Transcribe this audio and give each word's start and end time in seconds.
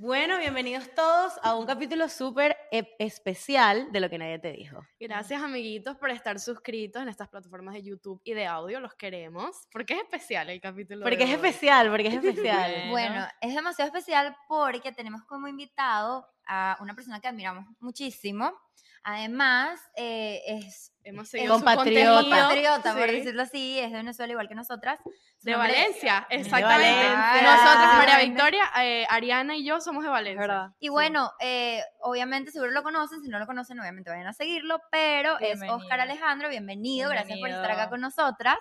Bueno, 0.00 0.38
bienvenidos 0.38 0.88
todos 0.94 1.32
a 1.42 1.56
un 1.56 1.66
capítulo 1.66 2.08
súper 2.08 2.56
e- 2.70 2.94
especial 3.00 3.90
de 3.90 3.98
lo 3.98 4.08
que 4.08 4.16
nadie 4.16 4.38
te 4.38 4.52
dijo. 4.52 4.86
Gracias, 5.00 5.42
amiguitos, 5.42 5.96
por 5.96 6.10
estar 6.10 6.38
suscritos 6.38 7.02
en 7.02 7.08
estas 7.08 7.28
plataformas 7.28 7.74
de 7.74 7.82
YouTube 7.82 8.20
y 8.22 8.32
de 8.32 8.46
audio. 8.46 8.78
Los 8.78 8.94
queremos. 8.94 9.66
Porque 9.72 9.94
es 9.94 10.00
especial 10.02 10.50
el 10.50 10.60
capítulo. 10.60 11.02
Porque 11.02 11.16
de 11.16 11.24
es 11.24 11.30
hoy? 11.30 11.34
especial, 11.34 11.90
porque 11.90 12.06
es 12.06 12.14
especial. 12.14 12.72
Bueno. 12.90 13.12
Bueno, 13.12 13.26
es 13.40 13.52
demasiado 13.56 13.88
especial 13.88 14.36
porque 14.46 14.92
tenemos 14.92 15.24
como 15.24 15.48
invitado 15.48 16.28
a 16.46 16.78
una 16.80 16.94
persona 16.94 17.18
que 17.18 17.26
admiramos 17.26 17.64
muchísimo. 17.80 18.52
Además, 19.04 19.80
eh, 19.96 20.42
es 20.46 20.92
Hemos 21.08 21.32
es 21.32 21.48
compatriota. 21.48 22.20
compatriota, 22.20 22.94
por 22.94 23.10
decirlo 23.10 23.42
así, 23.42 23.78
es 23.78 23.90
de 23.90 23.96
Venezuela 23.96 24.30
igual 24.30 24.46
que 24.46 24.54
nosotras. 24.54 25.00
De 25.40 25.56
Valencia, 25.56 26.26
exactamente. 26.28 27.08
Valencia. 27.08 27.42
Nosotros, 27.42 27.94
María 27.96 28.18
Victoria, 28.18 28.64
eh, 28.82 29.06
Ariana 29.08 29.56
y 29.56 29.64
yo 29.64 29.80
somos 29.80 30.04
de 30.04 30.10
Valencia. 30.10 30.40
verdad. 30.40 30.70
Y 30.78 30.90
bueno, 30.90 31.32
eh, 31.40 31.82
obviamente 32.00 32.50
seguro 32.50 32.72
lo 32.72 32.82
conocen, 32.82 33.22
si 33.22 33.28
no 33.28 33.38
lo 33.38 33.46
conocen, 33.46 33.80
obviamente 33.80 34.10
vayan 34.10 34.26
a 34.26 34.34
seguirlo, 34.34 34.82
pero 34.90 35.38
es. 35.38 35.58
Oscar 35.66 36.00
Alejandro, 36.00 36.50
bienvenido, 36.50 37.08
gracias 37.08 37.38
por 37.38 37.48
estar 37.48 37.70
acá 37.70 37.88
con 37.88 38.02
nosotras. 38.02 38.58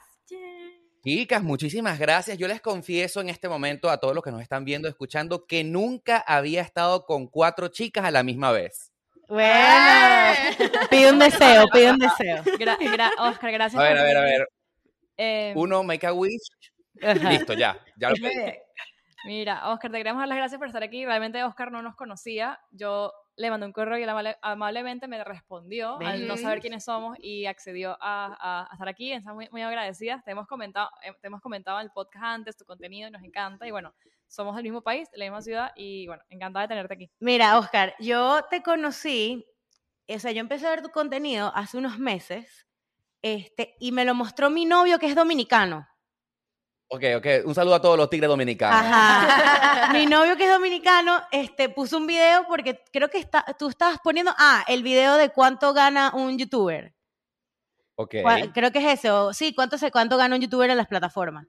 Chicas, 1.03 1.43
muchísimas 1.43 1.99
gracias. 1.99 2.37
Yo 2.37 2.47
les 2.47 2.61
confieso 2.61 3.19
en 3.19 3.29
este 3.29 3.49
momento 3.49 3.89
a 3.89 3.97
todos 3.97 4.15
los 4.15 4.23
que 4.23 4.31
nos 4.31 4.41
están 4.41 4.63
viendo, 4.63 4.87
escuchando, 4.87 5.45
que 5.45 5.65
nunca 5.65 6.17
había 6.17 6.61
estado 6.61 7.05
con 7.05 7.27
cuatro 7.27 7.67
chicas 7.67 8.05
a 8.05 8.11
la 8.11 8.23
misma 8.23 8.51
vez. 8.51 8.86
Bueno, 9.27 9.53
¡Eh! 9.53 10.71
pide 10.89 11.11
un 11.11 11.19
deseo, 11.19 11.65
pide 11.71 11.91
un 11.91 11.97
deseo. 11.97 12.43
Gra- 12.57 12.77
gra- 12.79 13.11
Oscar, 13.19 13.51
gracias 13.51 13.79
A 13.79 13.83
ver, 13.83 13.97
por 13.97 13.99
a 13.99 14.03
ver, 14.03 14.17
a 14.17 14.21
ver. 14.21 14.47
Eh, 15.17 15.53
Uno, 15.55 15.83
make 15.83 16.05
a 16.07 16.13
wish. 16.13 16.49
Ajá. 17.01 17.29
Listo, 17.29 17.53
ya. 17.53 17.77
Ya 17.97 18.09
lo. 18.09 18.15
Mira, 19.25 19.69
Oscar, 19.69 19.91
te 19.91 19.97
queremos 19.97 20.21
dar 20.21 20.27
las 20.29 20.37
gracias 20.37 20.59
por 20.59 20.67
estar 20.67 20.83
aquí. 20.83 21.05
Realmente 21.05 21.43
Oscar 21.43 21.71
no 21.71 21.81
nos 21.81 21.95
conocía. 21.95 22.59
Yo 22.71 23.11
le 23.37 23.49
mandé 23.49 23.65
un 23.67 23.71
correo 23.71 23.97
y 23.97 24.03
él 24.03 24.09
amable- 24.09 24.37
amablemente 24.41 25.07
me 25.07 25.23
respondió 25.23 25.97
al 25.99 26.27
no 26.27 26.35
saber 26.37 26.59
quiénes 26.59 26.83
somos 26.83 27.17
y 27.21 27.45
accedió 27.45 27.91
a, 28.01 28.35
a- 28.39 28.67
a 28.69 28.73
estar 28.73 28.87
aquí. 28.89 29.13
Estamos 29.13 29.35
muy, 29.35 29.47
muy 29.51 29.61
agradecidas. 29.61 30.23
Te 30.25 30.31
hemos, 30.31 30.47
comentado, 30.47 30.89
eh, 31.03 31.13
te 31.21 31.27
hemos 31.27 31.39
comentado 31.39 31.79
en 31.79 31.85
el 31.85 31.91
podcast 31.91 32.23
antes 32.25 32.57
tu 32.57 32.65
contenido 32.65 33.07
y 33.07 33.11
nos 33.11 33.23
encanta. 33.23 33.65
Y 33.67 33.71
bueno, 33.71 33.93
somos 34.27 34.55
del 34.55 34.63
mismo 34.63 34.81
país, 34.81 35.09
de 35.11 35.19
la 35.19 35.25
misma 35.25 35.41
ciudad 35.41 35.71
y 35.75 36.07
bueno, 36.07 36.23
encantada 36.29 36.63
de 36.63 36.67
tenerte 36.69 36.93
aquí. 36.95 37.11
Mira, 37.19 37.57
Oscar, 37.59 37.93
yo 37.99 38.41
te 38.49 38.61
conocí, 38.63 39.45
o 40.09 40.19
sea, 40.19 40.31
yo 40.31 40.41
empecé 40.41 40.67
a 40.67 40.71
ver 40.71 40.81
tu 40.81 40.89
contenido 40.89 41.51
hace 41.55 41.77
unos 41.77 41.99
meses, 41.99 42.67
este, 43.21 43.75
y 43.79 43.91
me 43.91 44.03
lo 44.05 44.13
mostró 44.15 44.49
mi 44.49 44.65
novio 44.65 44.99
que 44.99 45.05
es 45.07 45.15
dominicano. 45.15 45.87
Ok, 46.89 47.03
ok. 47.17 47.25
Un 47.45 47.53
saludo 47.53 47.75
a 47.75 47.81
todos 47.81 47.97
los 47.97 48.09
tigres 48.09 48.29
dominicanos. 48.29 48.79
Ajá. 48.79 49.91
Mi 49.93 50.05
novio 50.05 50.37
que 50.37 50.45
es 50.45 50.51
dominicano, 50.51 51.21
este, 51.31 51.69
puso 51.69 51.97
un 51.97 52.07
video 52.07 52.45
porque 52.47 52.81
creo 52.93 53.09
que 53.09 53.17
está, 53.17 53.45
tú 53.59 53.67
estabas 53.67 53.99
poniendo, 54.03 54.33
ah, 54.37 54.63
el 54.67 54.83
video 54.83 55.15
de 55.15 55.29
cuánto 55.29 55.73
gana 55.73 56.11
un 56.13 56.37
youtuber. 56.37 56.93
Ok. 57.95 58.15
Creo 58.53 58.71
que 58.71 58.79
es 58.79 58.99
ese, 58.99 59.11
o 59.11 59.33
sí, 59.33 59.53
cuánto, 59.53 59.77
se, 59.77 59.91
cuánto 59.91 60.17
gana 60.17 60.35
un 60.35 60.41
youtuber 60.41 60.69
en 60.69 60.77
las 60.77 60.87
plataformas. 60.87 61.47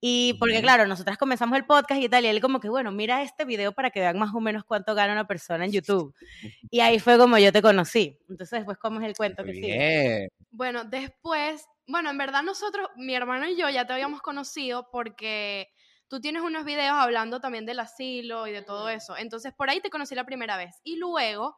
Y 0.00 0.34
porque, 0.34 0.60
claro, 0.60 0.86
nosotras 0.86 1.16
comenzamos 1.16 1.56
el 1.56 1.64
podcast 1.64 2.02
y 2.02 2.08
tal, 2.08 2.24
y 2.24 2.28
él 2.28 2.40
como 2.40 2.60
que, 2.60 2.68
bueno, 2.68 2.92
mira 2.92 3.22
este 3.22 3.44
video 3.46 3.72
para 3.72 3.90
que 3.90 4.00
vean 4.00 4.18
más 4.18 4.34
o 4.34 4.40
menos 4.40 4.64
cuánto 4.64 4.94
gana 4.94 5.12
una 5.12 5.26
persona 5.26 5.64
en 5.64 5.72
YouTube. 5.72 6.14
Y 6.70 6.80
ahí 6.80 6.98
fue 6.98 7.16
como 7.16 7.38
yo 7.38 7.52
te 7.52 7.62
conocí. 7.62 8.18
Entonces, 8.28 8.58
después, 8.58 8.76
¿cómo 8.78 9.00
es 9.00 9.06
el 9.06 9.16
cuento 9.16 9.42
que 9.42 9.52
sigue? 9.52 9.66
bien. 9.66 10.28
Bueno, 10.50 10.84
después, 10.84 11.64
bueno, 11.86 12.10
en 12.10 12.18
verdad 12.18 12.42
nosotros, 12.42 12.88
mi 12.96 13.14
hermano 13.14 13.46
y 13.48 13.56
yo 13.56 13.68
ya 13.70 13.86
te 13.86 13.92
habíamos 13.92 14.20
conocido 14.22 14.88
porque 14.90 15.70
tú 16.08 16.20
tienes 16.20 16.42
unos 16.42 16.64
videos 16.64 16.96
hablando 16.96 17.40
también 17.40 17.66
del 17.66 17.80
asilo 17.80 18.46
y 18.46 18.52
de 18.52 18.62
todo 18.62 18.88
eso. 18.88 19.16
Entonces, 19.16 19.52
por 19.54 19.70
ahí 19.70 19.80
te 19.80 19.90
conocí 19.90 20.14
la 20.14 20.24
primera 20.24 20.56
vez. 20.56 20.80
Y 20.84 20.96
luego, 20.96 21.56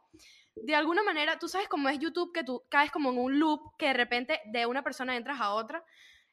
de 0.54 0.74
alguna 0.74 1.02
manera, 1.02 1.38
tú 1.38 1.48
sabes 1.48 1.68
cómo 1.68 1.88
es 1.88 1.98
YouTube, 1.98 2.32
que 2.32 2.44
tú 2.44 2.62
caes 2.68 2.90
como 2.90 3.10
en 3.10 3.18
un 3.18 3.38
loop, 3.38 3.76
que 3.78 3.86
de 3.86 3.94
repente 3.94 4.40
de 4.46 4.66
una 4.66 4.82
persona 4.82 5.16
entras 5.16 5.40
a 5.40 5.54
otra. 5.54 5.84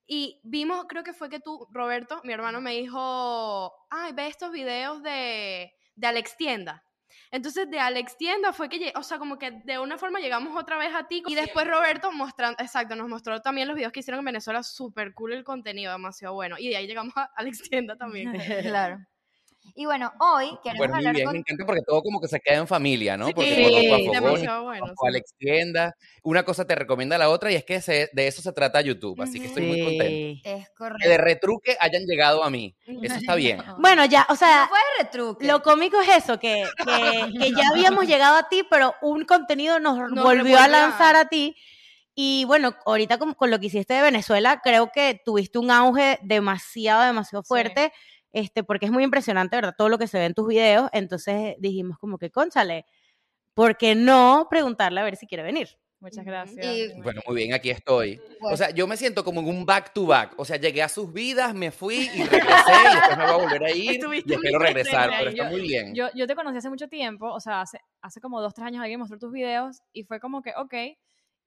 Y 0.07 0.39
vimos, 0.43 0.85
creo 0.87 1.03
que 1.03 1.13
fue 1.13 1.29
que 1.29 1.39
tú, 1.39 1.67
Roberto, 1.71 2.21
mi 2.23 2.33
hermano, 2.33 2.61
me 2.61 2.71
dijo, 2.71 3.73
ay, 3.89 4.13
ve 4.13 4.27
estos 4.27 4.51
videos 4.51 5.01
de, 5.01 5.73
de 5.95 6.07
Alex 6.07 6.37
Tienda. 6.37 6.84
Entonces, 7.31 7.69
de 7.69 7.79
Alex 7.79 8.17
Tienda 8.17 8.53
fue 8.53 8.69
que, 8.69 8.93
o 8.95 9.03
sea, 9.03 9.17
como 9.17 9.37
que 9.37 9.51
de 9.51 9.79
una 9.79 9.97
forma 9.97 10.19
llegamos 10.19 10.55
otra 10.55 10.77
vez 10.77 10.93
a 10.93 11.07
ti. 11.07 11.23
Y 11.27 11.35
después 11.35 11.67
Roberto 11.67 12.11
mostrando, 12.11 12.61
exacto, 12.61 12.95
nos 12.95 13.09
mostró 13.09 13.41
también 13.41 13.67
los 13.67 13.75
videos 13.75 13.91
que 13.91 13.99
hicieron 14.01 14.19
en 14.19 14.25
Venezuela, 14.25 14.63
súper 14.63 15.13
cool 15.13 15.33
el 15.33 15.43
contenido, 15.43 15.91
demasiado 15.91 16.33
bueno. 16.33 16.55
Y 16.57 16.69
de 16.69 16.77
ahí 16.77 16.87
llegamos 16.87 17.15
a 17.17 17.31
Alex 17.35 17.69
Tienda 17.69 17.95
también. 17.97 18.31
claro. 18.61 19.05
Y 19.73 19.85
bueno, 19.85 20.13
hoy 20.19 20.51
queremos 20.63 20.77
Pues 20.77 20.89
muy 20.89 20.97
hablar 20.99 21.15
bien, 21.15 21.25
con... 21.25 21.33
me 21.33 21.39
encanta 21.39 21.65
porque 21.65 21.81
todo 21.81 22.01
como 22.01 22.21
que 22.21 22.27
se 22.27 22.39
queda 22.39 22.57
en 22.57 22.67
familia, 22.67 23.17
¿no? 23.17 23.29
Porque 23.31 23.55
Sí, 23.55 23.63
conozco 23.63 23.95
a 23.95 23.97
Fogón, 23.97 24.11
demasiado 24.13 24.63
bueno. 24.63 24.85
Alex 25.07 25.33
Tienda, 25.37 25.95
una 26.23 26.43
cosa 26.43 26.65
te 26.65 26.75
recomienda 26.75 27.17
la 27.17 27.29
otra 27.29 27.51
y 27.51 27.55
es 27.55 27.63
que 27.65 27.81
se- 27.81 28.09
de 28.13 28.27
eso 28.27 28.41
se 28.41 28.53
trata 28.53 28.79
YouTube, 28.81 29.21
así 29.21 29.39
que 29.39 29.47
estoy 29.47 29.63
muy 29.65 29.79
contento. 29.81 30.05
Sí. 30.05 30.41
Es 30.43 30.53
Que 30.53 30.59
de 30.59 30.67
correcto. 30.75 31.17
retruque 31.23 31.77
hayan 31.79 32.03
llegado 32.05 32.43
a 32.43 32.49
mí, 32.49 32.75
eso 33.01 33.15
está 33.15 33.35
bien. 33.35 33.57
Bueno, 33.79 34.05
ya, 34.05 34.25
o 34.29 34.35
sea, 34.35 34.63
No 34.63 34.69
fue 34.69 34.79
de 34.79 35.03
retruque. 35.03 35.45
lo 35.47 35.61
cómico 35.61 35.99
es 36.01 36.09
eso, 36.23 36.39
que, 36.39 36.63
que, 36.85 36.85
que 37.39 37.51
ya 37.51 37.67
habíamos 37.71 38.05
llegado 38.07 38.37
a 38.37 38.47
ti, 38.49 38.63
pero 38.69 38.93
un 39.01 39.25
contenido 39.25 39.79
nos, 39.79 39.97
Nos 40.11 40.23
volvió 40.23 40.59
a 40.59 40.67
lanzar 40.67 41.15
a 41.15 41.25
ti. 41.27 41.55
Y 42.17 42.45
bueno, 42.45 42.73
ahorita 42.85 43.17
con, 43.17 43.33
con 43.33 43.51
lo 43.51 43.59
que 43.59 43.65
hiciste 43.65 43.93
de 43.93 44.01
Venezuela, 44.01 44.61
creo 44.63 44.89
que 44.89 45.19
tuviste 45.25 45.59
un 45.59 45.69
auge 45.69 46.17
demasiado, 46.23 47.03
demasiado 47.03 47.43
Sí. 47.43 47.49
Este, 48.35 48.63
porque 48.63 48.85
es 48.85 48.91
muy 48.91 49.03
impresionante, 49.03 49.55
¿verdad? 49.55 49.73
Todo 49.77 49.87
lo 49.89 49.97
que 49.97 50.07
se 50.07 50.19
ve 50.19 50.25
en 50.25 50.33
tus 50.33 50.47
videos. 50.47 50.89
Entonces 50.93 51.55
dijimos 51.57 51.97
como 51.97 52.17
que, 52.17 52.29
conchale, 52.29 52.85
¿por 53.53 53.77
qué 53.77 53.95
no 53.95 54.47
preguntarle 54.49 54.99
a 54.99 55.03
ver 55.05 55.15
si 55.15 55.25
quiere 55.25 55.41
venir? 55.43 55.69
Muchas 56.01 56.25
gracias. 56.25 56.65
Y- 56.65 57.01
Bueno, 57.01 57.21
muy 57.25 57.37
bien, 57.37 57.53
aquí 57.53 57.69
estoy. 57.71 58.19
O 58.41 58.57
sea, 58.57 58.69
yo 58.71 58.85
me 58.85 58.97
siento 58.97 59.23
como 59.23 59.39
en 59.39 59.47
un 59.47 59.65
back 59.65 59.93
to 59.93 60.05
back. 60.05 60.33
O 60.37 60.43
sea, 60.43 60.57
llegué 60.57 60.83
a 60.83 60.89
sus 60.89 61.11
vidas, 61.13 61.55
me 61.55 61.71
fui 61.71 62.09
y 62.13 62.23
regresé 62.23 62.73
y 62.91 62.95
después 62.95 63.17
me 63.17 63.23
voy 63.23 63.33
a 63.33 63.37
volver 63.37 63.63
a 63.63 63.71
ir 63.71 63.91
Estuviste 63.91 64.33
y 64.33 64.35
espero 64.35 64.59
regresar, 64.59 65.09
pero 65.17 65.29
está 65.29 65.49
muy 65.49 65.61
bien. 65.61 65.95
Yo, 65.95 66.09
yo 66.13 66.27
te 66.27 66.35
conocí 66.35 66.57
hace 66.57 66.69
mucho 66.69 66.89
tiempo, 66.89 67.31
o 67.31 67.39
sea, 67.39 67.61
hace, 67.61 67.79
hace 68.01 68.19
como 68.19 68.41
dos, 68.41 68.53
tres 68.53 68.67
años 68.67 68.81
alguien 68.81 68.99
mostró 68.99 69.17
tus 69.17 69.31
videos 69.31 69.79
y 69.93 70.03
fue 70.03 70.19
como 70.19 70.41
que, 70.41 70.51
ok. 70.57 70.73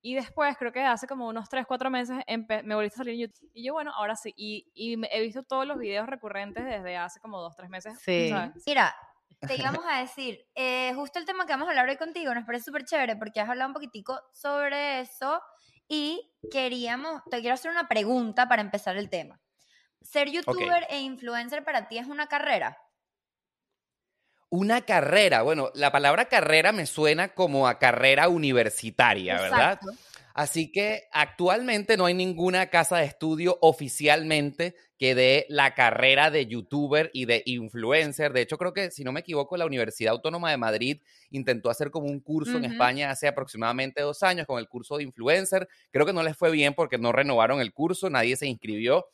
Y 0.01 0.15
después, 0.15 0.57
creo 0.57 0.73
que 0.73 0.83
hace 0.85 1.07
como 1.07 1.27
unos 1.29 1.49
tres, 1.49 1.67
cuatro 1.67 1.91
meses, 1.91 2.19
empe- 2.27 2.63
me 2.63 2.75
volviste 2.75 2.97
a 2.97 2.99
salir 2.99 3.15
en 3.15 3.21
YouTube. 3.29 3.51
Y 3.53 3.65
yo, 3.67 3.73
bueno, 3.73 3.93
ahora 3.95 4.15
sí. 4.17 4.33
Y, 4.37 4.71
y 4.75 4.97
he 5.11 5.21
visto 5.21 5.43
todos 5.43 5.67
los 5.67 5.79
videos 5.79 6.07
recurrentes 6.09 6.65
desde 6.65 6.97
hace 6.97 7.21
como 7.21 7.41
dos, 7.41 7.57
tres 7.57 7.69
meses. 7.69 7.99
Sí. 8.01 8.29
¿sabes? 8.31 8.63
Mira, 8.67 8.95
te 9.41 9.55
íbamos 9.81 9.85
a 9.89 9.99
decir, 10.01 10.47
eh, 10.55 10.93
justo 10.95 11.19
el 11.19 11.25
tema 11.25 11.47
que 11.47 11.53
vamos 11.53 11.67
a 11.67 11.71
hablar 11.71 11.89
hoy 11.89 11.97
contigo 11.97 12.33
nos 12.35 12.45
parece 12.45 12.65
súper 12.67 12.85
chévere 12.85 13.17
porque 13.17 13.41
has 13.41 13.49
hablado 13.49 13.69
un 13.69 13.75
poquitico 13.75 14.21
sobre 14.33 15.01
eso 15.01 15.41
y 15.89 16.33
queríamos, 16.51 17.23
te 17.31 17.41
quiero 17.41 17.55
hacer 17.55 17.71
una 17.71 17.89
pregunta 17.89 18.49
para 18.49 18.63
empezar 18.63 18.97
el 18.97 19.09
tema. 19.11 19.41
¿Ser 20.01 20.31
youtuber 20.31 20.87
e 20.91 21.01
influencer 21.01 21.65
para 21.65 21.89
ti 21.89 21.99
es 21.99 22.07
una 22.07 22.29
carrera? 22.29 22.79
Una 24.51 24.81
carrera, 24.83 25.43
bueno, 25.43 25.71
la 25.75 25.93
palabra 25.93 26.27
carrera 26.27 26.73
me 26.73 26.87
suena 26.87 27.29
como 27.35 27.69
a 27.69 27.79
carrera 27.79 28.29
universitaria, 28.29 29.41
¿verdad? 29.41 29.79
Así 30.39 30.71
que 30.71 31.09
actualmente 31.11 31.97
no 31.97 32.07
hay 32.07 32.15
ninguna 32.15 32.71
casa 32.71 32.99
de 32.99 33.07
estudio 33.07 33.59
oficialmente 33.61 34.77
que 34.97 35.17
dé 35.17 35.47
la 35.49 35.75
carrera 35.75 36.31
de 36.31 36.47
youtuber 36.47 37.11
y 37.13 37.25
de 37.25 37.43
influencer. 37.45 38.33
De 38.33 38.43
hecho, 38.43 38.57
creo 38.57 38.73
que, 38.73 38.93
si 38.93 39.03
no 39.03 39.11
me 39.11 39.21
equivoco, 39.21 39.57
la 39.57 39.67
Universidad 39.67 40.13
Autónoma 40.13 40.51
de 40.53 40.57
Madrid 40.57 41.03
intentó 41.31 41.71
hacer 41.71 41.91
como 41.91 42.07
un 42.07 42.21
curso 42.21 42.57
en. 42.57 42.65
España 42.67 43.11
hace 43.11 43.27
aproximadamente 43.27 44.01
dos 44.01 44.23
años 44.23 44.47
con 44.47 44.61
el 44.61 44.69
curso 44.69 44.97
de 44.97 45.03
influencer. 45.03 45.69
Creo 45.91 46.07
que 46.07 46.13
no 46.13 46.23
les 46.23 46.37
fue 46.37 46.53
bien 46.53 46.73
porque 46.73 46.99
no 46.99 47.11
renovaron 47.11 47.61
el 47.61 47.73
curso, 47.73 48.09
nadie 48.09 48.37
se 48.37 48.47
inscribió. 48.47 49.09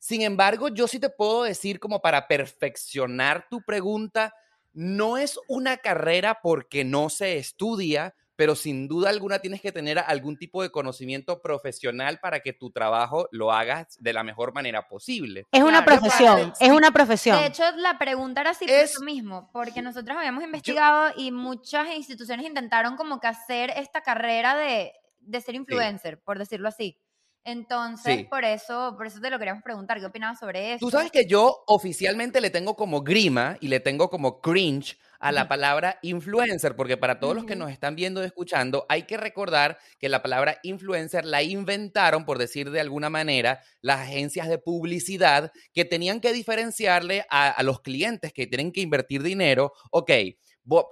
Sin 0.00 0.22
embargo, 0.22 0.68
yo 0.68 0.88
sí 0.88 0.98
te 0.98 1.10
puedo 1.10 1.44
decir 1.44 1.78
como 1.78 2.02
para 2.02 2.26
perfeccionar 2.26 3.46
tu 3.48 3.62
pregunta, 3.62 4.34
no 4.76 5.16
es 5.16 5.40
una 5.48 5.78
carrera 5.78 6.40
porque 6.42 6.84
no 6.84 7.08
se 7.08 7.38
estudia, 7.38 8.14
pero 8.36 8.54
sin 8.54 8.86
duda 8.86 9.08
alguna 9.08 9.38
tienes 9.38 9.62
que 9.62 9.72
tener 9.72 9.98
algún 9.98 10.36
tipo 10.36 10.62
de 10.62 10.68
conocimiento 10.70 11.40
profesional 11.40 12.20
para 12.20 12.40
que 12.40 12.52
tu 12.52 12.70
trabajo 12.70 13.26
lo 13.32 13.50
hagas 13.50 13.96
de 13.98 14.12
la 14.12 14.22
mejor 14.22 14.52
manera 14.52 14.86
posible. 14.86 15.46
Es 15.50 15.62
una 15.62 15.82
Claro, 15.82 16.02
profesión, 16.02 16.52
es 16.60 16.70
una 16.70 16.90
profesión. 16.90 17.38
De 17.38 17.46
hecho, 17.46 17.64
la 17.76 17.96
pregunta 17.96 18.42
era 18.42 18.50
así 18.50 18.66
por 18.66 18.74
Es- 18.74 18.90
eso 18.90 19.00
mismo, 19.02 19.48
porque 19.54 19.80
nosotros 19.80 20.14
habíamos 20.18 20.44
investigado 20.44 21.14
y 21.16 21.32
muchas 21.32 21.88
instituciones 21.96 22.44
intentaron 22.46 22.96
como 22.96 23.18
que 23.18 23.28
hacer 23.28 23.70
esta 23.76 24.02
carrera 24.02 24.54
de, 24.54 24.92
de 25.20 25.40
ser 25.40 25.54
influencer, 25.54 26.20
por 26.20 26.38
decirlo 26.38 26.68
así. 26.68 26.98
Entonces, 27.46 28.16
Sí. 28.16 28.24
por 28.24 28.44
eso, 28.44 28.94
por 28.96 29.06
eso 29.06 29.20
te 29.20 29.30
lo 29.30 29.38
queríamos 29.38 29.62
preguntar, 29.62 30.00
¿qué 30.00 30.06
opinabas 30.06 30.40
sobre 30.40 30.74
eso? 30.74 30.84
Tú 30.84 30.90
sabes 30.90 31.12
que 31.12 31.26
yo 31.26 31.62
oficialmente 31.68 32.40
le 32.40 32.50
tengo 32.50 32.74
como 32.74 33.02
grima 33.02 33.56
y 33.60 33.68
le 33.68 33.78
tengo 33.78 34.10
como 34.10 34.40
cringe 34.40 34.98
a 35.20 35.30
la 35.32 35.48
palabra 35.48 35.98
influencer, 36.02 36.76
porque 36.76 36.96
para 36.96 37.20
todos 37.20 37.34
los 37.36 37.44
que 37.46 37.56
nos 37.56 37.70
están 37.70 37.94
viendo 37.96 38.22
y 38.22 38.26
escuchando, 38.26 38.84
hay 38.88 39.04
que 39.04 39.16
recordar 39.16 39.78
que 39.98 40.08
la 40.08 40.22
palabra 40.22 40.58
influencer 40.64 41.24
la 41.24 41.42
inventaron, 41.42 42.24
por 42.24 42.38
decir 42.38 42.70
de 42.70 42.80
alguna 42.80 43.10
manera, 43.10 43.60
las 43.80 44.00
agencias 44.00 44.48
de 44.48 44.58
publicidad 44.58 45.52
que 45.72 45.84
tenían 45.84 46.20
que 46.20 46.32
diferenciarle 46.32 47.24
a, 47.30 47.48
a 47.48 47.62
los 47.62 47.80
clientes 47.80 48.32
que 48.32 48.46
tienen 48.46 48.72
que 48.72 48.80
invertir 48.80 49.22
dinero. 49.22 49.72
Ok, 49.90 50.10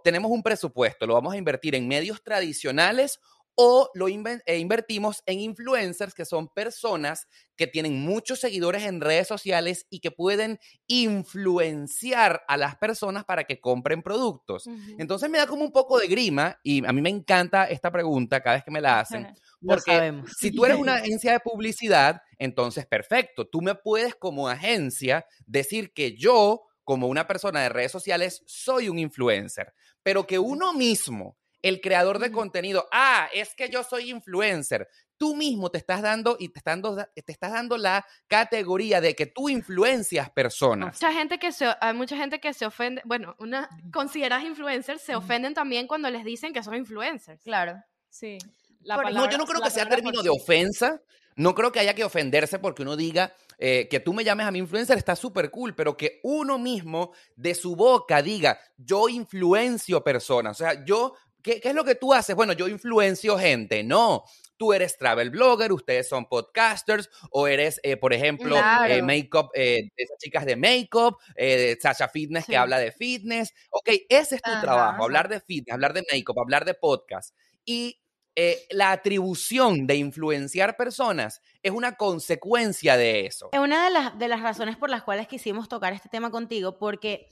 tenemos 0.05 0.31
un 0.31 0.43
presupuesto, 0.43 1.07
lo 1.07 1.15
vamos 1.15 1.35
a 1.35 1.37
invertir 1.37 1.75
en 1.75 1.89
medios 1.89 2.23
tradicionales 2.23 3.21
o 3.57 3.89
lo 3.95 4.09
inven- 4.09 4.43
eh, 4.47 4.59
invertimos 4.59 5.23
en 5.27 5.41
influencers, 5.41 6.15
que 6.15 6.25
son 6.25 6.49
personas 6.49 7.27
que 7.57 7.67
tienen 7.67 8.01
muchos 8.01 8.41
seguidores 8.41 8.83
en 8.85 9.01
redes 9.01 9.29
sociales 9.29 9.87
y 9.91 10.01
que 10.01 10.11
pueden 10.11 10.59
influenciar 10.89 12.43
a 12.49 12.57
las 12.57 12.77
personas 12.77 13.25
para 13.25 13.45
que 13.45 13.61
compren 13.61 14.03
productos. 14.03 14.71
Entonces 14.97 15.31
me 15.31 15.39
da 15.39 15.47
como 15.47 15.65
un 15.65 15.73
poco 15.73 15.99
de 15.99 16.09
grima 16.09 16.59
y 16.63 16.85
a 16.87 16.93
mí 16.93 17.01
me 17.03 17.11
encanta 17.11 17.65
esta 17.65 17.91
pregunta 17.91 18.41
cada 18.41 18.57
vez 18.57 18.65
que 18.65 18.71
me 18.71 18.81
la 18.81 19.01
hacen, 19.01 19.29
porque 19.67 20.03
si 20.37 20.51
tú 20.53 20.65
eres 20.65 20.77
una 20.79 20.95
agencia 20.97 21.33
de 21.33 21.41
publicidad, 21.41 22.21
entonces 22.39 22.87
perfecto, 22.87 23.47
tú 23.47 23.61
me 23.63 23.75
puedes 23.75 24.15
como 24.15 24.49
agencia 24.49 25.27
decir 25.47 25.93
que 25.93 26.17
yo, 26.17 26.63
como 26.83 27.07
una 27.09 27.27
persona 27.27 27.63
de 27.63 27.69
redes 27.69 27.93
sociales, 27.93 28.43
soy 28.47 28.89
un 28.89 28.99
influencer, 28.99 29.73
pero 30.03 30.27
que 30.27 30.39
uno 30.39 30.73
mismo, 30.75 31.39
el 31.69 31.81
creador 31.81 32.19
de 32.19 32.31
contenido, 32.31 32.87
ah, 32.93 33.29
es 33.33 33.55
que 33.55 33.69
yo 33.69 33.83
soy 33.85 34.11
influencer, 34.11 34.87
tú 35.17 35.35
mismo 35.35 35.71
te 35.71 35.79
estás 35.79 36.03
dando 36.03 36.37
y 36.39 36.49
te, 36.51 36.59
están 36.59 36.83
dando- 36.83 37.05
te 37.15 37.33
estás 37.33 37.53
dando 37.53 37.77
la 37.79 38.05
categoría 38.27 39.01
de 39.01 39.15
que 39.15 39.27
tú 39.27 39.49
influencias 39.49 40.29
personas. 40.31 40.95
Mucha 41.01 41.13
gente 41.13 41.39
que 41.39 41.53
se, 41.53 41.67
hay 41.81 41.95
mucha 41.95 42.17
gente 42.17 42.39
que 42.41 42.53
se 42.53 42.67
ofende, 42.67 43.01
bueno, 43.05 43.35
una 43.39 43.69
consideradas 43.93 44.45
influencers 44.45 45.01
se 45.01 45.17
ofenden 45.17 45.55
también 45.55 45.87
cuando 45.87 46.11
les 46.11 46.25
dicen 46.25 46.53
que 46.53 46.63
son 46.63 46.75
influencers. 46.75 47.43
Claro. 47.43 47.77
Sí. 48.11 48.39
La 48.83 48.97
Por- 48.97 49.05
No, 49.05 49.09
palabra- 49.11 49.33
yo 49.33 49.39
no 49.39 49.47
creo 49.47 49.63
que 49.63 49.71
sea 49.71 49.85
palabra 49.85 49.97
término 49.97 50.23
de 50.23 50.31
ofensa. 50.31 51.01
No 51.37 51.55
creo 51.55 51.73
que 51.73 51.81
haya 51.81 51.95
que 51.95 52.05
ofenderse 52.05 52.59
porque 52.61 52.83
uno 52.83 52.95
diga 52.97 53.35
eh, 53.59 53.89
que 53.89 53.99
tú 54.01 54.13
me 54.13 54.23
llames 54.25 54.47
a 54.47 54.51
mi 54.51 54.59
influencer 54.59 54.99
está 54.99 55.17
súper 55.17 55.51
cool, 55.51 55.75
pero 55.75 55.97
que 55.97 56.21
uno 56.25 56.59
mismo 56.59 57.13
de 57.37 57.55
su 57.55 57.75
boca 57.77 58.21
diga, 58.21 58.59
yo 58.77 59.09
influencio 59.09 60.03
personas. 60.05 60.61
O 60.61 60.65
sea, 60.65 60.85
yo, 60.85 61.15
¿qué, 61.45 61.61
qué 61.61 61.69
es 61.69 61.75
lo 61.77 61.85
que 61.85 61.95
tú 61.95 62.13
haces? 62.13 62.35
Bueno, 62.35 62.53
yo 62.55 62.67
influencio 62.67 63.39
gente. 63.39 63.85
No, 63.85 64.25
tú 64.57 64.73
eres 64.73 64.97
travel 64.99 65.31
blogger, 65.31 65.71
ustedes 65.73 66.09
son 66.09 66.27
podcasters, 66.27 67.09
o 67.31 67.47
eres, 67.47 67.79
eh, 67.85 67.97
por 67.97 68.13
ejemplo, 68.13 68.57
Claro. 68.57 68.93
eh, 68.93 69.03
makeup, 69.03 69.51
eh, 69.55 69.83
esas 69.97 70.19
chicas 70.19 70.45
de 70.47 70.57
makeup, 70.57 71.17
eh, 71.37 71.77
Sasha 71.81 72.09
Fitness 72.09 72.47
Sí. 72.47 72.51
que 72.53 72.57
habla 72.57 72.79
de 72.79 72.91
fitness. 72.91 73.53
Ok, 73.71 73.91
ese 74.09 74.37
es 74.37 74.43
tu 74.43 74.51
Ajá, 74.51 74.61
trabajo, 74.63 75.05
hablar 75.05 75.29
de 75.29 75.41
fitness, 75.41 75.75
hablar 75.75 75.93
de 75.93 76.05
makeup, 76.13 76.39
hablar 76.41 76.65
de 76.65 76.75
podcast. 76.75 77.35
Y 77.65 78.01
eh, 78.37 78.67
la 78.71 78.91
atribución 78.91 79.87
de 79.87 79.95
influenciar 79.95 80.77
personas 80.77 81.41
es 81.63 81.71
una 81.71 81.95
consecuencia 81.97 82.97
de 82.97 83.27
eso. 83.27 83.51
Es 83.53 83.61
una 83.61 83.85
de 83.85 83.91
las, 83.91 84.19
de 84.19 84.27
las 84.27 84.41
razones 84.41 84.77
por 84.77 84.91
las 84.91 85.05
cuales 85.05 85.29
quisimos 85.29 85.69
tocar 85.69 85.93
este 85.93 86.09
tema 86.09 86.33
contigo, 86.33 86.77
porque, 86.77 87.29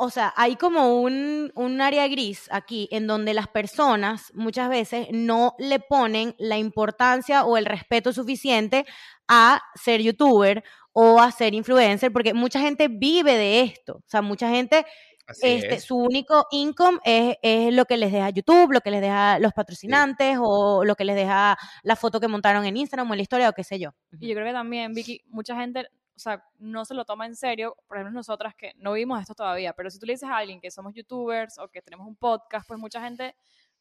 o 0.00 0.08
sea, 0.08 0.32
hay 0.34 0.56
como 0.56 1.02
un, 1.02 1.52
un 1.54 1.80
área 1.82 2.08
gris 2.08 2.48
aquí 2.50 2.88
en 2.90 3.06
donde 3.06 3.34
las 3.34 3.48
personas 3.48 4.32
muchas 4.34 4.70
veces 4.70 5.08
no 5.12 5.54
le 5.58 5.78
ponen 5.78 6.34
la 6.38 6.56
importancia 6.56 7.44
o 7.44 7.58
el 7.58 7.66
respeto 7.66 8.12
suficiente 8.12 8.86
a 9.28 9.60
ser 9.74 10.00
youtuber 10.00 10.64
o 10.92 11.20
a 11.20 11.30
ser 11.30 11.52
influencer, 11.54 12.12
porque 12.12 12.32
mucha 12.32 12.60
gente 12.60 12.88
vive 12.88 13.36
de 13.36 13.60
esto, 13.60 13.96
o 13.96 14.08
sea, 14.08 14.22
mucha 14.22 14.48
gente 14.48 14.86
este, 15.28 15.74
es. 15.74 15.84
su 15.84 15.96
único 15.96 16.46
income 16.50 16.98
es, 17.04 17.36
es 17.42 17.72
lo 17.72 17.84
que 17.84 17.98
les 17.98 18.10
deja 18.10 18.30
YouTube, 18.30 18.72
lo 18.72 18.80
que 18.80 18.90
les 18.90 19.00
deja 19.00 19.38
los 19.38 19.52
patrocinantes 19.52 20.38
o 20.40 20.84
lo 20.84 20.96
que 20.96 21.04
les 21.04 21.14
deja 21.14 21.56
la 21.82 21.96
foto 21.96 22.20
que 22.20 22.26
montaron 22.26 22.64
en 22.64 22.76
Instagram 22.76 23.08
o 23.08 23.12
en 23.12 23.18
la 23.18 23.22
historia 23.22 23.48
o 23.50 23.52
qué 23.52 23.64
sé 23.64 23.78
yo. 23.78 23.90
Y 24.18 24.28
yo 24.28 24.34
creo 24.34 24.46
que 24.46 24.52
también, 24.52 24.94
Vicky, 24.94 25.22
mucha 25.26 25.54
gente, 25.56 25.86
sea, 26.20 26.44
no 26.58 26.84
se 26.84 26.94
lo 26.94 27.04
toma 27.04 27.26
en 27.26 27.34
serio, 27.34 27.76
por 27.88 27.96
ejemplo 27.96 28.12
nosotras 28.12 28.54
que 28.54 28.72
no 28.76 28.92
vimos 28.92 29.20
esto 29.20 29.34
todavía, 29.34 29.72
pero 29.72 29.90
si 29.90 29.98
tú 29.98 30.06
le 30.06 30.12
dices 30.12 30.28
a 30.28 30.36
alguien 30.36 30.60
que 30.60 30.70
somos 30.70 30.94
youtubers 30.94 31.58
o 31.58 31.68
que 31.68 31.82
tenemos 31.82 32.06
un 32.06 32.16
podcast, 32.16 32.66
pues 32.68 32.78
mucha 32.78 33.00
gente 33.00 33.34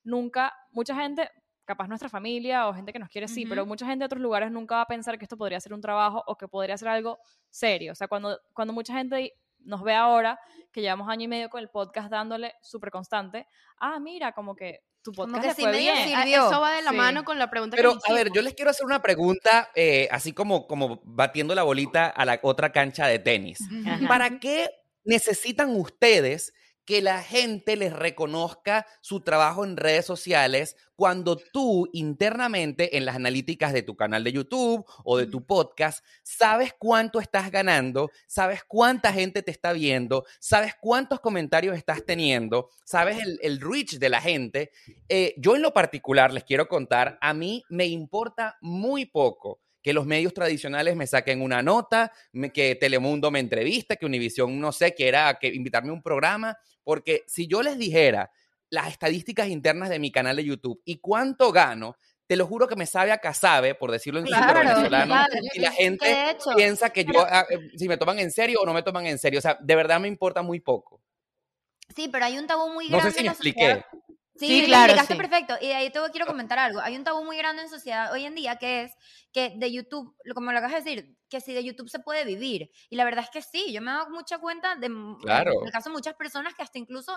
nunca, 0.03 0.53
mucha 0.71 0.95
gente, 0.95 1.29
capaz 1.65 1.87
nuestra 1.87 2.09
familia 2.09 2.67
o 2.67 2.73
gente 2.73 2.91
que 2.91 2.99
nos 2.99 3.09
quiere 3.09 3.27
sí, 3.27 3.45
pero 3.45 3.65
mucha 3.65 3.85
gente 3.85 3.99
de 3.99 4.05
otros 4.07 4.21
lugares 4.21 4.51
nunca 4.51 4.75
va 4.75 4.81
a 4.81 4.87
pensar 4.87 5.19
que 5.19 5.25
esto 5.25 5.37
podría 5.37 5.59
ser 5.59 5.73
un 5.73 5.81
trabajo 5.81 6.23
o 6.25 6.35
que 6.35 6.47
podría 6.47 6.75
ser 6.77 6.87
algo 6.87 7.19
serio. 7.51 7.91
O 7.91 7.95
sea, 7.95 8.07
cuando, 8.07 8.39
cuando 8.53 8.73
mucha 8.73 8.93
gente 8.93 9.33
nos 9.65 9.83
ve 9.83 9.93
ahora, 9.95 10.39
que 10.71 10.81
llevamos 10.81 11.09
año 11.09 11.23
y 11.25 11.27
medio 11.27 11.49
con 11.49 11.59
el 11.61 11.69
podcast 11.69 12.09
dándole 12.09 12.55
súper 12.61 12.91
constante, 12.91 13.47
ah, 13.79 13.99
mira, 13.99 14.31
como 14.33 14.55
que 14.55 14.79
tu 15.01 15.13
Como 15.13 15.31
podcast 15.31 15.41
que 15.43 15.47
le 15.47 15.55
sí 15.55 15.61
fue 15.61 15.71
medio 15.71 15.91
bien. 15.93 16.03
sirve. 16.07 16.15
Ah, 16.15 16.23
sirvió. 16.23 16.47
Eso 16.49 16.61
va 16.61 16.71
de 16.75 16.81
la 16.81 16.91
Sí. 16.91 16.97
mano 16.97 17.23
con 17.23 17.39
la 17.39 17.49
pregunta 17.49 17.75
Pero, 17.77 17.97
que 17.97 18.11
a 18.11 18.15
ver, 18.15 18.31
yo 18.33 18.41
les 18.41 18.53
quiero 18.53 18.69
hacer 18.71 18.85
una 18.85 19.01
pregunta, 19.01 19.69
eh, 19.75 20.07
así 20.11 20.33
como, 20.33 20.67
como 20.67 21.01
batiendo 21.05 21.55
la 21.55 21.63
bolita 21.63 22.07
a 22.07 22.25
la 22.25 22.39
otra 22.43 22.71
cancha 22.71 23.07
de 23.07 23.19
tenis. 23.19 23.59
Ajá. 23.87 24.07
¿Para 24.07 24.39
qué 24.39 24.69
necesitan 25.05 25.73
ustedes 25.75 26.53
que 26.89 27.03
la 27.03 27.21
gente 27.21 27.75
les 27.75 27.93
reconozca 27.93 28.83
su 28.99 29.21
trabajo 29.21 29.63
en 29.63 29.77
redes 29.77 30.07
sociales 30.07 30.75
cuando 30.95 31.37
tú 31.37 31.87
internamente 31.93 32.97
en 32.97 33.05
las 33.05 33.15
analíticas 33.15 33.73
de 33.73 33.83
tu 33.83 33.95
canal 33.95 34.23
de 34.23 34.31
YouTube 34.31 34.83
o 35.03 35.17
de 35.19 35.27
tu 35.27 35.45
podcast 35.45 36.03
sabes 36.23 36.73
cuánto 36.79 37.19
estás 37.19 37.51
ganando, 37.51 38.09
sabes 38.25 38.63
cuánta 38.63 39.13
gente 39.13 39.43
te 39.43 39.51
está 39.51 39.71
viendo, 39.71 40.25
sabes 40.39 40.73
cuántos 40.81 41.19
comentarios 41.19 41.77
estás 41.77 42.03
teniendo, 42.03 42.71
sabes 42.85 43.19
el, 43.23 43.37
el 43.43 43.61
reach 43.61 43.99
de 43.99 44.09
la 44.09 44.19
gente? 44.19 44.71
Eh, 45.09 45.35
yo 45.37 45.55
en 45.55 45.61
lo 45.61 45.71
particular 45.71 46.33
les 46.33 46.43
quiero 46.43 46.67
contar, 46.67 47.19
a 47.21 47.35
mí 47.35 47.63
me 47.69 47.85
importa 47.85 48.57
muy 48.61 49.05
poco 49.05 49.59
que 49.81 49.93
los 49.93 50.05
medios 50.05 50.33
tradicionales 50.33 50.95
me 50.95 51.07
saquen 51.07 51.41
una 51.41 51.61
nota, 51.61 52.11
me- 52.33 52.51
que 52.51 52.75
Telemundo 52.75 53.31
me 53.31 53.39
entrevista, 53.39 53.95
que 53.95 54.05
Univisión, 54.05 54.59
no 54.59 54.71
sé, 54.71 54.93
quiera 54.93 55.37
que 55.39 55.47
invitarme 55.47 55.89
a 55.89 55.93
un 55.93 56.01
programa, 56.03 56.57
porque 56.83 57.23
si 57.27 57.47
yo 57.47 57.61
les 57.63 57.77
dijera 57.77 58.31
las 58.69 58.89
estadísticas 58.89 59.47
internas 59.47 59.89
de 59.89 59.99
mi 59.99 60.11
canal 60.11 60.35
de 60.35 60.43
YouTube 60.45 60.81
y 60.85 60.99
cuánto 60.99 61.51
gano, 61.51 61.95
te 62.27 62.35
lo 62.35 62.45
juro 62.45 62.67
que 62.67 62.75
me 62.75 62.85
sabe 62.85 63.11
a 63.11 63.17
casabe, 63.17 63.73
por 63.73 63.89
decirlo 63.89 64.19
en 64.19 64.25
Claro, 64.27 64.59
venezolano, 64.59 65.13
claro. 65.15 65.33
y 65.53 65.59
la 65.59 65.69
Que 65.71 65.75
gente 65.75 66.17
piensa 66.55 66.91
que 66.91 67.03
yo, 67.05 67.25
ah, 67.27 67.47
eh, 67.49 67.71
si 67.75 67.87
me 67.87 67.97
toman 67.97 68.19
en 68.19 68.29
serio 68.31 68.59
o 68.61 68.65
no 68.67 68.73
me 68.73 68.83
toman 68.83 69.07
en 69.07 69.17
serio, 69.17 69.39
o 69.39 69.41
sea, 69.41 69.57
de 69.59 69.75
verdad 69.75 69.99
me 69.99 70.07
importa 70.07 70.43
muy 70.43 70.59
poco. 70.59 71.01
sí, 71.95 72.07
pero 72.11 72.25
hay 72.25 72.37
un 72.37 72.45
tabú 72.45 72.69
muy 72.71 72.87
No 72.89 72.97
grande 72.97 73.11
sé 73.11 73.17
si 73.17 73.23
me 73.23 73.31
expliqué. 73.31 73.59
sociedad. 73.59 73.85
Sí, 74.39 74.47
Sí, 74.47 74.61
lo 74.61 74.67
claro, 74.67 74.93
explicaste 74.93 75.13
sí. 75.13 75.17
perfecto. 75.19 75.55
Y 75.61 75.67
de 75.67 75.75
ahí 75.75 75.89
te 75.91 75.99
quiero 76.11 76.25
comentar 76.25 76.57
algo. 76.59 76.79
Hay 76.79 76.95
un 76.95 77.03
tabú 77.03 77.23
muy 77.25 77.37
grande 77.37 77.61
en 77.63 77.69
sociedad 77.69 78.11
hoy 78.13 78.25
en 78.25 78.35
día 78.35 78.55
que 78.57 78.83
es 78.83 78.93
que 79.33 79.53
de 79.57 79.71
YouTube, 79.71 80.15
como 80.33 80.51
lo 80.51 80.57
acabas 80.59 80.83
de 80.83 80.91
decir, 80.91 81.17
que 81.29 81.41
si 81.41 81.53
de 81.53 81.63
YouTube 81.63 81.89
se 81.89 81.99
puede 81.99 82.23
vivir. 82.25 82.71
Y 82.89 82.95
la 82.95 83.03
verdad 83.03 83.25
es 83.25 83.29
que 83.29 83.41
sí, 83.41 83.71
yo 83.73 83.81
me 83.81 83.91
he 83.91 83.93
dado 83.93 84.09
mucha 84.09 84.39
cuenta 84.39 84.75
de, 84.75 84.87
Claro. 85.21 85.51
en 85.61 85.65
el 85.67 85.71
caso 85.71 85.89
de 85.89 85.93
muchas 85.95 86.15
personas 86.15 86.55
que 86.55 86.63
hasta 86.63 86.79
incluso 86.79 87.13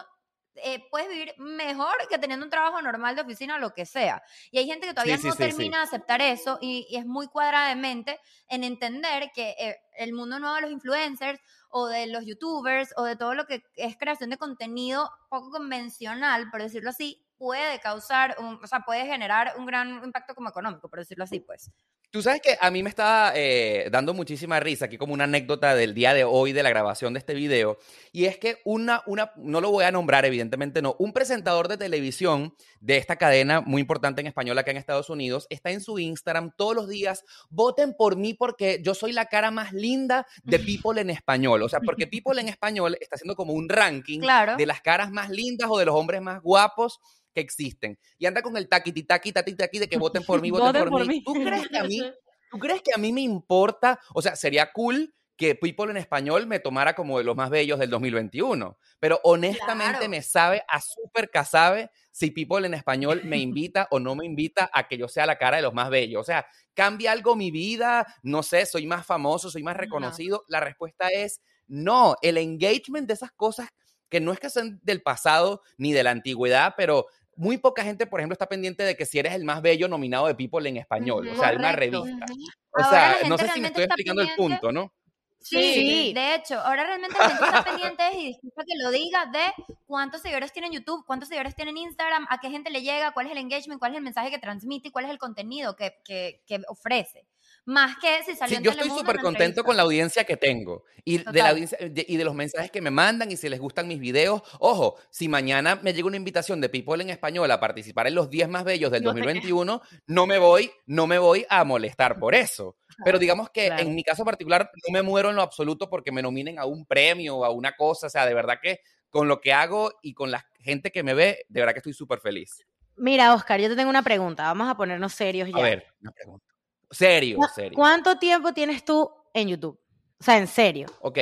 eh, 0.56 0.84
puedes 0.90 1.08
vivir 1.08 1.32
mejor 1.38 1.94
que 2.10 2.18
teniendo 2.18 2.44
un 2.44 2.50
trabajo 2.50 2.82
normal 2.82 3.16
de 3.16 3.22
oficina 3.22 3.54
o 3.56 3.58
lo 3.58 3.72
que 3.72 3.86
sea. 3.86 4.22
Y 4.50 4.58
hay 4.58 4.66
gente 4.66 4.86
que 4.86 4.92
todavía 4.92 5.16
sí, 5.16 5.26
no 5.28 5.32
sí, 5.32 5.42
sí. 5.42 5.48
termina 5.48 5.78
de 5.78 5.84
aceptar 5.84 6.20
eso 6.20 6.58
y, 6.60 6.86
y 6.90 6.96
es 6.96 7.06
muy 7.06 7.26
cuadrada 7.28 7.68
de 7.68 7.76
mente 7.76 8.20
en 8.48 8.62
entender 8.64 9.30
que 9.34 9.54
eh, 9.58 9.76
el 9.96 10.12
mundo 10.12 10.38
nuevo 10.38 10.56
de 10.56 10.62
los 10.62 10.70
influencers 10.72 11.40
o 11.72 11.88
de 11.88 12.06
los 12.06 12.24
youtubers 12.26 12.92
o 12.96 13.02
de 13.02 13.16
todo 13.16 13.34
lo 13.34 13.46
que 13.46 13.64
es 13.76 13.96
creación 13.96 14.30
de 14.30 14.36
contenido 14.36 15.10
poco 15.30 15.50
convencional, 15.50 16.50
por 16.50 16.62
decirlo 16.62 16.90
así, 16.90 17.24
puede 17.42 17.80
causar, 17.80 18.36
un- 18.38 18.60
o 18.62 18.66
sea, 18.68 18.80
puede 18.86 19.04
generar 19.04 19.54
un 19.58 19.66
gran 19.66 20.00
impacto 20.04 20.32
como 20.32 20.48
económico, 20.48 20.88
por 20.88 21.00
decirlo 21.00 21.24
así, 21.24 21.40
pues. 21.40 21.72
Tú 22.12 22.22
sabes 22.22 22.40
que 22.42 22.56
a 22.60 22.70
mí 22.70 22.82
me 22.84 22.90
estaba 22.90 23.32
eh, 23.34 23.88
dando 23.90 24.12
muchísima 24.14 24.60
risa, 24.60 24.84
aquí 24.84 24.96
como 24.98 25.12
una 25.14 25.24
anécdota 25.24 25.74
del 25.74 25.92
día 25.94 26.12
de 26.14 26.22
hoy 26.24 26.52
de 26.52 26.62
la 26.62 26.68
grabación 26.68 27.14
de 27.14 27.18
este 27.18 27.32
video, 27.34 27.78
y 28.12 28.26
es 28.26 28.36
que 28.38 28.58
una, 28.64 29.02
una, 29.06 29.32
no 29.36 29.60
lo 29.60 29.70
voy 29.72 29.84
a 29.86 29.90
nombrar, 29.90 30.24
evidentemente 30.24 30.82
no, 30.82 30.94
un 31.00 31.12
presentador 31.12 31.66
de 31.68 31.78
televisión 31.78 32.54
de 32.80 32.98
esta 32.98 33.16
cadena 33.16 33.60
muy 33.62 33.80
importante 33.80 34.20
en 34.20 34.28
español 34.28 34.56
acá 34.58 34.70
en 34.70 34.76
Estados 34.76 35.10
Unidos, 35.10 35.46
está 35.50 35.70
en 35.70 35.80
su 35.80 35.98
Instagram 35.98 36.52
todos 36.56 36.76
los 36.76 36.88
días, 36.88 37.24
voten 37.50 37.94
por 37.98 38.16
mí 38.16 38.34
porque 38.34 38.80
yo 38.84 38.94
soy 38.94 39.10
la 39.12 39.26
cara 39.26 39.50
más 39.50 39.72
linda 39.72 40.26
de 40.44 40.58
People 40.80 41.00
en 41.00 41.10
español, 41.10 41.62
o 41.62 41.68
sea, 41.68 41.80
porque 41.80 42.06
People 42.06 42.40
en 42.40 42.48
español 42.48 42.96
está 43.00 43.16
haciendo 43.16 43.34
como 43.34 43.52
un 43.54 43.68
ranking 43.68 44.20
Claro. 44.20 44.56
de 44.56 44.66
las 44.66 44.80
caras 44.82 45.10
más 45.10 45.28
lindas 45.30 45.68
o 45.70 45.78
de 45.78 45.86
los 45.86 45.94
hombres 45.96 46.20
más 46.20 46.40
guapos 46.42 47.00
que 47.34 47.40
existen. 47.40 47.98
Y 48.18 48.26
anda 48.26 48.42
con 48.42 48.56
el 48.56 48.68
taquiti, 48.68 49.02
taqui, 49.04 49.32
taqui, 49.32 49.54
taqui 49.54 49.78
de 49.78 49.88
que 49.88 49.96
voten 49.98 50.24
por 50.24 50.40
mí, 50.40 50.50
voten, 50.50 50.82
por, 50.82 50.90
por 50.90 51.00
mí. 51.02 51.08
mí. 51.08 51.24
¿Tú 51.24 51.32
crees 51.34 51.68
que 51.68 51.78
a 51.78 51.84
mí, 51.84 52.00
tú 52.50 52.58
crees 52.58 52.82
que 52.82 52.92
a 52.94 52.98
mí 52.98 53.12
me 53.12 53.22
importa? 53.22 53.98
O 54.14 54.22
sea, 54.22 54.36
sería 54.36 54.70
cool 54.72 55.14
que 55.36 55.54
People 55.56 55.90
en 55.90 55.96
español 55.96 56.46
me 56.46 56.60
tomara 56.60 56.94
como 56.94 57.18
de 57.18 57.24
los 57.24 57.34
más 57.34 57.50
bellos 57.50 57.78
del 57.78 57.90
2021. 57.90 58.78
Pero 59.00 59.18
honestamente 59.24 59.92
Claro. 59.98 60.08
me 60.10 60.22
sabe 60.22 60.62
a 60.68 60.80
súper 60.80 61.30
casabe 61.30 61.90
si 62.12 62.30
People 62.30 62.64
en 62.66 62.74
español 62.74 63.22
me 63.24 63.38
invita 63.38 63.88
o 63.90 63.98
no 63.98 64.14
me 64.14 64.26
invita 64.26 64.70
a 64.72 64.86
que 64.86 64.98
yo 64.98 65.08
sea 65.08 65.26
la 65.26 65.38
cara 65.38 65.56
de 65.56 65.62
los 65.62 65.74
más 65.74 65.90
bellos. 65.90 66.20
O 66.20 66.24
sea, 66.24 66.46
¿cambia 66.74 67.10
algo 67.12 67.34
mi 67.34 67.50
vida? 67.50 68.06
No 68.22 68.42
sé, 68.44 68.66
soy 68.66 68.86
más 68.86 69.04
famoso, 69.06 69.50
soy 69.50 69.62
más 69.64 69.76
reconocido. 69.76 70.44
La 70.48 70.60
respuesta 70.60 71.08
es 71.08 71.40
no. 71.66 72.14
El 72.22 72.36
engagement 72.36 73.08
de 73.08 73.14
esas 73.14 73.32
cosas 73.32 73.68
que 74.10 74.20
no 74.20 74.30
es 74.32 74.38
que 74.38 74.50
sean 74.50 74.78
del 74.82 75.02
pasado 75.02 75.62
ni 75.78 75.92
de 75.94 76.02
la 76.04 76.10
antigüedad, 76.10 76.74
pero 76.76 77.06
muy 77.36 77.58
poca 77.58 77.82
gente, 77.82 78.06
por 78.06 78.20
ejemplo, 78.20 78.34
está 78.34 78.48
pendiente 78.48 78.82
de 78.82 78.96
que 78.96 79.06
si 79.06 79.18
eres 79.18 79.34
el 79.34 79.44
más 79.44 79.62
bello 79.62 79.88
nominado 79.88 80.26
de 80.26 80.34
People 80.34 80.68
en 80.68 80.76
español, 80.76 81.28
o 81.28 81.36
sea, 81.36 81.50
de 81.50 81.56
una 81.56 81.72
revista. 81.72 82.26
O 82.74 82.82
Ahora 82.82 83.16
sea, 83.18 83.28
no 83.28 83.38
sé 83.38 83.48
si 83.48 83.60
me 83.60 83.68
estoy 83.68 83.84
explicando 83.84 84.22
el 84.22 84.34
punto, 84.36 84.72
¿no? 84.72 84.92
Sí, 85.40 85.74
Sí. 85.74 86.12
de 86.14 86.36
hecho, 86.36 86.60
ahora 86.60 86.84
realmente 86.84 87.18
la 87.18 87.28
gente 87.30 87.44
está 87.44 87.64
pendiente 87.64 88.02
y 88.16 88.26
disculpa 88.28 88.62
que 88.64 88.74
lo 88.80 88.90
diga 88.92 89.26
de 89.26 89.52
cuántos 89.86 90.22
seguidores 90.22 90.52
tiene 90.52 90.68
en 90.68 90.74
YouTube, 90.74 91.04
cuántos 91.04 91.28
seguidores 91.28 91.56
tiene 91.56 91.72
en 91.72 91.78
Instagram, 91.78 92.26
a 92.30 92.38
qué 92.38 92.48
gente 92.48 92.70
le 92.70 92.82
llega, 92.82 93.10
cuál 93.12 93.26
es 93.26 93.32
el 93.32 93.38
engagement, 93.38 93.80
cuál 93.80 93.90
es 93.92 93.96
el 93.98 94.04
mensaje 94.04 94.30
que 94.30 94.38
transmite 94.38 94.88
y 94.88 94.90
cuál 94.92 95.06
es 95.06 95.10
el 95.10 95.18
contenido 95.18 95.74
que, 95.74 95.96
que, 96.04 96.42
que 96.46 96.60
ofrece. 96.68 97.26
Más 97.64 97.96
que 97.98 98.24
si 98.24 98.34
salió 98.34 98.48
Sí, 98.48 98.54
en 98.56 98.62
yo 98.64 98.70
estoy 98.72 98.88
súper 98.90 99.20
contento 99.20 99.62
con 99.62 99.76
la 99.76 99.82
audiencia 99.84 100.24
que 100.24 100.36
tengo 100.36 100.82
y 101.04 101.18
de, 101.18 101.42
la 101.42 101.50
audiencia- 101.50 101.78
de- 101.80 102.04
y 102.08 102.16
de 102.16 102.24
los 102.24 102.34
mensajes 102.34 102.72
que 102.72 102.80
me 102.80 102.90
mandan 102.90 103.30
y 103.30 103.36
si 103.36 103.48
les 103.48 103.60
gustan 103.60 103.86
mis 103.86 104.00
videos. 104.00 104.42
Ojo, 104.58 104.96
si 105.10 105.28
mañana 105.28 105.76
me 105.76 105.92
llega 105.94 106.08
una 106.08 106.16
invitación 106.16 106.60
de 106.60 106.68
People 106.68 107.00
en 107.02 107.10
español 107.10 107.48
a 107.52 107.60
participar 107.60 108.08
en 108.08 108.16
los 108.16 108.28
10 108.30 108.48
más 108.48 108.64
bellos 108.64 108.90
del 108.90 109.04
No 109.04 109.14
te- 109.14 109.20
2021, 109.20 109.80
no 110.08 110.26
me 110.26 110.38
voy, 110.38 110.72
no 110.86 111.06
me 111.06 111.18
voy 111.18 111.46
a 111.48 111.62
molestar 111.62 112.18
por 112.18 112.34
eso. 112.34 112.76
Pero 113.04 113.20
digamos 113.20 113.48
que 113.50 113.66
Claro. 113.66 113.82
en 113.82 113.94
mi 113.94 114.02
caso 114.02 114.24
particular 114.24 114.70
no 114.86 114.92
me 114.92 115.02
muero 115.02 115.30
en 115.30 115.36
lo 115.36 115.42
absoluto 115.42 115.88
porque 115.88 116.10
me 116.10 116.20
nominen 116.22 116.58
a 116.58 116.66
un 116.66 116.84
premio 116.84 117.36
o 117.36 117.44
a 117.44 117.50
una 117.50 117.76
cosa. 117.76 118.08
O 118.08 118.10
sea, 118.10 118.26
de 118.26 118.34
verdad 118.34 118.58
que 118.60 118.80
con 119.08 119.28
lo 119.28 119.40
que 119.40 119.52
hago 119.52 119.92
y 120.02 120.14
con 120.14 120.30
la 120.32 120.44
gente 120.58 120.90
que 120.90 121.02
me 121.04 121.14
ve, 121.14 121.44
de 121.48 121.60
verdad 121.60 121.74
que 121.74 121.78
estoy 121.78 121.92
súper 121.94 122.18
feliz. 122.18 122.64
Mira, 122.96 123.34
Oscar, 123.34 123.60
yo 123.60 123.68
te 123.68 123.76
tengo 123.76 123.88
una 123.90 124.02
pregunta. 124.02 124.42
Vamos 124.44 124.68
a 124.68 124.76
ponernos 124.76 125.12
serios 125.14 125.48
ya. 125.48 125.56
A 125.58 125.62
ver, 125.62 125.86
una 126.00 126.10
pregunta. 126.12 126.51
Serio, 126.92 127.38
¿Cu- 127.38 127.46
serio. 127.54 127.72
¿Cuánto 127.76 128.16
tiempo 128.18 128.52
tienes 128.52 128.84
tú 128.84 129.10
en 129.34 129.48
YouTube? 129.48 129.80
O 130.20 130.24
sea, 130.24 130.38
en 130.38 130.46
serio. 130.46 130.86
Ok, 131.00 131.18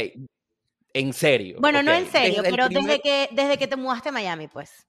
en 0.92 1.12
serio. 1.14 1.56
Bueno, 1.60 1.82
no 1.82 1.92
en 1.92 2.10
serio, 2.10 2.42
Desde 2.42 2.50
pero 2.50 2.66
primer- 2.66 2.84
desde 2.84 3.00
que 3.00 3.28
desde 3.32 3.56
que 3.58 3.66
te 3.66 3.76
mudaste 3.76 4.08
a 4.10 4.12
Miami, 4.12 4.48
pues. 4.48 4.86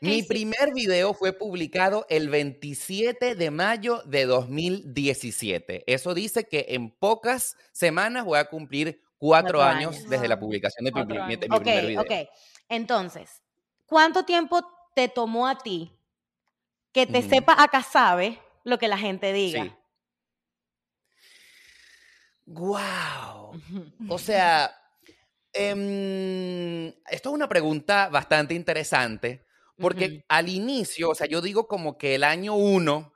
Mi 0.00 0.20
sí. 0.22 0.28
primer 0.28 0.72
video 0.74 1.14
fue 1.14 1.32
publicado 1.32 2.06
el 2.10 2.28
27 2.28 3.34
de 3.34 3.50
mayo 3.50 4.02
de 4.04 4.26
2017. 4.26 5.84
Eso 5.86 6.14
dice 6.14 6.44
que 6.44 6.66
en 6.70 6.90
pocas 6.90 7.56
semanas 7.72 8.24
voy 8.24 8.38
a 8.38 8.44
cumplir 8.44 9.00
cuatro, 9.18 9.58
Cuatro 9.58 9.62
años, 9.62 9.96
años. 9.96 10.10
desde 10.10 10.28
la 10.28 10.38
publicación 10.38 10.84
de 10.84 10.92
mi, 10.92 11.36
de 11.36 11.48
primer 11.48 11.86
video. 11.86 12.02
ok. 12.02 12.12
Entonces, 12.68 13.42
¿cuánto 13.86 14.24
tiempo 14.24 14.60
te 14.94 15.08
tomó 15.08 15.46
a 15.48 15.56
ti 15.58 15.90
que 16.92 17.06
te 17.06 17.20
Ujú. 17.20 17.28
sepa 17.30 17.62
acá 17.62 17.82
sabe 17.82 18.38
lo 18.64 18.78
que 18.78 18.88
la 18.88 18.98
gente 18.98 19.32
diga? 19.32 19.64
Sí. 19.64 19.72
¡Wow! 22.46 23.60
O 24.08 24.18
sea, 24.18 24.70
em, 25.52 26.86
esto 27.10 27.28
es 27.28 27.34
una 27.34 27.48
pregunta 27.48 28.08
bastante 28.08 28.54
interesante, 28.54 29.44
porque 29.78 30.24
al 30.28 30.48
inicio, 30.48 31.10
o 31.10 31.14
sea, 31.14 31.26
yo 31.26 31.40
digo 31.40 31.66
como 31.66 31.98
que 31.98 32.14
el 32.14 32.24
año 32.24 32.54
1 32.54 33.12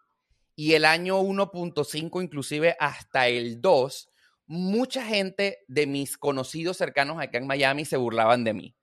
y 0.57 0.75
el 0.75 0.85
año 0.85 1.21
1.5, 1.21 2.23
inclusive 2.23 2.77
hasta 2.81 3.29
el 3.29 3.61
2, 3.61 4.11
mucha 4.47 5.05
gente 5.05 5.59
de 5.69 5.87
mis 5.87 6.19
conocidos 6.19 6.77
cercanos 6.77 7.21
acá 7.21 7.39
en 7.39 7.47
Miami 7.47 7.85
se 7.85 7.97
burlaban 7.97 8.43
de 8.45 8.53
mí. 8.53 8.77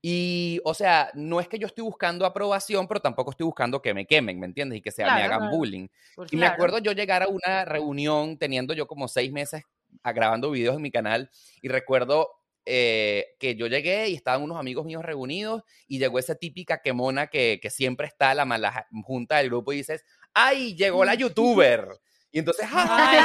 Y, 0.00 0.60
o 0.64 0.72
sea, 0.74 1.10
no 1.14 1.40
es 1.40 1.48
que 1.48 1.58
yo 1.58 1.66
estoy 1.66 1.84
buscando 1.84 2.24
aprobación, 2.24 2.86
pero 2.86 3.00
tampoco 3.00 3.32
estoy 3.32 3.44
buscando 3.44 3.82
que 3.82 3.92
me 3.92 4.06
quemen, 4.06 4.38
¿me 4.38 4.46
entiendes? 4.46 4.78
Y 4.78 4.82
que 4.82 4.90
sea, 4.90 5.14
me 5.14 5.22
hagan 5.22 5.50
bullying. 5.50 5.88
Y 6.30 6.36
me 6.36 6.46
acuerdo 6.46 6.78
yo 6.78 6.92
llegar 6.92 7.22
a 7.22 7.28
una 7.28 7.64
reunión 7.64 8.38
teniendo 8.38 8.72
yo 8.74 8.86
como 8.86 9.08
seis 9.08 9.32
meses 9.32 9.64
grabando 10.04 10.50
videos 10.50 10.76
en 10.76 10.82
mi 10.82 10.90
canal 10.90 11.30
y 11.62 11.68
recuerdo 11.68 12.30
eh, 12.64 13.26
que 13.38 13.56
yo 13.56 13.66
llegué 13.66 14.08
y 14.08 14.14
estaban 14.14 14.42
unos 14.42 14.58
amigos 14.58 14.84
míos 14.86 15.02
reunidos 15.04 15.62
y 15.86 15.98
llegó 15.98 16.18
esa 16.18 16.34
típica 16.34 16.80
quemona 16.82 17.26
que, 17.28 17.58
que 17.62 17.70
siempre 17.70 18.06
está 18.06 18.34
la 18.34 18.44
mala 18.44 18.86
junta 19.04 19.38
del 19.38 19.48
grupo 19.48 19.72
y 19.72 19.76
dices, 19.76 20.04
¡ay, 20.34 20.74
llegó 20.76 21.04
la 21.04 21.14
youtuber! 21.14 21.88
Y 22.30 22.40
entonces, 22.40 22.66
¡ay! 22.72 23.18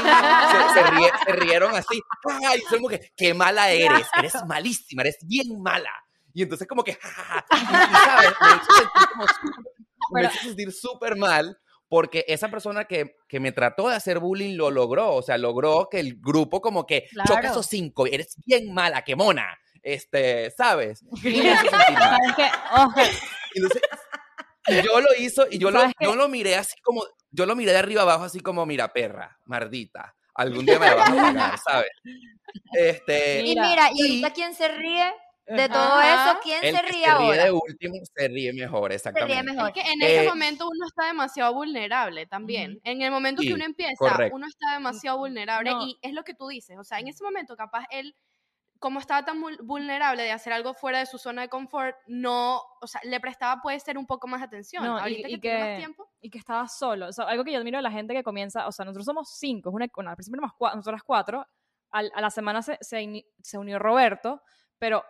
Se, 0.73 0.79
se 0.79 0.85
ríe- 0.91 1.11
se 1.25 1.31
rieron 1.33 1.75
así, 1.75 2.01
¡ay! 2.47 2.61
Son 2.69 2.77
como 2.79 2.87
que, 2.89 3.11
¡qué 3.17 3.33
mala 3.33 3.69
eres! 3.71 4.07
Eres 4.17 4.33
malísima, 4.47 5.01
eres 5.01 5.17
bien 5.23 5.61
mala. 5.61 5.91
Y 6.33 6.41
entonces 6.43 6.67
como 6.67 6.83
que, 6.83 6.93
¡ja, 6.93 7.09
ja, 7.09 7.45
ja! 7.49 7.57
Y, 7.57 7.59
y, 7.59 7.95
¿sabes? 7.95 8.33
Me 8.41 8.55
hizo 8.55 8.73
sentir 8.73 9.09
como 9.11 9.25
súper- 9.27 9.73
me 10.11 10.21
Pero- 10.21 10.29
hizo 10.33 10.43
sentir 10.47 10.71
súper 10.71 11.15
mal 11.17 11.57
porque 11.89 12.25
esa 12.27 12.49
persona 12.49 12.85
que, 12.85 13.17
que 13.27 13.39
me 13.39 13.51
trató 13.51 13.89
de 13.89 13.95
hacer 13.95 14.19
bullying 14.19 14.55
lo 14.57 14.71
logró, 14.71 15.13
o 15.15 15.21
sea, 15.21 15.37
logró 15.37 15.87
que 15.89 15.99
el 15.99 16.15
grupo 16.19 16.61
como 16.61 16.85
que 16.85 17.07
choca 17.25 17.39
Claro. 17.41 17.47
esos 17.51 17.65
cinco, 17.67 18.07
eres 18.07 18.35
bien 18.45 18.73
mala, 18.73 19.03
qué 19.03 19.15
mona, 19.15 19.57
este, 19.81 20.49
¿sabes? 20.51 21.03
Y 24.65 24.81
yo 24.81 25.01
lo 25.01 25.09
hizo 25.19 25.45
y 25.51 25.57
yo 25.59 25.71
lo, 25.71 25.81
yo 25.99 26.15
lo 26.15 26.29
miré 26.29 26.55
así 26.55 26.79
como, 26.81 27.03
yo 27.31 27.45
lo 27.45 27.55
miré 27.55 27.73
de 27.73 27.79
arriba 27.79 28.03
abajo 28.03 28.23
así 28.23 28.39
como, 28.39 28.65
mira, 28.65 28.93
perra, 28.93 29.37
mardita, 29.45 30.15
algún 30.35 30.65
día 30.65 30.79
me 30.79 30.85
la 30.87 30.95
vas 30.95 31.09
a 31.09 31.15
pagar, 31.15 31.59
¿sabes? 31.59 31.91
Este, 32.75 33.39
Y 33.39 33.43
Mira, 33.43 33.67
mira, 33.67 33.89
y 33.93 33.97
y- 34.01 34.01
ahorita 34.21 34.33
quién 34.33 34.53
se 34.55 34.67
ríe 34.67 35.11
de 35.45 35.63
Ajá. 35.63 35.73
todo 35.73 36.01
eso, 36.01 36.39
quién 36.41 36.63
el 36.63 36.75
se 36.75 36.81
que 36.81 36.87
ríe 36.87 37.03
se 37.05 37.17
ríe 37.17 37.25
ahora. 37.27 37.43
de 37.45 37.51
último 37.51 37.95
se 38.15 38.27
ríe 38.29 38.53
mejor, 38.53 38.91
exactamente. 38.93 39.43
mejor. 39.43 39.67
Es 39.69 39.73
que 39.73 39.91
en 39.91 40.01
Eh, 40.01 40.15
ese 40.21 40.29
momento 40.29 40.65
uno 40.69 40.85
está 40.87 41.07
demasiado 41.07 41.53
vulnerable 41.53 42.25
también. 42.27 42.79
En 42.83 43.01
el 43.01 43.11
momento 43.11 43.41
Sí, 43.41 43.49
que 43.49 43.53
uno 43.53 43.65
empieza, 43.65 43.93
correcto. 43.97 44.35
uno 44.35 44.47
está 44.47 44.73
demasiado 44.73 45.17
vulnerable 45.17 45.71
No. 45.71 45.85
y 45.85 45.97
es 46.01 46.13
lo 46.13 46.23
que 46.23 46.33
tú 46.33 46.47
dices. 46.47 46.77
O 46.79 46.83
sea, 46.83 46.99
en 46.99 47.09
ese 47.09 47.23
momento 47.23 47.57
capaz 47.57 47.85
él, 47.91 48.15
como 48.79 48.99
estaba 48.99 49.23
tan 49.25 49.41
vul- 49.41 49.59
vulnerable 49.63 50.23
de 50.23 50.31
hacer 50.31 50.51
algo 50.53 50.73
fuera 50.73 50.99
de 50.99 51.05
su 51.05 51.17
zona 51.17 51.41
de 51.43 51.49
confort, 51.49 51.95
no, 52.07 52.61
o 52.81 52.87
sea, 52.87 52.99
le 53.03 53.19
prestaba 53.19 53.61
puede 53.61 53.79
ser 53.79 53.97
un 53.97 54.05
poco 54.05 54.27
más 54.27 54.41
atención. 54.41 54.83
No, 54.85 54.97
y- 54.97 55.01
Ahorita 55.01 55.27
y 55.29 55.31
que, 55.33 55.37
tiene 55.39 55.57
que- 55.57 55.63
más 55.69 55.77
tiempo. 55.77 56.09
y 56.21 56.29
que 56.29 56.37
estaba 56.37 56.67
solo. 56.67 57.07
O 57.07 57.11
sea, 57.13 57.25
algo 57.25 57.43
que 57.43 57.51
yo 57.53 57.59
admiro 57.59 57.77
de 57.77 57.81
la 57.83 57.91
gente 57.91 58.13
que 58.13 58.23
comienza, 58.23 58.67
o 58.67 58.71
sea, 58.71 58.83
nosotros 58.85 59.05
somos 59.05 59.29
cinco, 59.37 59.69
es 59.69 59.75
una, 59.75 59.87
bueno, 59.93 60.09
al 60.09 60.15
principio 60.15 60.37
éramos 60.39 60.55
cua- 60.57 60.75
nosotras 60.75 61.01
cuatro, 61.03 61.45
al- 61.91 62.11
a 62.15 62.21
la 62.21 62.29
semana 62.29 62.61
se, 62.61 62.77
se, 62.81 63.25
se 63.41 63.57
unió 63.57 63.77
Roberto, 63.79 64.41
pero 64.79 65.01
se- 65.01 65.07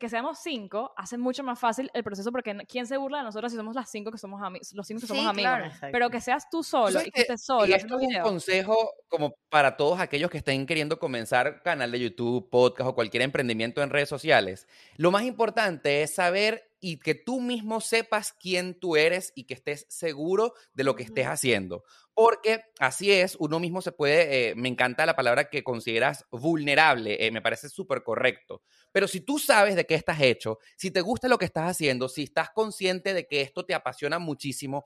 que 0.00 0.08
seamos 0.08 0.38
cinco 0.40 0.92
hace 0.96 1.18
mucho 1.18 1.42
más 1.42 1.58
fácil 1.58 1.90
el 1.94 2.04
proceso 2.04 2.30
porque 2.30 2.56
¿quién 2.68 2.86
se 2.86 2.96
burla 2.96 3.18
de 3.18 3.24
nosotros 3.24 3.50
si 3.50 3.56
somos 3.58 3.74
las 3.74 3.90
cinco 3.90 4.10
que 4.12 4.18
somos 4.18 4.40
los 4.72 4.86
cinco 4.86 5.00
que 5.00 5.06
somos 5.06 5.22
Sí, 5.24 5.28
amigos? 5.28 5.72
claro. 5.78 5.92
Pero 5.92 6.10
que 6.10 6.20
seas 6.20 6.48
tú 6.48 6.62
solo 6.62 7.00
y 7.00 7.04
que 7.06 7.10
que- 7.10 7.20
estés 7.22 7.44
solo 7.44 7.66
y 7.66 7.72
esto 7.72 7.98
es 7.98 8.06
un 8.16 8.22
consejo 8.22 8.92
como 9.08 9.34
para 9.48 9.76
todos 9.76 9.98
aquellos 10.00 10.30
que 10.30 10.38
estén 10.38 10.64
queriendo 10.66 10.98
comenzar 10.98 11.62
canal 11.62 11.90
de 11.90 12.00
YouTube, 12.00 12.48
podcast 12.50 12.90
o 12.90 12.94
cualquier 12.94 13.22
emprendimiento 13.24 13.82
en 13.82 13.90
redes 13.90 14.08
sociales. 14.08 14.68
Lo 14.96 15.10
más 15.10 15.24
importante 15.24 16.02
es 16.02 16.14
saber 16.14 16.70
y 16.86 16.98
que 16.98 17.14
tú 17.14 17.40
mismo 17.40 17.80
sepas 17.80 18.34
quién 18.34 18.78
tú 18.78 18.96
eres 18.96 19.32
y 19.34 19.44
que 19.44 19.54
estés 19.54 19.86
seguro 19.88 20.52
de 20.74 20.84
lo 20.84 20.94
que 20.94 21.02
estés 21.02 21.26
haciendo. 21.26 21.82
Porque 22.12 22.60
así 22.78 23.10
es, 23.10 23.36
uno 23.40 23.58
mismo 23.58 23.80
se 23.80 23.90
puede, 23.90 24.50
eh, 24.50 24.54
me 24.54 24.68
encanta 24.68 25.06
la 25.06 25.16
palabra 25.16 25.48
que 25.48 25.64
consideras 25.64 26.26
vulnerable, 26.30 27.24
eh, 27.24 27.30
me 27.30 27.40
parece 27.40 27.70
súper 27.70 28.02
correcto. 28.02 28.60
Pero 28.92 29.08
si 29.08 29.22
tú 29.22 29.38
sabes 29.38 29.76
de 29.76 29.86
qué 29.86 29.94
estás 29.94 30.20
hecho, 30.20 30.58
si 30.76 30.90
te 30.90 31.00
gusta 31.00 31.26
lo 31.26 31.38
que 31.38 31.46
estás 31.46 31.70
haciendo, 31.70 32.10
si 32.10 32.24
estás 32.24 32.50
consciente 32.50 33.14
de 33.14 33.26
que 33.26 33.40
esto 33.40 33.64
te 33.64 33.72
apasiona 33.72 34.18
muchísimo, 34.18 34.84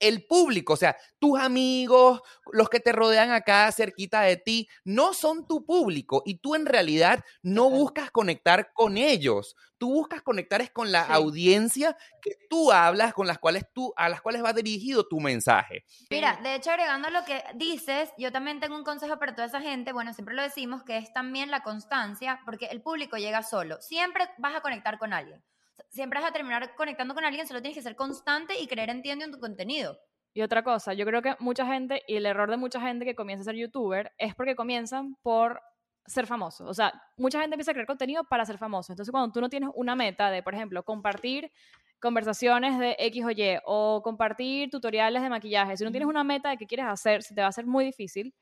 el 0.00 0.26
público, 0.26 0.74
o 0.74 0.76
sea, 0.76 0.96
tus 1.18 1.38
amigos, 1.38 2.20
los 2.52 2.68
que 2.68 2.80
te 2.80 2.92
rodean 2.92 3.32
acá 3.32 3.70
cerquita 3.72 4.20
de 4.22 4.36
ti, 4.36 4.68
no 4.84 5.12
son 5.14 5.46
tu 5.46 5.64
público 5.66 6.22
y 6.24 6.38
tú 6.38 6.54
en 6.54 6.66
realidad 6.66 7.24
no 7.42 7.70
buscas 7.70 8.10
conectar 8.10 8.72
con 8.72 8.96
ellos. 8.96 9.56
Tú 9.78 9.92
buscas 9.92 10.22
conectar 10.22 10.60
es 10.60 10.70
con 10.70 10.90
la 10.90 11.06
Sí. 11.06 11.12
audiencia 11.12 11.96
que 12.20 12.32
tú 12.50 12.72
hablas, 12.72 13.14
con 13.14 13.26
las 13.26 13.38
cuales 13.38 13.64
tú, 13.72 13.92
a 13.96 14.08
las 14.08 14.20
cuales 14.20 14.42
va 14.44 14.52
dirigido 14.52 15.06
tu 15.06 15.20
mensaje. 15.20 15.84
Mira, 16.10 16.38
de 16.42 16.56
hecho, 16.56 16.70
agregando 16.70 17.10
lo 17.10 17.24
que 17.24 17.44
dices, 17.54 18.10
yo 18.18 18.32
también 18.32 18.58
tengo 18.60 18.76
un 18.76 18.84
consejo 18.84 19.18
para 19.18 19.34
toda 19.34 19.46
esa 19.46 19.60
gente, 19.60 19.92
bueno, 19.92 20.12
siempre 20.14 20.34
lo 20.34 20.42
decimos, 20.42 20.82
que 20.82 20.96
es 20.96 21.12
también 21.12 21.50
la 21.50 21.62
constancia, 21.62 22.40
porque 22.44 22.66
el 22.66 22.82
público 22.82 23.16
llega 23.16 23.42
solo. 23.42 23.80
Siempre 23.80 24.28
vas 24.38 24.56
a 24.56 24.60
conectar 24.60 24.98
con 24.98 25.12
alguien. 25.12 25.42
Siempre 25.88 26.20
vas 26.20 26.30
a 26.30 26.32
terminar 26.32 26.74
conectando 26.74 27.14
con 27.14 27.24
alguien, 27.24 27.46
solo 27.46 27.62
tienes 27.62 27.76
que 27.76 27.82
ser 27.82 27.96
constante 27.96 28.58
y 28.58 28.66
creer 28.66 28.90
en 28.90 29.02
ti 29.02 29.10
en 29.10 29.30
tu 29.30 29.38
contenido. 29.38 29.98
Y 30.34 30.42
otra 30.42 30.62
cosa, 30.62 30.92
yo 30.92 31.04
creo 31.06 31.22
que 31.22 31.34
mucha 31.40 31.66
gente, 31.66 32.02
y 32.06 32.16
el 32.16 32.26
error 32.26 32.50
de 32.50 32.56
mucha 32.56 32.80
gente 32.80 33.04
que 33.04 33.14
comienza 33.14 33.42
a 33.42 33.44
ser 33.46 33.56
youtuber, 33.56 34.12
es 34.18 34.34
porque 34.34 34.54
comienzan 34.54 35.16
por 35.22 35.60
ser 36.06 36.26
famosos. 36.26 36.68
O 36.68 36.74
sea, 36.74 36.92
mucha 37.16 37.40
gente 37.40 37.54
empieza 37.54 37.72
a 37.72 37.74
crear 37.74 37.86
contenido 37.86 38.24
para 38.24 38.44
ser 38.44 38.58
famoso. 38.58 38.92
Entonces, 38.92 39.10
cuando 39.10 39.32
tú 39.32 39.40
no 39.40 39.48
tienes 39.48 39.70
una 39.74 39.94
meta 39.96 40.30
de, 40.30 40.42
por 40.42 40.54
ejemplo, 40.54 40.82
compartir 40.82 41.50
conversaciones 42.00 42.78
de 42.78 42.96
X 42.98 43.24
o 43.24 43.30
Y, 43.30 43.58
o 43.64 44.02
compartir 44.02 44.70
tutoriales 44.70 45.22
de 45.22 45.28
maquillaje, 45.28 45.76
si 45.76 45.84
no 45.84 45.90
tienes 45.90 46.08
una 46.08 46.24
meta 46.24 46.50
de 46.50 46.56
qué 46.56 46.66
quieres 46.66 46.86
hacer, 46.86 47.22
se 47.22 47.34
te 47.34 47.40
va 47.40 47.46
a 47.46 47.50
hacer 47.50 47.66
muy 47.66 47.84
difícil 47.84 48.34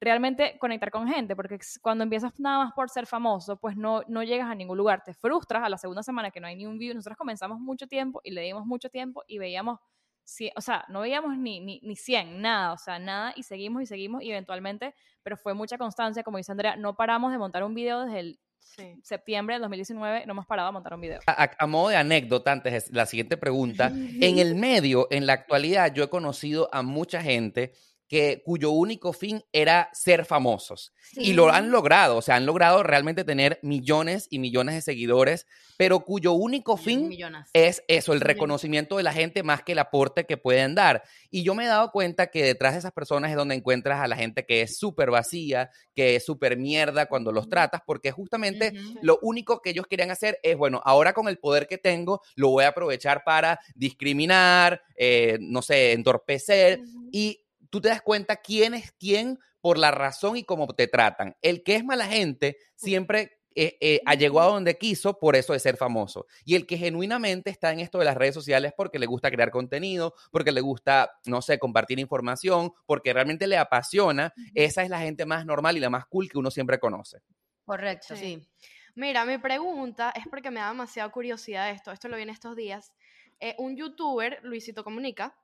realmente 0.00 0.58
conectar 0.58 0.90
con 0.90 1.08
gente, 1.08 1.34
porque 1.34 1.58
cuando 1.80 2.04
empiezas 2.04 2.38
nada 2.38 2.64
más 2.64 2.72
por 2.74 2.90
ser 2.90 3.06
famoso, 3.06 3.56
pues 3.56 3.76
no, 3.76 4.02
no 4.08 4.22
llegas 4.22 4.48
a 4.50 4.54
ningún 4.54 4.76
lugar, 4.78 5.02
te 5.04 5.14
frustras 5.14 5.62
a 5.64 5.68
la 5.68 5.78
segunda 5.78 6.02
semana 6.02 6.30
que 6.30 6.40
no 6.40 6.46
hay 6.46 6.56
ni 6.56 6.66
un 6.66 6.78
view. 6.78 6.94
Nosotros 6.94 7.16
comenzamos 7.16 7.58
mucho 7.60 7.86
tiempo 7.86 8.20
y 8.22 8.30
le 8.32 8.42
dimos 8.42 8.66
mucho 8.66 8.90
tiempo 8.90 9.22
y 9.26 9.38
veíamos 9.38 9.78
cien- 10.26 10.52
o 10.56 10.60
sea, 10.60 10.84
no 10.88 11.00
veíamos 11.00 11.38
ni, 11.38 11.60
ni, 11.60 11.80
ni 11.82 11.96
100, 11.96 12.42
nada, 12.42 12.72
o 12.72 12.78
sea, 12.78 12.98
nada, 12.98 13.32
y 13.36 13.42
seguimos 13.44 13.82
y 13.82 13.86
seguimos, 13.86 14.22
y 14.22 14.30
eventualmente, 14.30 14.94
pero 15.22 15.36
fue 15.36 15.54
mucha 15.54 15.78
constancia, 15.78 16.22
como 16.22 16.36
dice 16.38 16.52
Andrea, 16.52 16.76
no 16.76 16.94
paramos 16.96 17.32
de 17.32 17.38
montar 17.38 17.62
un 17.64 17.74
video 17.74 18.04
desde 18.04 18.20
el 18.20 18.40
Sí. 18.58 18.98
septiembre 19.04 19.54
del 19.54 19.62
2019 19.62 20.26
no 20.26 20.32
hemos 20.32 20.44
parado 20.46 20.68
a 20.68 20.72
montar 20.72 20.92
un 20.92 21.00
video. 21.00 21.20
A, 21.26 21.44
a- 21.44 21.50
a 21.56 21.66
modo 21.68 21.90
de 21.90 21.96
anécdota, 21.96 22.50
antes 22.50 22.90
la 22.92 23.06
siguiente 23.06 23.36
pregunta, 23.36 23.92
en 24.20 24.38
el 24.40 24.56
medio, 24.56 25.06
en 25.12 25.24
la 25.26 25.34
actualidad, 25.34 25.94
yo 25.94 26.02
he 26.02 26.08
conocido 26.10 26.68
a 26.72 26.82
mucha 26.82 27.22
gente 27.22 27.72
que, 28.08 28.42
cuyo 28.44 28.70
único 28.70 29.12
fin 29.12 29.42
era 29.52 29.90
ser 29.92 30.24
famosos. 30.24 30.92
Y 31.14 31.32
lo 31.32 31.50
han 31.50 31.70
logrado, 31.70 32.16
o 32.16 32.22
sea, 32.22 32.36
han 32.36 32.46
logrado 32.46 32.82
realmente 32.82 33.24
tener 33.24 33.58
millones 33.62 34.26
y 34.30 34.38
millones 34.38 34.74
de 34.74 34.82
seguidores, 34.82 35.46
pero 35.76 36.00
cuyo 36.00 36.32
único 36.32 36.76
fin 36.76 37.10
es 37.52 37.82
eso, 37.88 38.12
el 38.12 38.20
reconocimiento 38.20 38.96
de 38.96 39.02
la 39.02 39.12
gente 39.12 39.42
más 39.42 39.62
que 39.62 39.72
el 39.72 39.78
aporte 39.78 40.24
que 40.24 40.36
pueden 40.36 40.74
dar. 40.74 41.02
Y 41.30 41.42
yo 41.42 41.54
me 41.54 41.64
he 41.64 41.68
dado 41.68 41.90
cuenta 41.90 42.28
que 42.28 42.42
detrás 42.42 42.72
de 42.72 42.80
esas 42.80 42.92
personas 42.92 43.30
es 43.30 43.36
donde 43.36 43.54
encuentras 43.54 44.00
a 44.00 44.08
la 44.08 44.16
gente 44.16 44.46
que 44.46 44.62
es 44.62 44.78
súper 44.78 45.10
vacía, 45.10 45.70
que 45.94 46.16
es 46.16 46.24
súper 46.24 46.56
mierda 46.56 47.06
cuando 47.06 47.32
los 47.32 47.48
tratas, 47.48 47.82
porque 47.86 48.10
justamente 48.10 48.72
lo 49.02 49.18
único 49.22 49.60
que 49.60 49.70
ellos 49.70 49.86
querían 49.88 50.10
hacer 50.10 50.38
es, 50.42 50.56
bueno, 50.56 50.80
ahora 50.84 51.12
con 51.12 51.28
el 51.28 51.38
poder 51.38 51.66
que 51.66 51.78
tengo, 51.78 52.20
lo 52.34 52.50
voy 52.50 52.64
a 52.64 52.68
aprovechar 52.68 53.22
para 53.24 53.60
discriminar, 53.74 54.82
eh, 54.96 55.38
no 55.40 55.62
sé, 55.62 55.92
entorpecer, 55.92 56.80
y 57.12 57.45
tú 57.70 57.80
te 57.80 57.88
das 57.88 58.02
cuenta 58.02 58.36
quién 58.36 58.74
es 58.74 58.92
quién 58.92 59.38
por 59.60 59.78
la 59.78 59.90
razón 59.90 60.36
y 60.36 60.44
cómo 60.44 60.66
te 60.68 60.86
tratan. 60.86 61.36
El 61.42 61.62
que 61.62 61.76
es 61.76 61.84
mala 61.84 62.06
gente 62.06 62.56
siempre 62.74 63.40
eh, 63.58 63.78
eh, 63.80 64.00
ha 64.04 64.14
llegó 64.14 64.42
a 64.42 64.46
donde 64.46 64.76
quiso 64.76 65.18
por 65.18 65.34
eso 65.34 65.54
de 65.54 65.58
ser 65.58 65.78
famoso. 65.78 66.26
Y 66.44 66.56
el 66.56 66.66
que 66.66 66.76
genuinamente 66.76 67.48
está 67.48 67.72
en 67.72 67.80
esto 67.80 67.98
de 67.98 68.04
las 68.04 68.14
redes 68.14 68.34
sociales 68.34 68.74
porque 68.76 68.98
le 68.98 69.06
gusta 69.06 69.30
crear 69.30 69.50
contenido, 69.50 70.14
porque 70.30 70.52
le 70.52 70.60
gusta, 70.60 71.10
no 71.24 71.40
sé, 71.40 71.58
compartir 71.58 71.98
información, 71.98 72.72
porque 72.84 73.14
realmente 73.14 73.46
le 73.46 73.56
apasiona, 73.56 74.34
esa 74.54 74.82
es 74.82 74.90
la 74.90 75.00
gente 75.00 75.24
más 75.24 75.46
normal 75.46 75.76
y 75.78 75.80
la 75.80 75.88
más 75.88 76.04
cool 76.06 76.28
que 76.28 76.38
uno 76.38 76.50
siempre 76.50 76.78
conoce. 76.78 77.22
Correcto. 77.64 78.14
Sí. 78.14 78.46
Mira, 78.94 79.24
mi 79.24 79.38
pregunta 79.38 80.12
es 80.14 80.24
porque 80.28 80.50
me 80.50 80.60
da 80.60 80.68
demasiada 80.68 81.10
curiosidad 81.10 81.70
esto. 81.70 81.92
Esto 81.92 82.08
lo 82.08 82.16
vi 82.16 82.22
en 82.22 82.30
estos 82.30 82.56
días. 82.56 82.92
Eh, 83.40 83.54
un 83.58 83.74
youtuber, 83.76 84.38
Luisito 84.42 84.84
Comunica, 84.84 85.34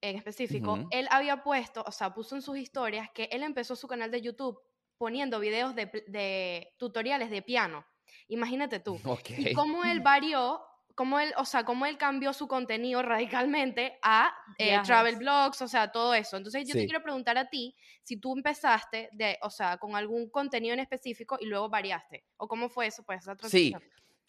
en 0.00 0.16
específico, 0.16 0.78
Ujú. 0.78 0.90
él 0.90 1.06
había 1.10 1.42
puesto, 1.42 1.82
o 1.86 1.92
sea, 1.92 2.14
puso 2.14 2.36
en 2.36 2.42
sus 2.42 2.58
historias 2.58 3.10
que 3.12 3.24
él 3.32 3.42
empezó 3.42 3.76
su 3.76 3.88
canal 3.88 4.10
de 4.10 4.20
YouTube 4.22 4.60
poniendo 4.98 5.40
videos 5.40 5.74
de, 5.74 5.86
de 6.08 6.74
tutoriales 6.78 7.30
de 7.30 7.42
piano. 7.42 7.84
Imagínate 8.28 8.80
tú. 8.80 9.02
Ok. 9.14 9.30
Y 9.34 9.50
cómo 9.52 9.84
él 9.84 10.00
varió, 10.00 10.62
cómo 10.94 11.18
él, 11.20 11.32
o 11.36 11.44
sea, 11.44 11.64
cómo 11.64 11.86
él 11.86 11.98
cambió 11.98 12.32
su 12.32 12.48
contenido 12.48 13.02
radicalmente 13.02 13.98
a 14.02 14.34
eh, 14.58 14.80
travel 14.80 15.16
blogs, 15.16 15.60
o 15.62 15.68
sea, 15.68 15.92
todo 15.92 16.14
eso. 16.14 16.36
Entonces 16.36 16.66
yo 16.66 16.76
te 16.76 16.84
Sí. 16.84 16.86
quiero 16.86 17.02
preguntar 17.02 17.36
a 17.38 17.48
ti 17.50 17.76
si 18.02 18.18
tú 18.18 18.34
empezaste 18.36 19.10
de, 19.12 19.38
o 19.42 19.50
sea, 19.50 19.76
con 19.78 19.96
algún 19.96 20.30
contenido 20.30 20.72
en 20.74 20.80
específico 20.80 21.36
y 21.40 21.46
luego 21.46 21.68
variaste, 21.68 22.24
o 22.36 22.48
cómo 22.48 22.68
fue 22.70 22.86
eso, 22.86 23.02
pues 23.04 23.20
esa 23.22 23.36
Sí, 23.38 23.82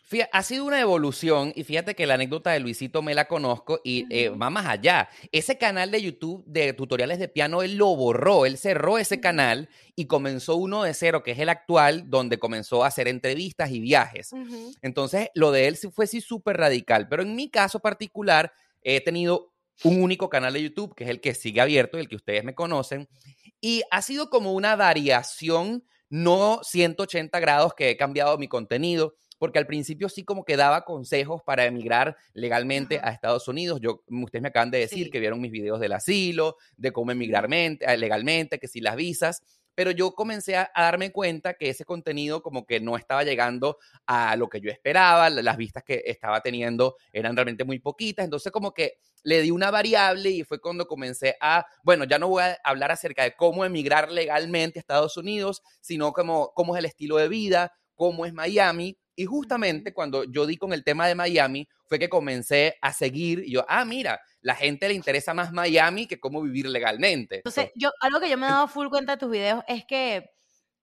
Fía- 0.04 0.30
ha 0.32 0.42
sido 0.42 0.64
una 0.64 0.80
evolución 0.80 1.52
y 1.54 1.64
fíjate 1.66 1.94
que 1.94 2.06
la 2.06 2.14
anécdota 2.14 2.52
de 2.52 2.62
Luisito 2.62 3.02
me 3.02 3.14
la 3.14 3.26
conozco 3.28 3.82
y 3.84 4.06
eh, 4.10 4.30
va 4.30 4.50
más 4.50 4.66
allá. 4.66 5.10
Ese 5.34 5.58
canal 5.58 5.92
de 5.92 6.02
YouTube 6.02 6.46
de 6.46 6.72
tutoriales 6.72 7.20
de 7.20 7.28
piano, 7.28 7.62
él 7.62 7.76
lo 7.76 7.94
borró, 7.94 8.46
él 8.46 8.58
cerró 8.58 8.98
ese 8.98 9.20
canal 9.20 9.68
y 9.98 10.06
comenzó 10.06 10.56
uno 10.56 10.84
de 10.84 10.94
cero, 10.94 11.24
que 11.24 11.32
es 11.32 11.40
el 11.40 11.50
actual, 11.50 12.10
donde 12.10 12.40
comenzó 12.40 12.86
a 12.86 12.88
hacer 12.88 13.10
entrevistas 13.10 13.70
y 13.72 13.82
viajes. 13.82 14.32
Entonces, 14.82 15.28
lo 15.34 15.52
de 15.52 15.68
él 15.68 15.76
sí 15.76 15.90
fue 15.92 16.08
sí 16.08 16.22
súper 16.22 16.56
radical, 16.56 17.10
pero 17.10 17.22
en 17.24 17.36
mi 17.36 17.50
caso 17.50 17.80
particular 17.82 18.54
he 18.84 19.02
tenido 19.02 19.52
un 19.84 20.02
único 20.02 20.30
canal 20.30 20.54
de 20.54 20.64
YouTube, 20.64 20.96
que 20.96 21.04
es 21.04 21.10
el 21.10 21.20
que 21.20 21.34
sigue 21.36 21.60
abierto, 21.60 21.98
el 21.98 22.08
que 22.08 22.16
ustedes 22.16 22.46
me 22.46 22.56
conocen, 22.56 23.10
y 23.60 23.84
ha 23.92 24.02
sido 24.02 24.30
como 24.30 24.54
una 24.54 24.76
variación, 24.78 25.84
no 26.10 26.62
180 26.64 27.40
grados 27.42 27.74
que 27.74 27.90
he 27.90 27.98
cambiado 27.98 28.38
mi 28.38 28.48
contenido, 28.48 29.16
porque 29.38 29.60
al 29.60 29.68
principio 29.68 30.10
sí 30.10 30.24
como 30.24 30.44
que 30.46 30.58
daba 30.58 30.86
consejos 30.86 31.42
para 31.44 31.66
emigrar 31.66 32.18
legalmente 32.34 33.00
a 33.04 33.12
Estados 33.12 33.48
Unidos. 33.48 33.80
Yo, 33.82 34.04
ustedes 34.10 34.42
me 34.42 34.50
acaban 34.50 34.72
de 34.72 34.80
decir 34.80 35.06
Sí. 35.06 35.10
que 35.12 35.20
vieron 35.20 35.42
mis 35.42 35.52
videos 35.52 35.80
del 35.80 35.94
asilo, 35.94 36.58
de 36.76 36.92
cómo 36.92 37.12
emigrar 37.12 37.48
eh, 37.52 37.98
legalmente, 37.98 38.60
que 38.60 38.68
si 38.68 38.82
las 38.82 38.96
visas, 38.96 39.44
pero 39.76 39.92
yo 39.92 40.14
comencé 40.14 40.56
a, 40.56 40.72
a 40.74 40.84
darme 40.86 41.12
cuenta 41.12 41.54
que 41.54 41.70
ese 41.70 41.86
contenido 41.86 42.42
como 42.42 42.66
que 42.66 42.80
no 42.80 42.98
estaba 42.98 43.24
llegando 43.24 43.78
a 44.08 44.36
lo 44.36 44.50
que 44.50 44.60
yo 44.60 44.72
esperaba, 44.72 45.30
la- 45.30 45.44
las 45.44 45.56
vistas 45.56 45.84
que 45.84 46.02
estaba 46.08 46.42
teniendo 46.42 46.96
eran 47.14 47.36
realmente 47.36 47.64
muy 47.64 47.78
poquitas, 47.78 48.26
entonces 48.26 48.52
como 48.52 48.74
que 48.74 48.94
le 49.24 49.42
di 49.42 49.52
una 49.52 49.70
variable 49.70 50.32
y 50.32 50.44
fue 50.44 50.60
cuando 50.60 50.88
comencé 50.88 51.38
a, 51.42 51.66
bueno, 51.84 52.06
ya 52.06 52.18
no 52.18 52.28
voy 52.28 52.42
a 52.44 52.58
hablar 52.64 52.92
acerca 52.92 53.22
de 53.24 53.36
cómo 53.36 53.66
emigrar 53.66 54.12
legalmente 54.12 54.80
a 54.80 54.82
Estados 54.82 55.16
Unidos, 55.16 55.62
sino 55.80 56.12
como 56.12 56.54
cómo 56.56 56.76
es 56.76 56.80
el 56.80 56.86
estilo 56.86 57.18
de 57.18 57.28
vida, 57.28 57.72
cómo 57.98 58.26
es 58.26 58.34
Miami. 58.34 58.98
Y 59.16 59.26
justamente 59.26 59.94
cuando 59.94 60.24
yo 60.24 60.46
di 60.46 60.56
con 60.56 60.72
el 60.72 60.86
tema 60.86 61.08
de 61.08 61.16
Miami, 61.16 61.68
fue 61.88 62.00
que 62.00 62.08
comencé 62.08 62.78
a 62.82 62.94
seguir 62.94 63.40
y 63.40 63.52
yo, 63.52 63.66
ah, 63.68 63.84
mira, 63.84 64.22
la 64.42 64.56
gente 64.56 64.88
le 64.88 64.94
interesa 64.94 65.34
más 65.34 65.52
Miami 65.52 66.08
que 66.08 66.20
cómo 66.20 66.42
vivir 66.42 66.68
legalmente. 66.68 67.38
Entonces, 67.38 67.72
yo, 67.76 67.90
algo 68.00 68.20
que 68.20 68.30
yo 68.30 68.38
me 68.38 68.46
he 68.46 68.50
dado 68.50 68.68
full 68.68 68.88
cuenta 68.90 69.14
de 69.14 69.18
tus 69.18 69.32
videos 69.32 69.64
es 69.68 69.86
que 69.86 70.30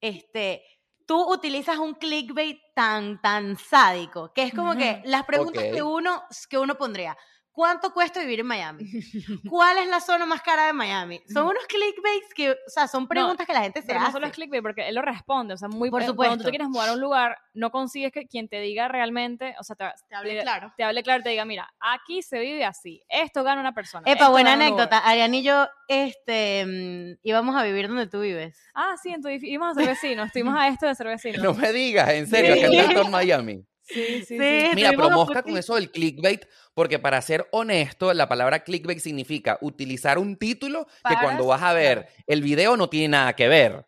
este, 0.00 0.64
tú 1.06 1.32
utilizas 1.32 1.78
un 1.78 1.94
clickbait 1.94 2.58
tan, 2.74 3.20
tan 3.20 3.56
sádico, 3.56 4.32
que 4.34 4.42
es 4.42 4.52
como 4.52 4.74
que 4.76 5.00
las 5.04 5.24
preguntas 5.24 5.64
que, 5.72 5.82
uno, 5.82 6.24
que 6.50 6.58
uno 6.58 6.76
pondría. 6.76 7.16
¿Cuánto 7.54 7.92
cuesta 7.94 8.18
vivir 8.18 8.40
en 8.40 8.46
Miami? 8.46 8.84
¿Cuál 9.48 9.78
es 9.78 9.86
la 9.86 10.00
zona 10.00 10.26
más 10.26 10.42
cara 10.42 10.66
de 10.66 10.72
Miami? 10.72 11.22
Son 11.32 11.44
unos 11.46 11.64
clickbaits 11.68 12.34
que, 12.34 12.50
o 12.50 12.56
sea, 12.66 12.88
son 12.88 13.06
preguntas 13.06 13.46
que 13.46 13.52
la 13.52 13.62
gente 13.62 13.80
se 13.80 13.86
Pero 13.86 14.00
no 14.00 14.06
hace. 14.06 14.12
solo 14.14 14.26
es 14.26 14.32
clickbait, 14.32 14.60
porque 14.60 14.88
él 14.88 14.94
lo 14.96 15.02
responde, 15.02 15.54
o 15.54 15.56
sea, 15.56 15.68
muy 15.68 15.88
Por 15.88 16.02
eh, 16.02 16.06
Cuando 16.06 16.12
supuesto. 16.12 16.36
tú 16.38 16.44
te 16.46 16.50
quieres 16.50 16.68
mudar 16.68 16.88
a 16.88 16.92
un 16.94 17.00
lugar, 17.00 17.38
no 17.52 17.70
consigues 17.70 18.10
que 18.10 18.26
quien 18.26 18.48
te 18.48 18.58
diga 18.58 18.88
realmente, 18.88 19.54
o 19.60 19.62
sea, 19.62 19.76
te, 19.76 19.84
Te 20.08 20.16
hablé 20.16 20.34
te- 20.38 20.42
claro. 20.42 20.74
te 20.76 20.82
hable 20.82 21.04
claro, 21.04 21.22
te 21.22 21.28
diga, 21.30 21.44
mira, 21.44 21.72
aquí 21.78 22.22
se 22.22 22.40
vive 22.40 22.64
así, 22.64 23.04
esto 23.08 23.44
gana 23.44 23.60
una 23.60 23.72
persona. 23.72 24.02
Epa, 24.10 24.30
buena 24.30 24.54
anécdota. 24.54 24.98
Uber". 24.98 25.08
Ariane 25.12 25.38
y 25.38 25.42
yo 25.44 25.68
este, 25.86 26.64
mm, 26.66 27.20
íbamos 27.22 27.54
a 27.54 27.62
vivir 27.62 27.86
donde 27.86 28.08
tú 28.08 28.20
vives. 28.20 28.58
Ah, 28.74 28.96
sí, 29.00 29.10
entonces 29.10 29.44
íbamos 29.44 29.76
a 29.76 29.80
ser 29.80 29.88
vecinos, 29.90 30.26
estuvimos 30.26 30.56
a 30.58 30.66
esto 30.66 30.86
de 30.86 30.94
ser 30.96 31.06
vecinos. 31.06 31.40
No 31.40 31.54
me 31.54 31.72
digas, 31.72 32.08
en 32.10 32.26
serio, 32.26 32.54
en 32.54 32.70
Sí. 32.72 32.76
Downtown 32.78 33.10
Miami. 33.12 33.64
Sí, 33.86 33.94
sí, 34.04 34.24
Sí, 34.24 34.24
sí. 34.26 34.34
Mira, 34.38 34.90
pero 34.90 35.02
estuvimos 35.04 35.10
a 35.12 35.14
mosca 35.16 35.42
con 35.42 35.56
eso 35.58 35.74
del 35.74 35.90
clickbait, 35.90 36.46
porque 36.74 36.98
para 36.98 37.20
ser 37.22 37.46
honesto, 37.52 38.12
la 38.14 38.28
palabra 38.28 38.64
clickbait 38.64 38.98
significa 38.98 39.58
utilizar 39.60 40.18
un 40.18 40.36
título 40.36 40.86
que 41.08 41.14
cuando 41.20 41.46
vas 41.46 41.62
a 41.62 41.72
ver 41.74 42.08
el 42.26 42.42
video 42.42 42.76
no 42.76 42.88
tiene 42.88 43.08
nada 43.08 43.34
que 43.34 43.46
ver. 43.48 43.86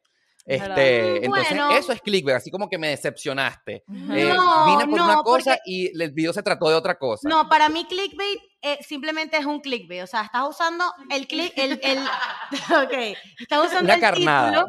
Este, 0.49 1.25
entonces, 1.25 1.49
Bueno. 1.57 1.71
eso 1.77 1.93
es 1.93 2.01
clickbait, 2.01 2.37
así 2.37 2.53
como 2.53 2.69
que 2.69 2.79
me 2.79 2.89
decepcionaste. 2.91 3.83
Eh, 3.89 4.33
No, 4.37 4.67
vine 4.67 4.85
por 4.87 5.01
una 5.01 5.17
cosa 5.25 5.57
porque- 5.57 5.61
y 5.67 6.01
el 6.01 6.13
video 6.13 6.33
se 6.33 6.41
trató 6.43 6.69
de 6.69 6.77
otra 6.77 6.97
cosa. 6.99 7.29
No, 7.29 7.49
para 7.49 7.69
mí 7.69 7.85
clickbait 7.89 8.39
eh, 8.63 8.79
simplemente 8.83 9.37
es 9.39 9.45
un 9.47 9.61
clickbait. 9.61 10.03
O 10.03 10.07
sea, 10.07 10.23
estás 10.23 10.43
usando 10.49 10.85
el 11.11 11.27
click, 11.27 11.53
el, 11.57 11.81
el, 11.83 11.99
ok, 12.85 13.17
estás 13.41 13.59
usando 13.67 13.85
Una 13.87 13.95
el 13.95 14.01
carnada. 14.01 14.51
título 14.53 14.67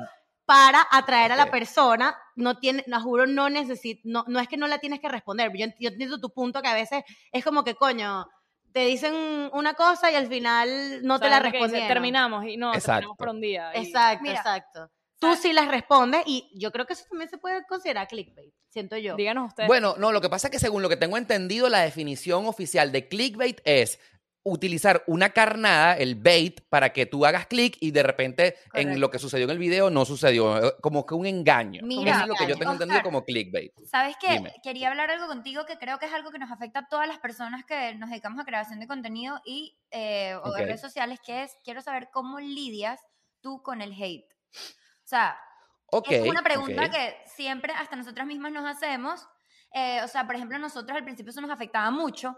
para 0.48 0.88
atraer 0.92 1.34
a 1.34 1.36
la 1.36 1.52
persona. 1.52 2.18
No 2.36 2.58
tiene, 2.58 2.84
no 2.88 3.00
juro, 3.02 3.28
no 3.28 3.50
necesito, 3.50 4.02
no, 4.06 4.24
no 4.28 4.40
es 4.40 4.48
que 4.48 4.58
no 4.58 4.68
la 4.68 4.80
tienes 4.80 5.00
que 5.00 5.10
responder. 5.10 5.52
Yo, 5.56 5.68
yo 5.80 5.90
entiendo 5.90 6.20
tu 6.20 6.32
punto 6.32 6.62
que 6.62 6.70
a 6.70 6.74
veces 6.74 7.04
es 7.32 7.44
como 7.44 7.64
que, 7.64 7.76
coño, 7.76 8.26
te 8.72 8.80
dicen 8.86 9.14
una 9.54 9.74
cosa 9.74 10.10
y 10.12 10.16
al 10.16 10.28
final 10.28 11.04
no 11.04 11.16
O 11.16 11.20
te 11.20 11.30
la 11.30 11.40
respondieron. 11.40 11.88
terminamos 11.88 12.46
y 12.46 12.58
no, 12.58 12.70
Exacto. 12.74 12.92
terminamos 12.94 13.18
por 13.18 13.30
un 13.30 13.42
día. 13.42 13.72
y- 13.76 13.86
Exacto, 13.88 14.24
Mira, 14.24 14.36
exacto. 14.38 14.90
Tú 15.20 15.36
sí 15.36 15.52
las 15.52 15.68
respondes 15.68 16.22
y 16.28 16.48
yo 16.54 16.72
creo 16.72 16.86
que 16.86 16.94
eso 16.94 17.04
también 17.10 17.28
se 17.30 17.40
puede 17.40 17.66
considerar 17.66 18.08
clickbait, 18.08 18.54
siento 18.70 18.98
yo. 18.98 19.16
Díganos 19.16 19.48
ustedes. 19.48 19.68
Bueno, 19.68 19.96
no, 19.98 20.12
lo 20.12 20.22
que 20.22 20.30
pasa 20.30 20.48
es 20.48 20.52
que 20.52 20.60
según 20.60 20.84
lo 20.84 20.90
que 20.90 20.96
tengo 20.96 21.18
entendido, 21.18 21.70
la 21.70 21.80
definición 21.80 22.46
oficial 22.46 22.92
de 22.92 23.08
clickbait 23.08 23.60
es 23.66 24.00
utilizar 24.52 25.04
una 25.08 25.30
carnada, 25.30 25.96
el 25.98 26.16
bait, 26.16 26.62
para 26.70 26.92
que 26.94 27.06
tú 27.06 27.26
hagas 27.26 27.48
clic 27.48 27.78
y 27.80 27.92
de 27.92 28.04
repente 28.04 28.56
en 28.56 28.70
Correcto. 28.70 29.00
lo 29.00 29.12
que 29.12 29.20
sucedió 29.20 29.46
en 29.46 29.52
el 29.52 29.58
video 29.58 29.90
no 29.90 30.06
sucedió, 30.06 30.68
eh, 30.68 30.74
como 30.82 31.06
que 31.06 31.14
un 31.16 31.26
engaño. 31.26 31.82
Mira, 31.84 32.12
Eso 32.12 32.22
es 32.22 32.28
lo 32.28 32.36
que 32.36 32.48
yo 32.48 32.58
tengo 32.58 32.72
Oscar. 32.72 32.74
entendido 32.84 33.02
como 33.04 33.24
clickbait. 33.26 33.72
¿Sabes 33.86 34.16
qué? 34.20 34.34
Dime. 34.34 34.54
Quería 34.64 34.90
hablar 34.90 35.12
algo 35.12 35.28
contigo 35.28 35.66
que 35.66 35.78
creo 35.78 36.00
que 36.00 36.06
es 36.08 36.14
algo 36.14 36.32
que 36.32 36.40
nos 36.40 36.52
afecta 36.52 36.80
a 36.80 36.88
todas 36.88 37.08
las 37.08 37.20
personas 37.20 37.66
que 37.66 37.96
nos 37.96 38.10
dedicamos 38.10 38.40
a 38.40 38.46
creación 38.46 38.80
de 38.80 38.88
contenido 38.88 39.42
y 39.46 39.78
eh, 39.92 40.36
o 40.44 40.52
de 40.54 40.62
Ok. 40.62 40.68
redes 40.68 40.82
sociales, 40.82 41.20
que 41.26 41.44
es, 41.44 41.52
quiero 41.64 41.82
saber 41.82 42.10
cómo 42.12 42.40
lidias 42.40 43.00
tú 43.42 43.62
con 43.64 43.82
el 43.82 43.92
hate. 43.94 44.26
O 44.54 45.08
sea, 45.08 45.38
Ok. 45.92 46.08
es 46.12 46.30
una 46.30 46.42
pregunta 46.44 46.86
ok. 46.86 46.92
que 46.92 47.16
siempre 47.36 47.74
hasta 47.74 47.96
nosotras 47.96 48.28
mismas 48.28 48.52
nos 48.52 48.66
hacemos. 48.66 49.26
Eh, 49.74 50.02
o 50.04 50.08
sea, 50.08 50.26
por 50.26 50.36
ejemplo, 50.36 50.58
nosotros 50.60 50.98
al 50.98 51.04
principio 51.04 51.32
eso 51.32 51.42
nos 51.42 51.52
afectaba 51.52 51.92
mucho 51.92 52.38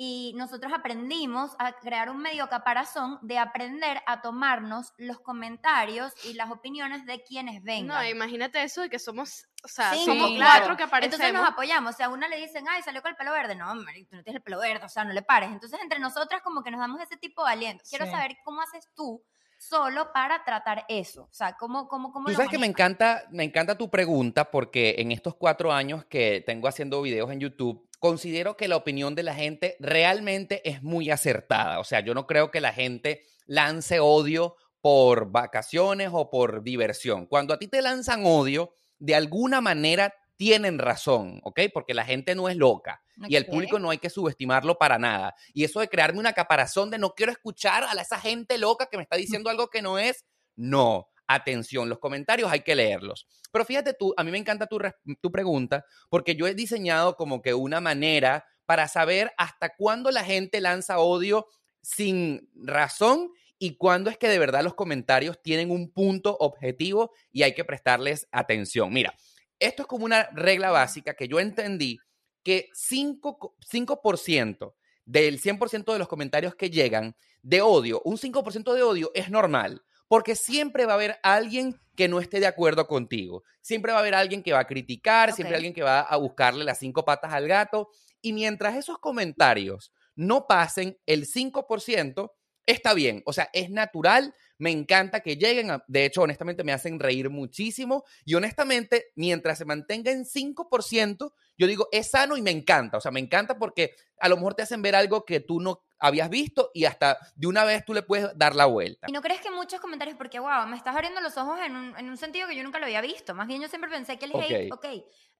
y 0.00 0.32
nosotros 0.36 0.72
aprendimos 0.72 1.56
a 1.58 1.72
crear 1.72 2.08
un 2.08 2.18
medio 2.18 2.48
caparazón 2.48 3.18
de 3.20 3.36
aprender 3.36 4.00
a 4.06 4.22
tomarnos 4.22 4.94
los 4.96 5.18
comentarios 5.20 6.12
y 6.24 6.34
las 6.34 6.52
opiniones 6.52 7.04
de 7.04 7.20
quienes 7.24 7.64
vengan. 7.64 7.88
No, 8.04 8.08
imagínate 8.08 8.62
eso 8.62 8.82
de 8.82 8.88
que 8.90 9.00
somos, 9.00 9.48
o 9.64 9.66
sea, 9.68 9.92
Sí, 9.94 10.04
somos 10.04 10.30
claro. 10.30 10.52
cuatro 10.60 10.76
que 10.76 10.84
aparecemos. 10.84 11.20
Entonces 11.20 11.34
nos 11.42 11.50
apoyamos. 11.52 11.96
Si 11.96 12.04
a 12.04 12.10
una 12.10 12.28
le 12.28 12.36
dicen, 12.36 12.64
ay, 12.68 12.80
salió 12.82 13.02
con 13.02 13.10
el 13.10 13.16
pelo 13.16 13.32
verde. 13.32 13.56
No, 13.56 13.72
tú 13.74 13.80
no 14.16 14.22
tienes 14.22 14.36
el 14.36 14.42
pelo 14.42 14.60
verde, 14.60 14.84
o 14.86 14.88
sea, 14.88 15.02
no 15.02 15.12
le 15.12 15.22
pares. 15.22 15.50
Entonces, 15.50 15.80
entre 15.82 15.98
nosotras, 15.98 16.42
como 16.42 16.62
que 16.62 16.70
nos 16.70 16.78
damos 16.80 17.00
ese 17.02 17.16
tipo 17.16 17.44
de 17.44 17.50
aliento. 17.52 17.82
Quiero 17.90 18.04
Sí. 18.04 18.12
saber 18.12 18.36
cómo 18.44 18.60
haces 18.60 18.88
tú 18.94 19.20
solo 19.58 20.12
para 20.12 20.44
tratar 20.44 20.84
eso? 20.88 21.22
O 21.24 21.32
sea, 21.32 21.56
¿cómo, 21.56 21.88
cómo, 21.88 22.12
cómo 22.12 22.26
Tú 22.26 22.30
lo 22.30 22.36
sabes 22.36 22.52
que 22.52 22.58
me 22.58 22.66
encanta, 22.68 23.24
me 23.32 23.42
encanta 23.42 23.76
tu 23.76 23.90
pregunta 23.90 24.48
porque 24.52 24.94
en 24.98 25.10
estos 25.10 25.34
cuatro 25.34 25.72
años 25.72 26.04
que 26.04 26.40
tengo 26.46 26.68
haciendo 26.68 27.02
videos 27.02 27.28
en 27.32 27.40
YouTube, 27.40 27.87
considero 27.98 28.56
que 28.56 28.68
la 28.68 28.76
opinión 28.76 29.14
de 29.14 29.22
la 29.22 29.34
gente 29.34 29.76
realmente 29.80 30.68
es 30.68 30.82
muy 30.82 31.10
acertada. 31.10 31.80
O 31.80 31.84
sea, 31.84 32.00
yo 32.00 32.14
no 32.14 32.26
creo 32.26 32.50
que 32.50 32.60
la 32.60 32.72
gente 32.72 33.24
lance 33.46 34.00
odio 34.00 34.56
por 34.80 35.30
vacaciones 35.30 36.10
o 36.12 36.30
por 36.30 36.62
diversión. 36.62 37.26
Cuando 37.26 37.54
a 37.54 37.58
ti 37.58 37.68
te 37.68 37.82
lanzan 37.82 38.22
odio, 38.24 38.72
de 38.98 39.14
alguna 39.14 39.60
manera 39.60 40.14
tienen 40.36 40.78
razón, 40.78 41.40
¿ok? 41.42 41.60
Porque 41.74 41.94
la 41.94 42.04
gente 42.04 42.34
no 42.34 42.48
es 42.48 42.56
loca 42.56 43.02
y 43.26 43.34
el 43.34 43.46
público 43.46 43.80
no 43.80 43.90
hay 43.90 43.98
que 43.98 44.10
subestimarlo 44.10 44.78
para 44.78 44.98
nada. 44.98 45.34
Y 45.52 45.64
eso 45.64 45.80
de 45.80 45.88
crearme 45.88 46.20
una 46.20 46.32
caparazón 46.32 46.90
de 46.90 46.98
no 46.98 47.14
quiero 47.14 47.32
escuchar 47.32 47.84
a 47.84 48.00
esa 48.00 48.20
gente 48.20 48.56
loca 48.58 48.86
que 48.86 48.96
me 48.96 49.02
está 49.02 49.16
diciendo 49.16 49.50
algo 49.50 49.68
que 49.68 49.82
no 49.82 49.98
es, 49.98 50.24
no. 50.54 51.08
Atención, 51.28 51.88
los 51.88 51.98
comentarios 51.98 52.50
hay 52.50 52.60
que 52.60 52.74
leerlos. 52.74 53.28
Pero 53.52 53.64
fíjate 53.64 53.92
tú, 53.94 54.14
a 54.16 54.24
mí 54.24 54.30
me 54.30 54.38
encanta 54.38 54.66
tu, 54.66 54.78
tu 55.20 55.30
pregunta 55.30 55.84
porque 56.08 56.34
yo 56.34 56.46
he 56.46 56.54
diseñado 56.54 57.16
como 57.16 57.42
que 57.42 57.54
una 57.54 57.80
manera 57.80 58.44
para 58.66 58.88
saber 58.88 59.32
hasta 59.36 59.74
cuándo 59.76 60.10
la 60.10 60.24
gente 60.24 60.60
lanza 60.60 60.98
odio 60.98 61.46
sin 61.82 62.48
razón 62.54 63.30
y 63.58 63.76
cuándo 63.76 64.10
es 64.10 64.18
que 64.18 64.28
de 64.28 64.38
verdad 64.38 64.62
los 64.62 64.74
comentarios 64.74 65.40
tienen 65.42 65.70
un 65.70 65.90
punto 65.92 66.36
objetivo 66.38 67.12
y 67.30 67.42
hay 67.42 67.54
que 67.54 67.64
prestarles 67.64 68.26
atención. 68.32 68.92
Mira, 68.92 69.14
esto 69.58 69.82
es 69.82 69.88
como 69.88 70.04
una 70.04 70.28
regla 70.32 70.70
básica 70.70 71.14
que 71.14 71.28
yo 71.28 71.40
entendí 71.40 71.98
que 72.44 72.68
5%, 72.72 73.38
co- 73.38 73.56
5% 73.60 74.76
del 75.04 75.40
100% 75.40 75.92
de 75.92 75.98
los 75.98 76.08
comentarios 76.08 76.54
que 76.54 76.70
llegan 76.70 77.16
de 77.42 77.62
odio, 77.62 78.00
un 78.04 78.18
5% 78.18 78.74
de 78.74 78.82
odio 78.82 79.10
es 79.14 79.30
normal, 79.30 79.82
porque 80.08 80.34
siempre 80.34 80.86
va 80.86 80.92
a 80.92 80.96
haber 80.96 81.16
alguien 81.22 81.78
que 81.94 82.08
no 82.08 82.20
esté 82.20 82.40
de 82.40 82.46
acuerdo 82.46 82.86
contigo. 82.86 83.42
Siempre 83.60 83.92
va 83.92 83.98
a 83.98 84.00
haber 84.00 84.14
alguien 84.14 84.42
que 84.42 84.52
va 84.52 84.60
a 84.60 84.66
criticar, 84.66 85.32
siempre 85.32 85.54
alguien 85.56 85.74
que 85.74 85.82
va 85.82 86.00
a 86.00 86.16
buscarle 86.16 86.64
las 86.64 86.78
cinco 86.78 87.04
patas 87.04 87.32
al 87.32 87.46
gato. 87.46 87.88
Y 88.20 88.32
mientras 88.32 88.74
esos 88.76 88.98
comentarios 88.98 89.92
no 90.16 90.46
pasen 90.46 90.98
el 91.06 91.26
5%, 91.26 92.32
está 92.66 92.94
bien. 92.94 93.22
O 93.26 93.32
sea, 93.32 93.48
es 93.52 93.70
natural, 93.70 94.34
me 94.58 94.70
encanta 94.70 95.20
que 95.20 95.36
lleguen. 95.36 95.70
a- 95.70 95.84
De 95.88 96.04
hecho, 96.04 96.22
honestamente, 96.22 96.64
me 96.64 96.72
hacen 96.72 96.98
reír 96.98 97.30
muchísimo. 97.30 98.04
Y 98.24 98.34
honestamente, 98.34 99.06
mientras 99.14 99.58
se 99.58 99.64
mantenga 99.64 100.10
en 100.10 100.24
5%, 100.24 101.32
yo 101.56 101.66
digo, 101.66 101.88
es 101.92 102.10
sano 102.10 102.36
y 102.36 102.42
me 102.42 102.50
encanta. 102.50 102.98
O 102.98 103.00
sea, 103.00 103.10
me 103.10 103.20
encanta 103.20 103.58
porque 103.58 103.94
a 104.20 104.28
lo 104.28 104.36
mejor 104.36 104.54
te 104.54 104.62
hacen 104.62 104.82
ver 104.82 104.94
algo 104.96 105.24
que 105.24 105.40
tú 105.40 105.60
no 105.60 105.80
habías 105.98 106.30
visto 106.30 106.70
y 106.74 106.84
hasta 106.84 107.18
de 107.34 107.46
una 107.46 107.64
vez 107.64 107.84
tú 107.84 107.94
le 107.94 108.02
puedes 108.02 108.36
dar 108.36 108.54
la 108.54 108.66
vuelta. 108.66 109.06
¿Y 109.08 109.12
no 109.12 109.20
crees 109.22 109.40
que 109.40 109.50
muchos 109.50 109.80
comentarios, 109.80 110.16
porque 110.16 110.38
wow, 110.38 110.66
me 110.66 110.76
estás 110.76 110.94
abriendo 110.94 111.20
los 111.20 111.36
ojos 111.36 111.58
en 111.60 111.76
un, 111.76 111.96
en 111.96 112.08
un 112.08 112.16
sentido 112.16 112.48
que 112.48 112.56
yo 112.56 112.62
nunca 112.62 112.78
lo 112.78 112.86
había 112.86 113.00
visto? 113.00 113.34
Más 113.34 113.46
bien 113.46 113.60
yo 113.60 113.68
siempre 113.68 113.90
pensé 113.90 114.18
que 114.18 114.26
el 114.26 114.32
hate, 114.32 114.72
Ok. 114.72 114.78
ok, 114.78 114.84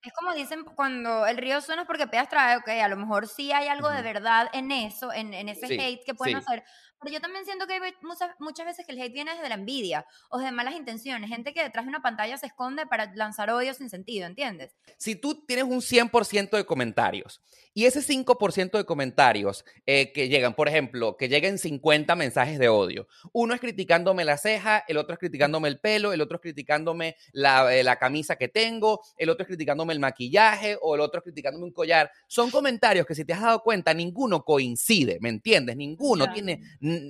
es 0.03 0.13
como 0.13 0.33
dicen 0.33 0.65
cuando 0.65 1.27
el 1.27 1.37
río 1.37 1.61
suena 1.61 1.83
es 1.83 1.87
porque 1.87 2.07
pedas 2.07 2.29
trae, 2.29 2.57
ok, 2.57 2.69
a 2.69 2.89
lo 2.89 2.97
mejor 2.97 3.27
sí 3.27 3.51
hay 3.53 3.69
algo 3.69 3.91
de 3.91 4.03
verdad 4.03 4.49
en 4.53 4.71
eso, 4.71 5.13
en, 5.13 5.35
en 5.35 5.49
ese 5.49 5.67
Sí, 5.67 5.75
hate 5.75 6.05
que 6.05 6.15
pueden 6.15 6.37
sí. 6.37 6.45
hacer. 6.47 6.63
Pero 7.01 7.13
yo 7.13 7.21
también 7.21 7.45
siento 7.45 7.67
que 7.67 7.75
hay 7.75 7.93
muchas, 8.03 8.31
muchas 8.39 8.67
veces 8.67 8.87
que 8.87 8.93
el 8.93 9.01
hate 9.01 9.13
viene 9.13 9.35
desde 9.35 9.49
la 9.49 9.55
envidia 9.55 10.07
o 10.31 10.39
de 10.39 10.51
malas 10.53 10.75
intenciones, 10.75 11.29
gente 11.31 11.53
que 11.53 11.63
detrás 11.63 11.85
de 11.85 11.91
una 11.91 12.01
pantalla 12.03 12.39
se 12.39 12.47
esconde 12.47 12.87
para 12.87 13.13
lanzar 13.15 13.51
odio 13.51 13.75
sin 13.75 13.91
sentido, 13.91 14.27
¿entiendes? 14.27 14.77
si 14.97 15.15
tú 15.17 15.45
tienes 15.47 15.65
un 15.65 15.81
100% 15.83 16.57
de 16.57 16.65
comentarios 16.65 17.41
y 17.75 17.87
ese 17.87 18.03
5% 18.03 18.79
de 18.79 18.85
comentarios 18.85 19.65
eh, 19.87 20.13
que 20.13 20.29
llegan, 20.29 20.48
por 20.55 20.69
ejemplo, 20.69 21.17
que 21.17 21.29
lleguen 21.29 21.59
50 21.59 22.15
mensajes 22.17 22.59
de 22.59 22.69
odio, 22.69 23.09
uno 23.33 23.55
es 23.55 23.61
criticándome 23.61 24.25
la 24.25 24.37
ceja, 24.37 24.85
el 24.89 24.97
otro 24.97 25.15
es 25.15 25.19
criticándome 25.19 25.69
el 25.69 25.81
pelo, 25.81 26.13
el 26.13 26.21
otro 26.21 26.37
es 26.37 26.43
criticándome 26.43 27.17
la, 27.33 27.75
eh, 27.75 27.83
la 27.83 27.97
camisa 27.97 28.37
que 28.37 28.49
tengo, 28.49 29.01
el 29.17 29.31
otro 29.31 29.43
es 29.43 29.49
criticándome 29.49 29.93
el 29.93 30.01
maquillaje 30.01 30.79
o 30.81 30.95
el 30.95 31.01
otro 31.01 31.19
es 31.19 31.25
criticándome 31.25 31.65
un 31.65 31.73
collar, 31.73 32.11
son 32.27 32.51
comentarios 32.51 33.07
que 33.07 33.15
si 33.15 33.25
te 33.25 33.33
has 33.33 33.41
dado 33.41 33.63
cuenta, 33.63 33.95
ninguno 33.95 34.45
coincide, 34.45 35.19
¿me 35.21 35.29
entiendes? 35.29 35.77
Ninguno 35.77 36.33
tiene 36.33 36.63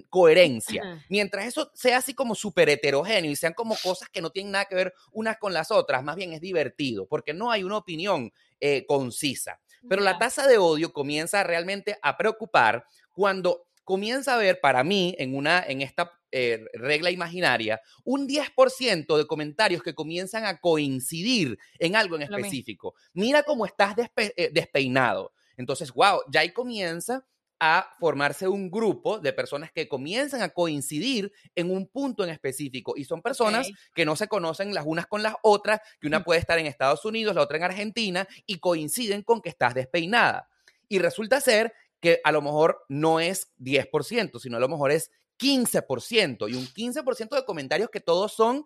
coherencia. 0.09 0.83
Ajá. 0.83 1.05
Mientras 1.09 1.47
eso 1.47 1.71
sea 1.75 1.99
así 1.99 2.15
como 2.15 2.35
súper 2.35 2.69
heterogéneo 2.69 3.31
y 3.31 3.37
sean 3.37 3.55
como 3.55 3.77
cosas 3.83 4.09
que 4.09 4.21
no 4.21 4.31
tienen 4.31 4.53
nada 4.53 4.65
que 4.65 4.75
ver 4.75 4.95
unas 5.13 5.39
con 5.39 5.53
las 5.53 5.71
otras, 5.71 6.03
más 6.03 6.17
bien 6.17 6.33
es 6.33 6.41
divertido, 6.41 7.07
porque 7.07 7.35
no 7.35 7.51
hay 7.51 7.65
una 7.65 7.77
opinión 7.77 8.33
eh, 8.61 8.85
concisa. 8.87 9.61
Pero 9.89 10.03
la 10.03 10.19
tasa 10.19 10.47
de 10.47 10.59
odio 10.59 10.93
comienza 10.93 11.45
realmente 11.45 11.97
a 12.03 12.17
preocupar 12.17 12.85
cuando 13.19 13.67
comienza 13.83 14.35
a 14.35 14.39
ver 14.39 14.61
para 14.61 14.85
mí 14.85 15.17
en, 15.19 15.35
una, 15.35 15.61
en 15.67 15.81
esta 15.81 16.13
eh, 16.31 16.65
regla 16.75 17.11
imaginaria 17.11 17.81
un 18.05 18.29
10% 18.29 19.17
de 19.17 19.27
comentarios 19.27 19.83
que 19.83 19.93
comienzan 19.95 20.45
a 20.45 20.61
coincidir 20.61 21.59
en 21.81 21.97
algo 21.97 22.15
en 22.15 22.23
específico. 22.23 22.95
Mira 23.15 23.43
cómo 23.43 23.67
estás 23.67 23.97
despe- 23.97 24.33
eh, 24.37 24.51
despeinado. 24.53 25.33
Entonces, 25.57 25.91
wow, 25.93 26.21
ya 26.31 26.41
ahí 26.43 26.53
comienza 26.53 27.27
a 27.59 27.91
formarse 27.99 28.47
un 28.47 28.71
grupo 28.71 29.19
de 29.19 29.33
personas 29.33 29.73
que 29.73 29.89
comienzan 29.89 30.43
a 30.43 30.51
coincidir 30.51 31.33
en 31.57 31.73
un 31.73 31.89
punto 31.89 32.23
en 32.23 32.31
específico 32.31 32.95
y 32.97 33.03
son 33.05 33.21
personas 33.21 33.67
que 33.97 34.05
no 34.05 34.15
se 34.15 34.29
conocen 34.29 34.73
las 34.75 34.85
unas 34.87 35.09
con 35.09 35.25
las 35.25 35.35
otras, 35.43 35.81
que 36.01 36.07
una 36.07 36.19
puede 36.23 36.39
estar 36.39 36.57
en 36.61 36.67
Estados 36.67 37.05
Unidos, 37.05 37.35
la 37.35 37.43
otra 37.43 37.57
en 37.57 37.65
Argentina 37.65 38.29
y 38.47 38.59
coinciden 38.61 39.23
con 39.23 39.41
que 39.41 39.49
estás 39.49 39.75
despeinada. 39.75 40.49
Y 40.89 41.01
resulta 41.01 41.41
ser 41.41 41.73
que 42.01 42.21
a 42.25 42.33
lo 42.33 42.43
mejor 42.43 42.85
no 42.89 43.21
es 43.21 43.53
10%, 43.59 44.39
sino 44.39 44.57
a 44.57 44.61
lo 44.61 44.69
mejor 44.69 44.91
es 44.93 45.11
15% 45.39 46.49
y 46.49 46.55
un 46.55 46.67
15% 46.67 47.37
de 47.37 47.45
comentarios 47.45 47.91
que 47.91 48.01
todos 48.01 48.33
son 48.33 48.65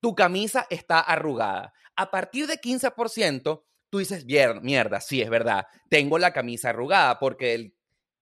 tu 0.00 0.14
camisa 0.14 0.66
está 0.70 1.00
arrugada. 1.00 1.72
A 1.96 2.10
partir 2.10 2.46
de 2.46 2.58
15%, 2.60 3.64
tú 3.90 3.98
dices, 3.98 4.26
"Vier- 4.26 4.60
mierda, 4.60 5.00
sí, 5.00 5.22
es 5.22 5.30
verdad, 5.30 5.66
tengo 5.88 6.18
la 6.18 6.32
camisa 6.32 6.70
arrugada, 6.70 7.18
porque 7.18 7.54
el 7.54 7.74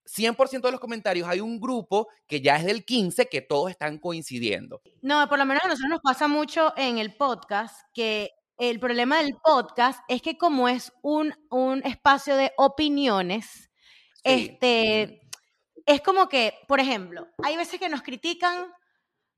100% 0.07 0.68
de 0.68 0.72
los 0.72 0.80
comentarios 0.80 1.26
hay 1.28 1.40
un 1.40 1.59
grupo 1.59 2.09
que 2.26 2.40
ya 2.40 2.57
es 2.57 2.64
del 2.66 2.85
15 2.85 3.26
que 3.28 3.40
todos 3.40 3.70
están 3.70 3.98
coincidiendo. 3.98 4.83
No, 5.02 5.26
por 5.28 5.38
lo 5.38 5.46
menos 5.46 5.64
a 5.64 5.68
nosotros 5.68 5.90
nos 5.90 6.00
pasa 6.02 6.28
mucho 6.28 6.72
en 6.76 6.98
el 6.98 7.16
podcast 7.16 7.74
que 7.94 8.30
el 8.59 8.78
problema 8.78 9.18
del 9.22 9.35
podcast 9.42 10.00
es 10.09 10.20
que 10.22 10.37
como 10.38 10.68
es 10.68 10.92
un, 11.02 11.35
un 11.50 11.83
espacio 11.85 12.37
de 12.37 12.52
opiniones. 12.57 13.70
Este, 14.24 15.20
es 15.87 16.00
como 16.00 16.28
que, 16.28 16.58
por 16.66 16.80
ejemplo, 16.80 17.28
hay 17.42 17.56
veces 17.56 17.78
que 17.78 17.88
nos 17.88 18.02
critican, 18.02 18.72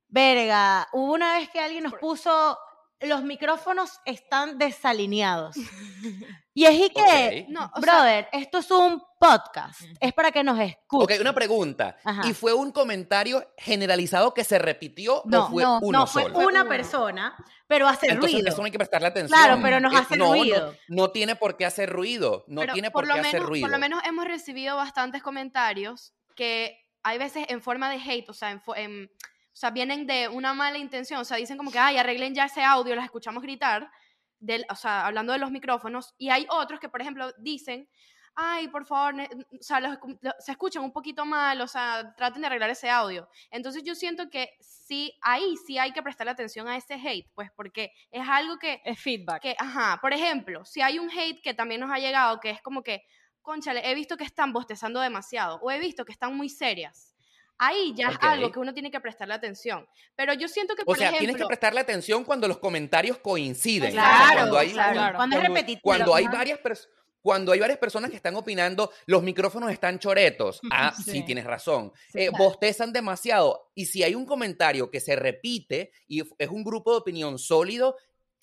verga, 0.09 0.89
hubo 0.93 1.13
una 1.13 1.39
vez 1.39 1.51
que 1.51 1.61
alguien 1.61 1.85
nos 1.85 1.95
puso, 1.95 2.59
los 3.01 3.23
micrófonos 3.23 4.01
están 4.05 4.59
desalineados. 4.59 5.57
Y 6.59 6.65
es 6.65 6.73
y 6.73 6.89
que. 6.89 7.45
No, 7.51 7.71
sea, 7.75 7.81
brother, 7.83 8.29
esto 8.33 8.57
es 8.57 8.71
un 8.71 9.03
podcast, 9.21 9.79
es 10.01 10.15
para 10.15 10.33
que 10.33 10.43
nos 10.43 10.59
escuchen. 10.59 11.17
Ok, 11.17 11.21
una 11.21 11.35
pregunta. 11.35 11.99
Ajá. 12.03 12.27
¿Y 12.27 12.33
fue 12.33 12.55
un 12.55 12.73
comentario 12.73 13.53
generalizado 13.59 14.33
que 14.33 14.43
se 14.43 14.59
repitió 14.59 15.21
No, 15.27 15.45
o 15.45 15.51
fue 15.51 15.63
no, 15.63 15.79
uno 15.83 15.99
no, 15.99 16.07
fue 16.07 16.23
solo? 16.23 16.39
una 16.39 16.67
persona, 16.67 17.37
pero 17.67 17.87
hace 17.87 18.07
Entonces, 18.07 18.33
ruido. 18.33 18.49
eso 18.49 18.57
no 18.57 18.65
hay 18.65 18.71
que 18.71 18.79
prestarle 18.79 19.09
atención. 19.09 19.39
Claro, 19.39 19.61
pero 19.63 19.81
nos 19.81 19.95
hace 19.95 20.17
no, 20.17 20.31
ruido. 20.31 20.75
No, 20.89 21.11
tiene 21.11 21.37
por 21.37 21.59
qué 21.59 21.67
hacer 21.67 21.91
ruido. 21.91 22.47
No 22.49 22.63
pero 22.63 22.73
tiene 22.73 22.91
por 22.91 23.05
qué 23.05 23.13
menos, 23.13 23.27
hacer 23.27 23.43
ruido. 23.43 23.65
Por 23.67 23.73
lo 23.73 23.79
menos 23.79 24.03
hemos 24.07 24.25
recibido 24.25 24.77
bastantes 24.77 25.23
comentarios 25.23 26.15
que 26.35 26.79
hay 27.03 27.19
veces 27.19 27.45
en 27.51 27.61
forma 27.61 27.91
de 27.91 27.97
hate, 27.97 28.31
o 28.31 28.33
sea, 28.33 28.51
en, 28.53 28.63
en- 28.77 29.11
o 29.57 29.59
sea, 29.59 29.71
vienen 29.71 30.07
de 30.07 30.29
una 30.29 30.53
mala 30.53 30.77
intención, 30.77 31.19
o 31.19 31.25
sea, 31.25 31.39
dicen 31.39 31.57
como 31.57 31.71
que, 31.71 31.79
ay, 31.79 31.97
arreglen 31.97 32.35
ya 32.35 32.45
ese 32.45 32.63
audio, 32.63 32.95
las 32.95 33.07
escuchamos 33.07 33.43
gritar, 33.43 33.91
del, 34.39 34.67
o 34.69 34.75
sea, 34.75 35.07
hablando 35.07 35.33
de 35.33 35.39
los 35.39 35.51
micrófonos, 35.51 36.15
y 36.19 36.29
hay 36.29 36.47
otros 36.51 36.79
que, 36.79 36.91
por 36.91 37.01
ejemplo, 37.01 37.33
dicen, 37.39 37.89
ay, 38.35 38.69
por 38.69 38.85
favor, 38.85 39.15
o 39.15 39.63
sea, 39.63 39.81
los 39.81 39.97
se 40.41 40.53
escuchan 40.53 40.85
un 40.85 40.93
poquito 40.93 41.25
mal, 41.25 41.59
o 41.63 41.67
sea, 41.67 42.15
traten 42.19 42.43
de 42.43 42.49
arreglar 42.49 42.69
ese 42.69 42.91
audio. 42.91 43.31
Entonces 43.51 43.83
yo 43.83 43.95
siento 43.95 44.29
que 44.29 44.51
sí, 44.61 45.15
ahí 45.23 45.57
sí 45.67 45.79
hay 45.79 45.93
que 45.93 46.03
prestarle 46.03 46.33
atención 46.33 46.69
a 46.69 46.77
ese 46.77 46.97
hate, 46.97 47.31
pues 47.35 47.51
porque 47.57 47.93
es 48.11 48.29
algo 48.29 48.59
que 48.59 48.83
Es 48.85 49.01
feedback. 49.01 49.41
que, 49.41 49.57
ajá, 49.59 49.99
por 50.03 50.13
ejemplo, 50.13 50.67
si 50.67 50.83
hay 50.83 50.99
un 50.99 51.11
hate 51.11 51.41
que 51.43 51.55
también 51.55 51.81
nos 51.81 51.91
ha 51.91 51.99
llegado, 51.99 52.41
que 52.41 52.51
es 52.51 52.61
como 52.61 52.83
que, 52.83 53.05
conchale, 53.41 53.91
he 53.91 53.95
visto 53.95 54.19
que 54.19 54.25
están 54.25 54.53
bostezando 54.53 55.01
demasiado, 55.01 55.59
o 55.63 55.71
he 55.71 55.79
visto 55.79 56.05
que 56.05 56.13
están 56.13 56.37
muy 56.37 56.51
serias. 56.51 57.16
Ahí 57.59 57.95
ya 57.97 58.09
es 58.11 58.17
algo 58.21 58.53
que 58.53 58.59
uno 58.59 58.75
tiene 58.75 58.91
que 58.91 59.01
prestarle 59.01 59.35
atención. 59.35 59.87
Pero 60.15 60.35
yo 60.35 60.47
siento 60.49 60.75
que, 60.75 60.83
O 60.83 60.87
por 60.87 60.99
sea, 60.99 61.09
tienes 61.11 61.21
que 61.21 61.31
ejemplo, 61.31 61.49
prestarle 61.49 61.81
atención 61.81 62.25
cuando 62.25 62.47
los 62.49 62.59
comentarios 62.59 63.19
coinciden. 63.19 63.91
O 63.91 63.93
sea, 63.93 64.03
Claro, 64.03 64.35
cuando 64.35 64.59
hay, 64.59 64.71
claro. 64.73 65.17
Cuando 65.17 65.37
es 65.37 65.43
repetitivo. 65.43 65.81
cuando 65.83 66.15
hay 66.15 66.27
varias 66.27 66.59
personas. 66.59 66.93
Cuando 67.23 67.51
hay 67.51 67.59
varias 67.59 67.79
personas 67.79 68.09
que 68.11 68.17
están 68.17 68.37
opinando, 68.37 68.93
los 69.07 69.21
micrófonos 69.21 69.73
están 69.73 69.99
choretos. 69.99 70.61
Ah, 70.73 70.93
sí, 70.95 71.11
Sí. 71.11 71.23
tienes 71.25 71.45
razón. 71.45 71.93
Sí, 72.13 72.21
Eh, 72.21 72.29
claro. 72.29 72.45
bostezan 72.45 72.93
demasiado. 72.93 73.71
Y 73.75 73.87
si 73.87 74.05
hay 74.05 74.15
un 74.15 74.25
comentario 74.27 74.91
que 74.93 75.01
se 75.01 75.17
repite 75.17 75.91
y 76.07 76.21
es 76.39 76.49
un 76.49 76.63
grupo 76.63 76.93
de 76.93 76.99
opinión 76.99 77.37
sólido, 77.39 77.97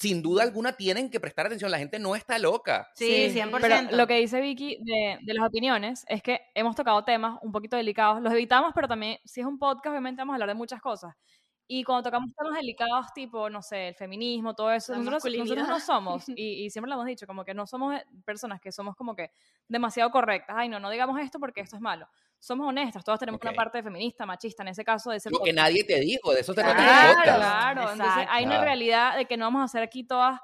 sin 0.04 0.22
duda 0.22 0.44
alguna 0.44 0.74
tienen 0.74 1.10
que 1.10 1.22
prestar 1.22 1.46
atención. 1.46 1.72
La 1.72 1.78
gente 1.78 1.98
no 1.98 2.13
está 2.13 2.38
loca. 2.38 2.89
Sí, 2.94 3.30
Sí, 3.30 3.39
100%. 3.39 3.60
Pero 3.62 3.96
lo 3.96 4.06
que 4.06 4.16
dice 4.16 4.42
Vicky 4.42 4.78
de, 4.82 5.18
de 5.22 5.34
las 5.34 5.48
opiniones 5.48 6.04
es 6.10 6.22
que 6.22 6.42
hemos 6.56 6.76
tocado 6.76 7.06
temas 7.06 7.39
un 7.42 7.54
poquito 7.54 7.78
delicados, 7.78 8.22
los 8.22 8.34
evitamos, 8.34 8.74
pero 8.76 8.89
también, 8.89 9.18
si 9.24 9.39
es 9.39 9.48
un 9.48 9.58
podcast, 9.58 9.88
obviamente 9.88 10.20
vamos 10.20 10.34
a 10.34 10.36
hablar 10.36 10.50
de 10.50 10.56
muchas 10.56 10.82
cosas. 10.82 11.16
Y 11.65 11.84
cuando 11.84 12.04
tocamos 12.04 12.30
temas 12.36 12.56
delicados, 12.56 13.13
tipo, 13.13 13.49
no 13.49 13.62
sé, 13.62 13.89
el 13.89 13.95
feminismo, 13.95 14.54
todo 14.54 14.71
eso, 14.71 14.93
nosotros, 14.95 15.34
nosotros 15.38 15.67
no 15.67 15.80
somos, 15.80 16.26
y, 16.38 16.65
y 16.65 16.69
siempre 16.69 16.89
lo 16.89 16.95
hemos 16.95 17.06
dicho, 17.06 17.26
como 17.26 17.45
que 17.45 17.54
no 17.54 17.65
somos 17.65 17.95
eh, 17.95 18.06
personas 18.26 18.60
que 18.60 18.71
somos 18.71 18.95
como 18.95 19.15
que 19.15 19.32
demasiado 19.67 20.12
correctas. 20.12 20.56
Ay, 20.60 20.67
no, 20.67 20.80
no 20.80 20.89
digamos 20.89 21.19
esto 21.21 21.39
porque 21.39 21.62
esto 21.62 21.78
es 21.78 21.82
malo. 21.82 22.08
Somos 22.38 22.67
honestas, 22.67 23.06
todos 23.06 23.19
tenemos 23.19 23.39
una 23.41 23.54
parte 23.54 23.82
feminista, 23.82 24.26
machista, 24.26 24.63
en 24.63 24.69
ese 24.69 24.84
caso 24.84 25.12
de 25.12 25.19
ser 25.21 25.32
Lo 25.32 25.39
que 25.39 25.54
nadie 25.54 25.86
te 25.86 25.99
dijo, 26.02 26.34
de 26.34 26.41
eso 26.41 26.52
el 26.52 26.58
Claro, 26.58 27.15
podcast. 27.15 27.38
claro. 27.38 27.82
Entonces 27.93 28.28
hay 28.30 28.45
una 28.45 28.62
realidad 28.62 29.15
de 29.15 29.26
que 29.26 29.38
no 29.38 29.45
vamos 29.45 29.62
a 29.62 29.65
hacer 29.65 29.82
aquí 29.82 30.04
todas, 30.04 30.41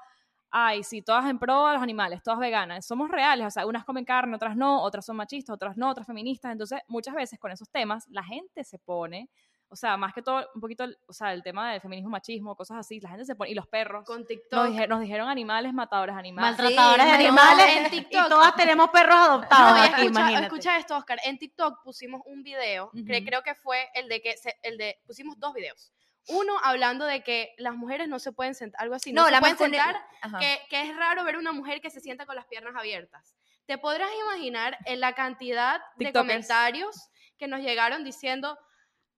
ay, 0.50 0.82
sí, 0.82 1.02
todas 1.02 1.28
en 1.28 1.38
pro 1.38 1.66
a 1.66 1.74
los 1.74 1.82
animales, 1.82 2.22
todas 2.22 2.40
veganas. 2.40 2.86
Somos 2.86 3.10
reales, 3.10 3.46
o 3.46 3.50
sea, 3.50 3.66
unas 3.66 3.84
comen 3.84 4.06
carne, 4.06 4.34
otras 4.34 4.56
no, 4.56 4.82
otras 4.82 5.04
son 5.04 5.16
machistas, 5.16 5.52
otras 5.52 5.76
no, 5.76 5.90
otras 5.90 6.06
feministas. 6.06 6.52
Entonces, 6.52 6.80
muchas 6.88 7.14
veces 7.14 7.38
con 7.38 7.52
esos 7.52 7.68
temas, 7.68 8.08
la 8.08 8.24
gente 8.24 8.64
se 8.64 8.78
pone, 8.78 9.28
o 9.72 9.76
sea, 9.76 9.96
más 9.96 10.12
que 10.12 10.20
todo, 10.20 10.46
un 10.54 10.60
poquito, 10.60 10.84
o 11.06 11.12
sea, 11.12 11.32
el 11.32 11.42
tema 11.44 11.70
del 11.72 11.80
feminismo, 11.80 12.10
machismo, 12.10 12.56
cosas 12.56 12.78
así, 12.78 12.98
la 13.00 13.08
gente 13.08 13.24
se 13.24 13.36
pone, 13.36 13.50
y 13.50 13.54
los 13.54 13.68
perros. 13.68 14.04
Con 14.04 14.18
Nos, 14.20 14.28
TikTok. 14.28 14.66
dije- 14.66 14.88
nos 14.88 15.00
dijeron 15.00 15.28
animales, 15.28 15.72
matadores 15.72 16.14
de 16.16 16.18
animales. 16.20 16.58
Maltratadores 16.58 17.04
de 17.06 17.10
Sí, 17.12 17.14
animales. 17.16 17.66
en 17.76 17.86
Y 17.86 17.90
TikTok. 17.90 18.28
todas 18.28 18.54
tenemos 18.56 18.90
perros 18.90 19.14
adoptados 19.16 19.70
No, 19.70 19.76
y 19.76 19.80
aquí, 19.80 19.88
escucha, 20.02 20.20
imagínate. 20.20 20.46
escucha 20.46 20.76
esto, 20.76 20.96
Oscar. 20.96 21.18
En 21.24 21.38
TikTok 21.38 21.82
pusimos 21.84 22.20
un 22.26 22.42
video, 22.42 22.90
que 22.90 23.00
Ujú. 23.18 23.24
creo 23.24 23.42
que 23.42 23.54
fue 23.54 23.88
el 23.94 24.08
de 24.08 24.20
que, 24.20 24.36
se- 24.36 24.58
el 24.62 24.76
de, 24.76 24.98
pusimos 25.06 25.38
dos 25.38 25.54
videos. 25.54 25.92
Uno 26.28 26.52
hablando 26.62 27.06
de 27.06 27.22
que 27.22 27.54
las 27.56 27.74
mujeres 27.74 28.08
no 28.08 28.18
se 28.18 28.32
pueden 28.32 28.54
sentar, 28.54 28.82
algo 28.82 28.94
así, 28.96 29.12
no, 29.12 29.24
se 29.24 29.30
la 29.30 29.40
pueden 29.40 29.56
sentar, 29.56 29.96
que, 30.38 30.60
que 30.68 30.82
es 30.82 30.96
raro 30.96 31.24
ver 31.24 31.36
una 31.36 31.52
mujer 31.52 31.80
que 31.80 31.90
se 31.90 32.00
sienta 32.00 32.26
con 32.26 32.36
las 32.36 32.46
piernas 32.46 32.74
abiertas. 32.76 33.34
¿Te 33.66 33.78
podrás 33.78 34.10
imaginar 34.24 34.76
en 34.84 34.98
la 35.00 35.14
cantidad 35.14 35.80
de 35.96 36.06
TikTokers. 36.06 36.26
comentarios 36.26 37.08
que 37.38 37.46
nos 37.46 37.60
llegaron 37.60 38.04
diciendo, 38.04 38.58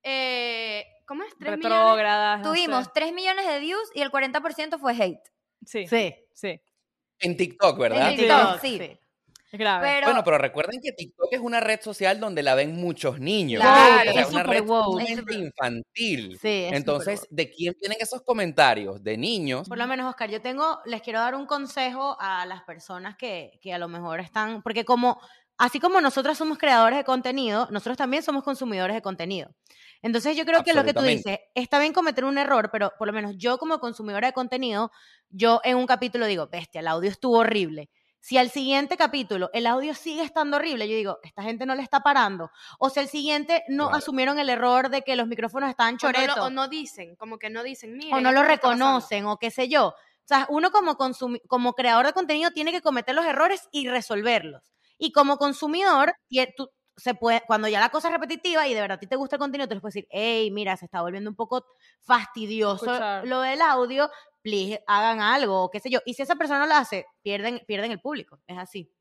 eh, 0.03 0.85
¿cómo 1.07 1.23
es? 1.25 1.31
¿Tres 1.39 1.57
millones? 1.59 1.79
Retrógradas. 1.79 2.41
no 2.41 2.45
sé. 2.45 2.51
Tuvimos 2.51 2.93
3 2.93 3.13
millones 3.13 3.47
de 3.47 3.59
views 3.61 3.91
y 3.95 4.03
el 4.03 4.11
40% 4.11 4.79
fue 4.79 4.93
hate. 4.95 5.21
Sí, 5.65 5.87
Sí. 5.87 6.15
sí. 6.35 6.61
En 7.21 7.37
TikTok, 7.37 7.79
¿verdad? 7.79 8.11
En 8.11 8.17
TikTok, 8.19 8.61
sí. 8.61 8.99
Es 9.53 9.59
grave. 9.59 9.87
Pero, 9.87 10.07
Bueno, 10.07 10.25
pero 10.25 10.39
recuerden 10.39 10.81
que 10.83 10.93
TikTok 10.93 11.29
es 11.31 11.41
una 11.41 11.61
red 11.61 11.79
social 11.83 12.19
donde 12.19 12.43
la 12.43 12.55
ven 12.55 12.75
muchos 12.75 13.21
niños. 13.21 13.61
Claro, 13.61 14.11
o 14.11 14.13
sea, 14.15 14.23
es 14.23 14.31
una 14.31 14.43
red 14.45 14.65
woke. 14.65 14.85
sumamente 15.03 15.35
infantil. 15.35 16.39
Sí, 16.41 16.65
es 16.65 16.73
Entonces, 16.73 17.27
¿de 17.31 17.51
quién 17.51 17.77
vienen 17.79 17.99
esos 18.01 18.23
comentarios? 18.23 19.03
De 19.05 19.19
niños. 19.19 19.69
Por 19.69 19.77
lo 19.77 19.87
menos, 19.87 20.09
Oscar, 20.09 20.31
yo 20.31 20.41
tengo, 20.41 20.81
les 20.87 21.03
quiero 21.03 21.21
dar 21.21 21.35
un 21.35 21.45
consejo 21.47 22.17
a 22.19 22.47
las 22.47 22.63
personas 22.63 23.15
que, 23.17 23.59
que 23.61 23.75
a 23.75 23.79
lo 23.79 23.89
mejor 23.89 24.21
están, 24.21 24.63
porque 24.63 24.87
como, 24.87 25.21
así 25.59 25.81
como 25.81 26.01
nosotros 26.01 26.37
somos 26.39 26.59
creadores 26.59 26.99
de 26.99 27.05
contenido, 27.05 27.69
nosotros 27.71 27.97
también 27.97 28.23
somos 28.23 28.43
consumidores 28.45 28.95
de 28.95 29.03
contenido. 29.03 29.55
Entonces 30.03 30.37
yo 30.37 30.45
creo 30.45 30.63
que 30.65 30.73
lo 30.75 30.85
que 30.85 30.95
tú 30.95 31.03
dices, 31.03 31.39
está 31.55 31.79
bien 31.79 31.93
cometer 31.93 32.25
un 32.25 32.37
error, 32.39 32.71
pero 32.73 32.93
por 32.99 33.07
lo 33.07 33.13
menos 33.13 33.35
yo 33.37 33.59
como 33.59 33.79
consumidora 33.79 34.27
de 34.29 34.33
contenido, 34.33 34.91
yo 35.29 35.61
en 35.65 35.77
un 35.77 35.87
capítulo 35.87 36.27
digo, 36.27 36.49
bestia, 36.49 36.81
el 36.81 36.89
audio 36.89 37.09
estuvo 37.11 37.39
horrible. 37.39 37.89
Si 38.25 38.39
al 38.39 38.51
siguiente 38.51 38.97
capítulo 38.97 39.51
el 39.53 39.67
audio 39.67 39.95
sigue 39.95 40.23
estando 40.23 40.57
horrible, 40.57 40.89
yo 40.89 40.95
digo, 40.97 41.19
esta 41.25 41.43
gente 41.43 41.67
no 41.67 41.75
le 41.75 41.83
está 41.83 42.01
parando. 42.01 42.51
O 42.79 42.89
si 42.89 43.01
al 43.01 43.09
siguiente 43.09 43.63
no 43.69 43.87
Claro. 43.89 43.99
asumieron 43.99 44.39
el 44.39 44.49
error 44.49 44.91
de 44.91 45.03
que 45.03 45.17
los 45.17 45.27
micrófonos 45.27 45.71
estaban 45.71 45.95
O 45.95 45.97
no, 45.97 45.99
choretos 45.99 46.39
o 46.39 46.51
no 46.51 46.69
dicen, 46.69 47.17
como 47.17 47.39
que 47.39 47.51
no 47.51 47.63
dicen, 47.65 47.97
mira. 47.97 48.17
o 48.17 48.21
no 48.21 48.31
lo 48.33 48.43
reconocen 48.45 49.27
o 49.27 49.39
qué 49.39 49.51
sé 49.51 49.69
yo. 49.69 49.89
O 49.89 49.95
sea, 50.25 50.47
uno 50.51 50.71
como, 50.71 50.97
como 51.49 51.73
creador 51.75 52.07
de 52.07 52.13
contenido 52.13 52.53
tiene 52.53 52.71
que 52.71 52.81
cometer 52.81 53.13
los 53.15 53.25
errores 53.25 53.69
y 53.73 53.89
resolverlos. 53.89 54.63
Y 55.05 55.11
como 55.13 55.37
consumidor, 55.37 56.15
tú- 56.57 56.71
se 56.97 57.15
puede, 57.15 57.43
cuando 57.47 57.67
ya 57.69 57.81
la 57.81 57.89
cosa 57.89 58.09
es 58.09 58.13
repetitiva 58.15 58.69
y 58.69 58.75
de 58.75 58.81
verdad 58.81 58.97
a 58.97 59.01
ti 59.01 59.07
te 59.07 59.17
gusta 59.17 59.37
el 59.37 59.41
contenido, 59.41 59.67
tú 59.67 59.75
les 59.75 59.81
puedes 59.81 59.95
decir, 59.95 60.07
hey, 60.11 60.51
mira, 60.53 60.77
se 60.77 60.85
está 60.85 61.01
volviendo 61.03 61.29
un 61.31 61.35
poco 61.35 61.65
fastidioso 62.03 62.85
Escuchar. 62.87 63.27
lo 63.27 63.41
del 63.41 63.61
audio, 63.63 64.11
please, 64.43 64.83
hagan 64.87 65.21
algo, 65.21 65.65
o 65.65 65.71
qué 65.71 65.81
sé 65.81 65.91
yo. 65.91 66.01
Y 66.05 66.15
si 66.15 66.23
esa 66.23 66.37
persona 66.37 66.61
no 66.61 66.67
lo 66.67 66.75
hace, 66.75 67.07
pierden, 67.23 67.63
pierden 67.67 67.93
el 67.93 68.01
público. 68.01 68.41
Es 68.47 68.59
así. 68.59 68.93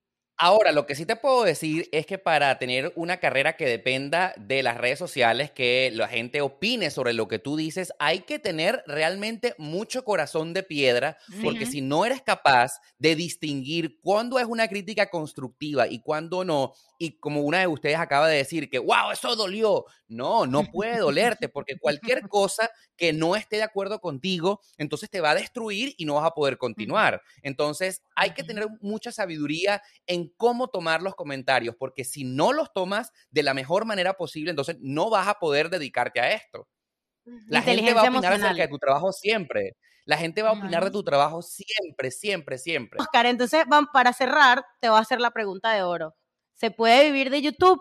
Ahora, 0.44 0.72
lo 0.72 0.88
que 0.88 0.96
sí 0.96 1.06
te 1.06 1.16
puedo 1.16 1.44
decir 1.44 1.88
es 1.92 2.08
que 2.08 2.18
para 2.18 2.58
tener 2.58 2.94
una 2.96 3.18
carrera 3.18 3.56
que 3.56 3.68
dependa 3.68 4.34
de 4.38 4.64
las 4.64 4.76
redes 4.76 4.98
sociales, 4.98 5.52
que 5.52 5.92
la 5.94 6.08
gente 6.08 6.42
opine 6.42 6.90
sobre 6.90 7.14
lo 7.14 7.28
que 7.28 7.38
tú 7.38 7.56
dices, 7.56 7.94
hay 8.00 8.22
que 8.22 8.40
tener 8.40 8.84
realmente 8.88 9.54
mucho 9.60 10.04
corazón 10.04 10.56
de 10.56 10.64
piedra, 10.64 11.20
porque 11.44 11.68
si 11.68 11.82
no 11.82 12.06
eres 12.06 12.24
capaz 12.24 12.82
de 12.98 13.16
distinguir 13.16 14.00
cuándo 14.02 14.40
es 14.40 14.48
una 14.48 14.68
crítica 14.68 15.12
constructiva 15.12 15.88
y 15.88 16.00
cuándo 16.00 16.44
no, 16.44 16.74
y 16.98 17.20
como 17.20 17.42
una 17.42 17.60
de 17.60 17.68
ustedes 17.68 17.98
acaba 17.98 18.28
de 18.28 18.38
decir 18.38 18.68
que, 18.68 18.80
wow, 18.80 19.12
eso 19.14 19.36
dolió, 19.36 19.86
no, 20.08 20.48
no 20.48 20.64
puede 20.64 20.98
dolerte, 20.98 21.50
porque 21.50 21.78
cualquier 21.78 22.22
cosa 22.30 22.72
que 22.98 23.14
no 23.14 23.36
esté 23.36 23.58
de 23.58 23.64
acuerdo 23.64 24.00
contigo, 24.00 24.60
entonces 24.78 25.10
te 25.10 25.22
va 25.22 25.32
a 25.32 25.36
destruir 25.36 25.94
y 25.98 26.06
no 26.06 26.16
vas 26.16 26.26
a 26.26 26.36
poder 26.36 26.58
continuar. 26.58 27.22
Entonces, 27.44 28.02
hay 28.16 28.32
que 28.32 28.44
tener 28.44 28.68
mucha 28.82 29.12
sabiduría 29.12 29.82
en 30.06 30.31
cómo 30.38 30.68
tomar 30.68 31.02
los 31.02 31.16
comentarios, 31.16 31.76
porque 31.78 32.04
si 32.04 32.24
no 32.24 32.54
los 32.54 32.74
tomas 32.74 33.12
de 33.30 33.44
la 33.44 33.54
mejor 33.54 33.86
manera 33.86 34.14
posible, 34.14 34.50
entonces 34.50 34.78
no 34.80 35.10
vas 35.10 35.28
a 35.28 35.36
poder 35.36 35.70
dedicarte 35.70 36.20
a 36.20 36.32
esto. 36.32 36.68
La 37.48 37.62
gente 37.62 37.94
va 37.94 38.02
a 38.02 38.10
opinar 38.10 38.34
acerca 38.34 38.64
de 38.64 38.68
tu 38.68 38.80
trabajo 38.80 39.12
siempre. 39.12 39.78
La 40.06 40.18
gente 40.18 40.42
va 40.42 40.50
a 40.50 40.54
opinar 40.54 40.84
de 40.84 40.92
tu 40.92 41.04
trabajo 41.04 41.42
siempre, 41.42 42.12
siempre, 42.12 42.58
siempre. 42.58 43.00
Oscar, 43.00 43.28
entonces, 43.28 43.64
para 43.94 44.14
cerrar, 44.14 44.66
te 44.80 44.90
voy 44.90 44.98
a 44.98 45.02
hacer 45.02 45.22
la 45.22 45.32
pregunta 45.32 45.72
de 45.72 45.84
oro. 45.84 46.16
¿Se 46.54 46.72
puede 46.72 47.06
vivir 47.06 47.30
de 47.30 47.42
YouTube? 47.42 47.80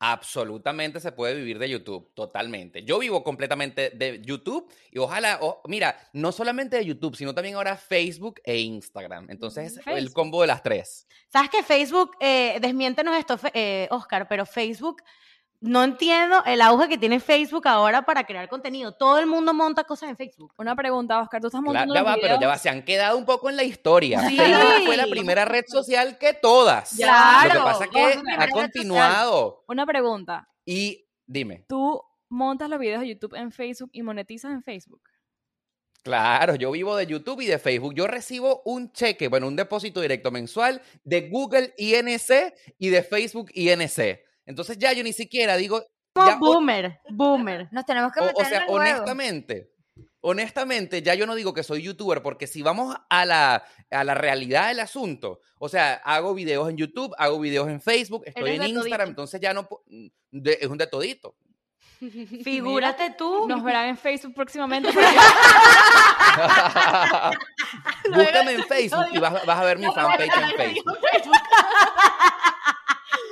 Absolutamente 0.00 1.00
se 1.00 1.10
puede 1.10 1.34
vivir 1.34 1.58
de 1.58 1.68
YouTube, 1.68 2.12
totalmente. 2.14 2.84
Yo 2.84 3.00
vivo 3.00 3.24
completamente 3.24 3.90
de 3.90 4.20
YouTube 4.22 4.72
y 4.92 4.98
ojalá, 4.98 5.40
mira, 5.64 5.96
no 6.12 6.30
solamente 6.30 6.76
de 6.76 6.84
YouTube, 6.84 7.16
sino 7.16 7.34
también 7.34 7.56
ahora 7.56 7.76
Facebook 7.76 8.40
e 8.44 8.58
Instagram. 8.58 9.26
Entonces, 9.28 9.78
el 9.78 9.82
Facebook. 9.82 10.12
combo 10.12 10.40
de 10.42 10.46
las 10.46 10.62
tres. 10.62 11.08
¿Sabes 11.28 11.50
que 11.50 11.62
Facebook, 11.64 12.12
eh, 12.20 12.58
desmiéntenos 12.60 13.16
esto, 13.16 13.38
eh, 13.52 13.88
Oscar, 13.90 14.28
pero 14.28 14.46
Facebook, 14.46 15.02
no 15.60 15.82
entiendo 15.82 16.42
el 16.46 16.60
auge 16.60 16.88
que 16.88 16.98
tiene 16.98 17.18
Facebook 17.20 17.66
ahora 17.66 18.02
para 18.02 18.24
crear 18.24 18.48
contenido. 18.48 18.92
Todo 18.92 19.18
el 19.18 19.26
mundo 19.26 19.52
monta 19.52 19.84
cosas 19.84 20.08
en 20.10 20.16
Facebook. 20.16 20.52
Una 20.56 20.76
pregunta, 20.76 21.20
Oscar, 21.20 21.40
tú 21.40 21.48
estás 21.48 21.60
Claro, 21.60 21.72
montando 21.72 21.94
ya 21.94 22.00
los 22.00 22.08
va, 22.08 22.14
pero 22.14 22.28
ya 22.34 22.36
videos? 22.38 22.52
va, 22.52 22.58
se 22.58 22.68
han 22.68 22.84
quedado 22.84 23.18
un 23.18 23.24
poco 23.24 23.50
en 23.50 23.56
la 23.56 23.64
historia. 23.64 24.20
Sí. 24.28 24.36
Facebook 24.36 24.86
fue 24.86 24.96
la 24.96 25.06
primera 25.08 25.44
red 25.44 25.64
social 25.66 26.16
que 26.18 26.32
todas. 26.34 26.94
Claro, 26.96 27.54
Lo 27.54 27.60
que 27.60 27.64
pasa 27.64 27.84
es 27.86 27.90
que 27.90 28.22
ha 28.38 28.48
continuado. 28.48 29.64
Una 29.68 29.84
pregunta. 29.84 30.48
Y 30.64 31.06
dime, 31.26 31.64
¿Tú 31.68 32.00
montas 32.28 32.68
los 32.70 32.78
videos 32.78 33.00
de 33.00 33.08
YouTube 33.08 33.34
en 33.34 33.50
Facebook 33.50 33.90
y 33.92 34.02
monetizas 34.02 34.52
en 34.52 34.62
Facebook? 34.62 35.02
claro, 36.02 36.54
yo 36.54 36.70
vivo 36.70 36.96
de 36.96 37.06
YouTube 37.06 37.40
y 37.42 37.46
de 37.46 37.58
Facebook. 37.58 37.94
Yo 37.94 38.06
recibo 38.06 38.62
un 38.64 38.92
cheque, 38.92 39.28
bueno, 39.28 39.46
un 39.46 39.56
depósito 39.56 40.00
directo 40.00 40.30
mensual 40.30 40.80
de 41.04 41.28
Google 41.28 41.74
INC 41.76 42.54
y 42.78 42.88
de 42.88 43.02
Facebook 43.02 43.50
INC. 43.52 44.20
Entonces 44.48 44.78
ya 44.78 44.92
yo 44.94 45.04
ni 45.04 45.12
siquiera 45.12 45.56
digo, 45.56 45.84
Como 46.14 46.26
ya, 46.26 46.36
o- 46.36 46.38
boomer, 46.38 47.00
boomer. 47.10 47.68
Nos 47.70 47.84
tenemos 47.84 48.10
que 48.12 48.20
O, 48.20 48.24
meter 48.24 48.42
o 48.44 48.48
sea, 48.48 48.56
en 48.56 48.62
el 48.62 48.68
juego. 48.68 48.82
honestamente, 48.82 49.70
honestamente, 50.20 51.02
ya 51.02 51.14
yo 51.14 51.26
no 51.26 51.34
digo 51.34 51.52
que 51.52 51.62
soy 51.62 51.82
youtuber, 51.82 52.22
porque 52.22 52.46
si 52.46 52.62
vamos 52.62 52.96
a 53.10 53.24
la, 53.26 53.62
a 53.90 54.04
la 54.04 54.14
realidad 54.14 54.68
del 54.68 54.80
asunto, 54.80 55.40
o 55.58 55.68
sea, 55.68 55.94
hago 56.04 56.32
videos 56.34 56.68
en 56.70 56.76
YouTube, 56.78 57.14
hago 57.18 57.38
videos 57.38 57.68
en 57.68 57.80
Facebook, 57.82 58.22
estoy 58.26 58.42
Eres 58.54 58.60
en 58.62 58.66
Instagram, 58.68 58.90
todito. 59.08 59.10
entonces 59.10 59.40
ya 59.40 59.52
no... 59.52 59.68
de- 60.30 60.58
es 60.60 60.66
un 60.68 60.78
de 60.78 60.86
todito. 60.86 61.34
Figúrate 62.44 63.10
tú. 63.18 63.46
Nos 63.48 63.62
verán 63.62 63.88
en 63.88 63.96
Facebook 63.98 64.32
próximamente. 64.34 64.88
Búscame 68.14 68.52
en 68.52 68.64
Facebook 68.64 69.06
y 69.12 69.18
vas, 69.18 69.44
vas 69.44 69.58
a 69.60 69.64
ver 69.64 69.78
mi 69.78 69.86
fanpage 69.86 70.30
en 70.36 70.56
Facebook. 70.56 70.98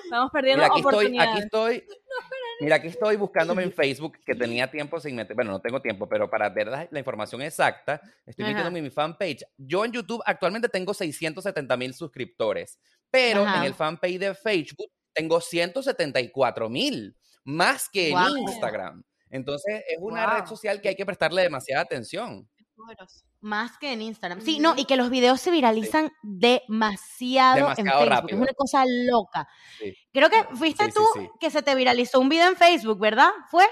Estamos 0.06 0.30
perdiendo 0.30 0.62
Mira, 0.62 0.72
aquí 0.72 0.80
estoy, 0.80 1.18
aquí 1.18 1.38
estoy. 1.40 1.84
Mira, 2.60 2.76
aquí 2.76 2.86
estoy 2.86 3.16
buscándome 3.16 3.64
en 3.64 3.72
Facebook, 3.72 4.18
que 4.24 4.34
tenía 4.34 4.70
tiempo 4.70 5.00
sin 5.00 5.16
meter, 5.16 5.34
bueno, 5.34 5.50
no 5.50 5.60
tengo 5.60 5.82
tiempo, 5.82 6.08
pero 6.08 6.30
para 6.30 6.48
ver 6.48 6.68
la, 6.68 6.88
la 6.90 6.98
información 6.98 7.42
exacta, 7.42 8.00
estoy 8.24 8.44
Ajá. 8.44 8.52
metiéndome 8.52 8.78
en 8.78 8.84
mi 8.84 8.90
fanpage. 8.90 9.44
Yo 9.58 9.84
en 9.84 9.92
YouTube 9.92 10.22
actualmente 10.24 10.68
tengo 10.68 10.94
670 10.94 11.76
mil 11.76 11.92
suscriptores, 11.92 12.78
pero 13.10 13.44
Ajá. 13.44 13.58
en 13.58 13.64
el 13.64 13.74
fanpage 13.74 14.18
de 14.18 14.34
Facebook 14.34 14.90
tengo 15.12 15.40
174 15.40 16.68
mil, 16.68 17.16
más 17.44 17.88
que 17.88 18.10
en. 18.10 18.38
Instagram. 18.38 19.04
Entonces 19.28 19.82
es 19.88 19.98
una 20.00 20.38
red 20.38 20.46
social 20.46 20.80
que 20.80 20.90
hay 20.90 20.94
que 20.94 21.04
prestarle 21.04 21.42
demasiada 21.42 21.82
atención. 21.82 22.48
Más 23.40 23.78
que 23.78 23.92
en 23.92 24.02
Instagram. 24.02 24.40
Sí, 24.40 24.58
no, 24.58 24.74
y 24.76 24.84
que 24.84 24.96
los 24.96 25.10
videos 25.10 25.40
se 25.40 25.50
viralizan 25.50 26.12
demasiado, 26.22 27.56
en 27.56 27.84
Demasiado 27.84 27.98
Facebook. 28.00 28.08
rápido. 28.16 28.36
Es 28.38 28.42
una 28.42 28.52
cosa 28.54 28.84
loca. 28.86 29.48
Sí. 29.78 29.96
Creo 30.12 30.30
que 30.30 30.44
fuiste 30.56 30.84
Sí, 30.86 30.92
tú 30.94 31.04
que 31.40 31.50
se 31.50 31.62
te 31.62 31.74
viralizó 31.74 32.20
un 32.20 32.28
video 32.28 32.48
en 32.48 32.56
Facebook, 32.56 32.98
¿verdad? 32.98 33.30
¿Fue? 33.50 33.64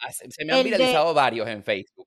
Ah, 0.00 0.12
Se 0.12 0.30
se 0.30 0.44
me 0.44 0.52
han 0.52 0.58
El 0.58 0.64
de- 0.64 0.70
viralizado 0.76 1.14
varios 1.14 1.48
en 1.48 1.62
Facebook. 1.64 2.06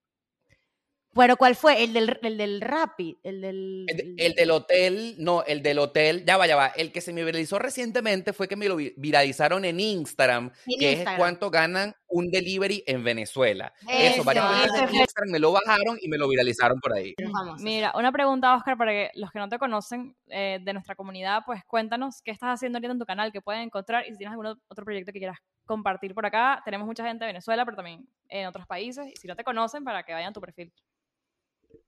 Bueno, 1.13 1.35
¿cuál 1.35 1.57
fue? 1.57 1.83
El 1.83 1.91
del, 1.91 2.17
el 2.23 2.37
del 2.37 2.61
Rappi, 2.61 3.19
el 3.21 3.41
del... 3.41 3.85
El, 3.89 3.97
de- 4.15 4.25
el 4.27 4.33
del 4.33 4.49
hotel, 4.49 5.15
no, 5.17 5.43
el 5.43 5.61
del 5.61 5.77
hotel, 5.79 6.23
ya 6.25 6.37
va, 6.37 6.47
ya 6.47 6.55
va. 6.55 6.67
El 6.67 6.93
que 6.93 7.01
se 7.01 7.11
me 7.11 7.21
viralizó 7.25 7.59
recientemente 7.59 8.31
fue 8.31 8.47
que 8.47 8.55
me 8.55 8.69
lo 8.69 8.77
vi- 8.77 8.93
viralizaron 8.95 9.65
en 9.65 9.81
Instagram, 9.81 10.53
En 10.67 10.79
que 10.79 10.87
es 10.93 10.97
Instagram. 10.99 11.17
cuánto 11.17 11.51
ganan 11.51 11.95
un 12.11 12.29
delivery 12.29 12.83
en 12.85 13.03
Venezuela. 13.03 13.73
Eso, 13.87 14.13
Eso, 14.15 14.23
varias 14.23 14.71
de 14.73 14.87
fue- 14.87 14.97
Instagram 14.99 15.31
me 15.31 15.39
lo 15.39 15.51
bajaron 15.51 15.97
y 16.01 16.07
me 16.07 16.17
lo 16.17 16.27
viralizaron 16.27 16.79
por 16.79 16.93
ahí. 16.93 17.13
Mira, 17.59 17.93
una 17.95 18.11
pregunta, 18.11 18.55
Oscar, 18.55 18.77
para 18.77 18.91
que 18.91 19.11
los 19.15 19.31
que 19.31 19.39
no 19.39 19.49
te 19.49 19.57
conocen 19.57 20.15
eh, 20.27 20.59
de 20.61 20.73
nuestra 20.73 20.95
comunidad, 20.95 21.43
pues 21.45 21.63
cuéntanos 21.65 22.21
qué 22.21 22.31
estás 22.31 22.49
haciendo 22.55 22.77
ahorita 22.77 22.91
en 22.93 22.99
tu 22.99 23.05
canal, 23.05 23.31
qué 23.31 23.41
pueden 23.41 23.61
encontrar 23.63 24.05
y 24.07 24.11
si 24.11 24.17
tienes 24.17 24.31
algún 24.31 24.47
otro 24.67 24.85
proyecto 24.85 25.11
que 25.11 25.19
quieras 25.19 25.37
compartir 25.65 26.13
por 26.13 26.25
acá. 26.25 26.61
Tenemos 26.65 26.85
mucha 26.85 27.05
gente 27.05 27.23
de 27.25 27.29
Venezuela, 27.29 27.63
pero 27.65 27.75
también 27.77 28.05
en 28.29 28.47
otros 28.47 28.67
países. 28.67 29.07
Y 29.07 29.15
si 29.15 29.27
no 29.27 29.35
te 29.35 29.43
conocen, 29.43 29.83
para 29.83 30.03
que 30.03 30.13
vayan 30.13 30.29
a 30.29 30.33
tu 30.33 30.41
perfil. 30.41 30.71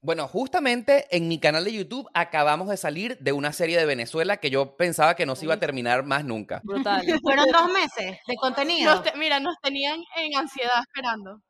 Bueno, 0.00 0.28
justamente 0.28 1.06
en 1.16 1.28
mi 1.28 1.38
canal 1.40 1.64
de 1.64 1.72
YouTube 1.72 2.08
acabamos 2.14 2.68
de 2.68 2.76
salir 2.76 3.18
de 3.20 3.32
una 3.32 3.52
serie 3.52 3.78
de 3.78 3.86
Venezuela 3.86 4.36
que 4.36 4.50
yo 4.50 4.76
pensaba 4.76 5.16
que 5.16 5.24
no 5.26 5.34
se 5.36 5.46
iba 5.46 5.54
a 5.54 5.60
terminar 5.60 6.04
más 6.04 6.24
nunca. 6.24 6.60
Brutal. 6.64 7.04
Fueron 7.22 7.46
dos 7.50 7.72
meses 7.72 8.18
de 8.26 8.34
contenido. 8.36 8.94
Nos 8.94 9.02
te- 9.04 9.16
mira, 9.16 9.40
nos 9.40 9.56
tenían 9.62 10.00
en 10.16 10.36
ansiedad 10.36 10.80
esperando. 10.80 11.40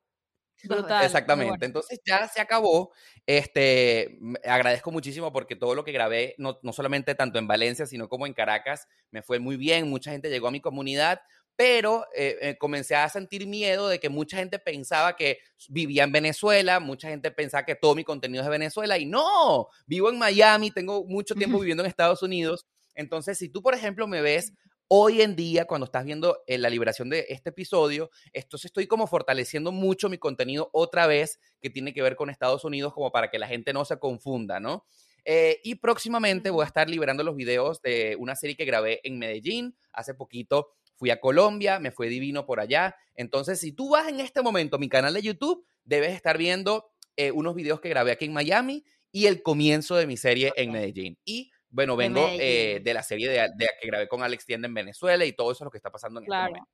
Brutal. 0.64 1.04
Exactamente. 1.04 1.50
bueno. 1.50 1.64
Entonces 1.66 2.00
ya 2.06 2.26
se 2.28 2.40
acabó. 2.40 2.92
Este, 3.26 4.18
agradezco 4.44 4.90
muchísimo 4.90 5.32
porque 5.32 5.56
todo 5.56 5.74
lo 5.74 5.84
que 5.84 5.92
grabé, 5.92 6.34
no, 6.38 6.58
no 6.62 6.72
solamente 6.72 7.14
tanto 7.14 7.38
en 7.38 7.46
Valencia, 7.46 7.86
sino 7.86 8.08
como 8.08 8.26
en 8.26 8.32
Caracas, 8.34 8.86
me 9.10 9.22
fue 9.22 9.38
muy 9.40 9.56
bien. 9.56 9.90
Mucha 9.90 10.10
gente 10.12 10.30
llegó 10.30 10.48
a 10.48 10.52
mi 10.52 10.60
comunidad, 10.60 11.20
pero 11.56 12.04
eh, 12.14 12.36
eh, 12.40 12.58
comencé 12.58 12.96
a 12.96 13.08
sentir 13.08 13.46
miedo 13.46 13.88
de 13.88 14.00
que 14.00 14.08
mucha 14.08 14.36
gente 14.36 14.58
pensaba 14.58 15.16
que 15.16 15.38
vivía 15.68 16.04
en 16.04 16.12
Venezuela, 16.12 16.80
mucha 16.80 17.08
gente 17.08 17.30
pensaba 17.30 17.64
que 17.64 17.76
todo 17.76 17.94
mi 17.94 18.04
contenido 18.04 18.42
es 18.42 18.46
de 18.46 18.50
Venezuela 18.50 18.98
y 18.98 19.06
no, 19.06 19.68
vivo 19.86 20.10
en 20.10 20.18
Miami, 20.18 20.70
tengo 20.70 21.04
mucho 21.04 21.34
tiempo 21.34 21.58
viviendo 21.58 21.82
en 21.82 21.88
Estados 21.88 22.22
Unidos. 22.22 22.66
Entonces, 22.94 23.38
si 23.38 23.48
tú, 23.48 23.62
por 23.62 23.74
ejemplo, 23.74 24.06
me 24.06 24.20
ves 24.20 24.52
hoy 24.88 25.22
en 25.22 25.34
día, 25.34 25.64
cuando 25.64 25.86
estás 25.86 26.04
viendo 26.04 26.38
eh, 26.46 26.58
la 26.58 26.70
liberación 26.70 27.08
de 27.08 27.26
este 27.28 27.50
episodio, 27.50 28.10
entonces 28.32 28.66
estoy 28.66 28.86
como 28.86 29.06
fortaleciendo 29.06 29.72
mucho 29.72 30.08
mi 30.08 30.18
contenido 30.18 30.70
otra 30.72 31.06
vez 31.06 31.40
que 31.60 31.70
tiene 31.70 31.94
que 31.94 32.02
ver 32.02 32.16
con 32.16 32.30
Estados 32.30 32.64
Unidos, 32.64 32.92
como 32.92 33.10
para 33.10 33.30
que 33.30 33.38
la 33.38 33.48
gente 33.48 33.72
no 33.72 33.84
se 33.84 33.98
confunda, 33.98 34.60
¿no? 34.60 34.84
Eh, 35.24 35.60
y 35.64 35.76
próximamente 35.76 36.50
voy 36.50 36.64
a 36.64 36.66
estar 36.66 36.88
liberando 36.90 37.24
los 37.24 37.34
videos 37.34 37.80
de 37.80 38.14
una 38.18 38.36
serie 38.36 38.56
que 38.56 38.66
grabé 38.66 39.00
en 39.04 39.18
Medellín. 39.18 39.74
Hace 39.92 40.14
poquito 40.14 40.74
fui 40.96 41.10
a 41.10 41.20
Colombia, 41.20 41.78
me 41.80 41.90
fue 41.90 42.08
divino 42.08 42.46
por 42.46 42.60
allá. 42.60 42.94
Entonces, 43.14 43.60
si 43.60 43.72
tú 43.72 43.90
vas 43.90 44.08
en 44.08 44.20
este 44.20 44.42
momento 44.42 44.76
a 44.76 44.78
mi 44.78 44.88
canal 44.88 45.14
de 45.14 45.22
YouTube, 45.22 45.64
debes 45.84 46.12
estar 46.14 46.38
viendo 46.38 46.90
eh, 47.16 47.30
unos 47.30 47.54
videos 47.54 47.80
que 47.80 47.88
grabé 47.88 48.12
aquí 48.12 48.24
en 48.24 48.32
Miami 48.32 48.84
y 49.12 49.26
el 49.26 49.42
comienzo 49.42 49.96
de 49.96 50.06
mi 50.06 50.16
serie 50.16 50.52
en 50.56 50.72
Medellín. 50.72 51.18
Y 51.24 51.50
bueno, 51.68 51.96
De 51.96 52.04
vengo 52.08 52.20
eh, 52.20 52.36
Medellín. 52.38 52.84
de 52.84 52.94
la 52.94 53.02
serie 53.02 53.28
de, 53.28 53.38
de 53.56 53.68
que 53.80 53.86
grabé 53.86 54.08
con 54.08 54.22
Alex 54.22 54.44
Tienda 54.46 54.66
en 54.68 54.74
Venezuela 54.74 55.24
y 55.24 55.32
todo 55.32 55.52
eso 55.52 55.62
es 55.62 55.66
lo 55.66 55.70
que 55.70 55.78
está 55.78 55.90
pasando 55.90 56.20
en 56.20 56.26
Claro. 56.26 56.46
este 56.46 56.58
momento. 56.60 56.70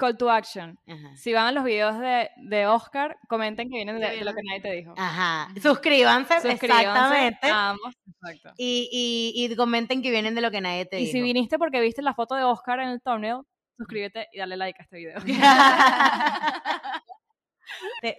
Call 0.00 0.16
to 0.16 0.30
action. 0.30 0.78
Ajá. 0.88 1.14
Si 1.16 1.32
van 1.34 1.46
a 1.48 1.52
los 1.52 1.62
videos 1.62 1.98
de, 1.98 2.30
de 2.38 2.66
Oscar, 2.66 3.18
comenten 3.28 3.68
que 3.68 3.76
vienen 3.76 4.00
de, 4.00 4.08
de 4.16 4.24
lo 4.24 4.32
que 4.32 4.40
nadie 4.42 4.60
te 4.62 4.72
dijo. 4.72 4.94
Ajá. 4.96 5.48
Suscríbanse, 5.60 6.40
Suscríbanse 6.40 6.66
exactamente. 6.66 7.46
a 7.50 7.68
ambos. 7.70 7.94
Exacto. 8.06 8.54
Y, 8.56 8.88
y, 8.90 9.44
y 9.52 9.56
comenten 9.56 10.00
que 10.00 10.10
vienen 10.10 10.34
de 10.34 10.40
lo 10.40 10.50
que 10.50 10.62
nadie 10.62 10.86
te 10.86 10.98
Y 10.98 11.04
dijo. 11.04 11.12
si 11.12 11.20
viniste 11.20 11.58
porque 11.58 11.82
viste 11.82 12.00
la 12.00 12.14
foto 12.14 12.34
de 12.34 12.44
Oscar 12.44 12.80
en 12.80 12.88
el 12.88 13.02
thumbnail, 13.02 13.42
suscríbete 13.76 14.26
y 14.32 14.38
dale 14.38 14.56
like 14.56 14.78
a 14.80 14.82
este 14.84 14.96
video. 14.96 15.20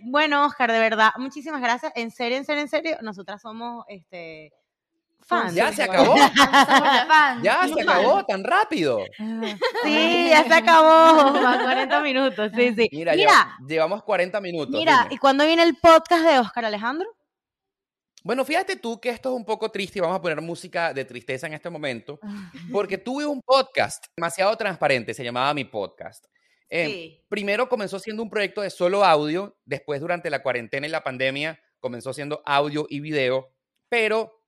Bueno, 0.03 0.45
Oscar, 0.45 0.71
de 0.71 0.79
verdad, 0.79 1.11
muchísimas 1.17 1.61
gracias. 1.61 1.91
En 1.95 2.11
serio, 2.11 2.37
en 2.37 2.45
serio, 2.45 2.61
en 2.61 2.69
serio, 2.69 2.97
nosotras 3.01 3.41
somos 3.41 3.83
este 3.87 4.53
fans. 5.25 5.53
Ya 5.53 5.71
se 5.71 5.85
bueno. 5.87 6.01
acabó. 6.01 6.15
Fans. 7.07 7.43
Ya 7.43 7.67
se 7.67 7.81
acabó 7.81 8.25
tan 8.25 8.43
rápido. 8.43 8.99
Sí, 9.83 10.27
ya 10.29 10.43
se 10.43 10.53
acabó. 10.53 11.31
Van 11.41 11.63
40 11.63 12.01
minutos. 12.01 12.51
Sí, 12.55 12.73
sí. 12.75 12.89
Mira, 12.91 13.13
Mira, 13.13 13.15
lleva- 13.15 13.57
llevamos 13.67 14.03
40 14.03 14.41
minutos. 14.41 14.69
mira, 14.71 15.03
dime. 15.03 15.15
¿y 15.15 15.17
cuándo 15.17 15.45
viene 15.45 15.63
el 15.63 15.75
podcast 15.77 16.23
de 16.25 16.39
Oscar 16.39 16.65
Alejandro? 16.65 17.07
Bueno, 18.23 18.45
fíjate 18.45 18.75
tú 18.75 18.99
que 18.99 19.09
esto 19.09 19.29
es 19.29 19.35
un 19.35 19.45
poco 19.45 19.71
triste 19.71 19.97
y 19.97 20.01
vamos 20.01 20.17
a 20.17 20.21
poner 20.21 20.39
música 20.41 20.93
de 20.93 21.05
tristeza 21.05 21.47
en 21.47 21.53
este 21.53 21.71
momento, 21.71 22.19
porque 22.71 22.99
tuve 22.99 23.25
un 23.25 23.41
podcast 23.41 24.05
demasiado 24.15 24.55
transparente, 24.57 25.13
se 25.15 25.23
llamaba 25.23 25.53
Mi 25.55 25.63
Podcast. 25.65 26.25
Eh, 26.69 26.85
Sí. 26.87 27.25
Primero 27.27 27.67
comenzó 27.67 27.97
siendo 27.99 28.21
un 28.21 28.29
proyecto 28.29 28.61
de 28.61 28.69
solo 28.69 29.03
audio, 29.03 29.57
después 29.65 29.99
durante 30.01 30.29
la 30.29 30.43
cuarentena 30.43 30.85
y 30.85 30.89
la 30.91 31.03
pandemia 31.03 31.59
comenzó 31.79 32.13
siendo 32.13 32.41
audio 32.45 32.85
y 32.89 32.99
video, 32.99 33.49
pero 33.89 34.40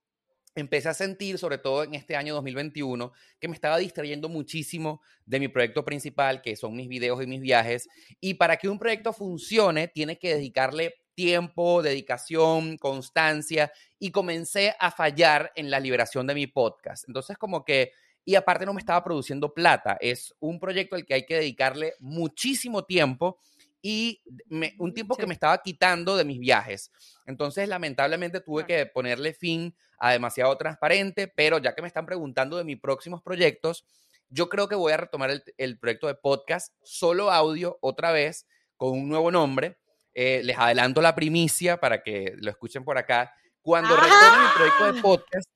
empecé 0.54 0.88
a 0.88 0.94
sentir, 0.94 1.38
sobre 1.38 1.58
todo 1.58 1.84
en 1.84 1.94
este 1.94 2.16
año 2.16 2.34
2021, 2.34 3.12
que 3.40 3.48
me 3.48 3.54
estaba 3.54 3.78
distrayendo 3.78 4.28
muchísimo 4.28 5.00
de 5.26 5.40
mi 5.40 5.48
proyecto 5.48 5.84
principal, 5.84 6.42
que 6.42 6.56
son 6.56 6.76
mis 6.76 6.88
videos 6.88 7.22
y 7.22 7.26
mis 7.26 7.40
viajes. 7.40 7.88
Y 8.20 8.34
para 8.34 8.56
que 8.56 8.68
un 8.68 8.78
proyecto 8.78 9.12
funcione, 9.12 9.88
tiene 9.88 10.18
que 10.18 10.34
dedicarle 10.34 10.94
tiempo, 11.14 11.82
dedicación, 11.82 12.76
constancia, 12.76 13.72
y 13.98 14.10
comencé 14.10 14.74
a 14.78 14.90
fallar 14.90 15.52
en 15.54 15.70
la 15.70 15.80
liberación 15.80 16.26
de 16.26 16.34
mi 16.34 16.46
podcast. 16.46 17.08
Entonces, 17.08 17.38
como 17.38 17.64
que, 17.64 17.92
y 18.24 18.34
aparte 18.34 18.66
no 18.66 18.74
me 18.74 18.80
estaba 18.80 19.04
produciendo 19.04 19.52
plata, 19.52 19.96
es 20.00 20.34
un 20.40 20.58
proyecto 20.58 20.96
al 20.96 21.04
que 21.04 21.14
hay 21.14 21.26
que 21.26 21.36
dedicarle 21.36 21.94
muchísimo 22.00 22.84
tiempo 22.84 23.38
y 23.86 24.22
me- 24.46 24.74
un 24.78 24.94
tiempo 24.94 25.14
que 25.14 25.26
me 25.26 25.34
estaba 25.34 25.58
quitando 25.58 26.16
de 26.16 26.24
mis 26.24 26.40
viajes. 26.40 26.90
Entonces, 27.26 27.68
lamentablemente 27.68 28.40
tuve 28.40 28.64
que 28.64 28.86
ponerle 28.86 29.34
fin 29.34 29.76
a 29.98 30.10
demasiado 30.12 30.56
transparente, 30.56 31.28
pero 31.28 31.58
ya 31.58 31.74
que 31.74 31.82
me 31.82 31.88
están 31.88 32.06
preguntando 32.06 32.56
de 32.56 32.64
mis 32.64 32.80
próximos 32.80 33.20
proyectos, 33.22 33.84
yo 34.30 34.48
creo 34.48 34.68
que 34.68 34.74
voy 34.74 34.92
a 34.94 34.96
retomar 34.96 35.30
el, 35.30 35.44
el 35.58 35.78
proyecto 35.78 36.06
de 36.06 36.14
podcast 36.14 36.72
solo 36.82 37.30
audio 37.30 37.76
otra 37.82 38.10
vez 38.10 38.46
con 38.78 38.92
un 38.92 39.06
nuevo 39.06 39.30
nombre. 39.30 39.76
Eh, 40.14 40.40
les 40.44 40.56
adelanto 40.56 41.02
la 41.02 41.14
primicia 41.14 41.78
para 41.78 42.02
que 42.02 42.32
lo 42.38 42.50
escuchen 42.50 42.84
por 42.84 42.96
acá. 42.96 43.34
Cuando 43.60 43.94
retome 43.94 44.38
mi 44.38 44.48
proyecto 44.56 44.92
de 44.94 45.02
podcast, 45.02 45.48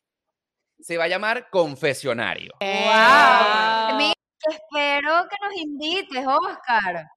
se 0.81 0.99
va 0.99 1.05
a 1.05 1.09
llamar 1.09 1.49
Confesionario. 1.51 2.53
Wow. 2.61 3.97
Mira, 3.97 4.13
espero 4.51 5.27
que 5.31 5.37
nos 5.47 5.57
invites, 5.57 6.25
Oscar. 6.27 7.09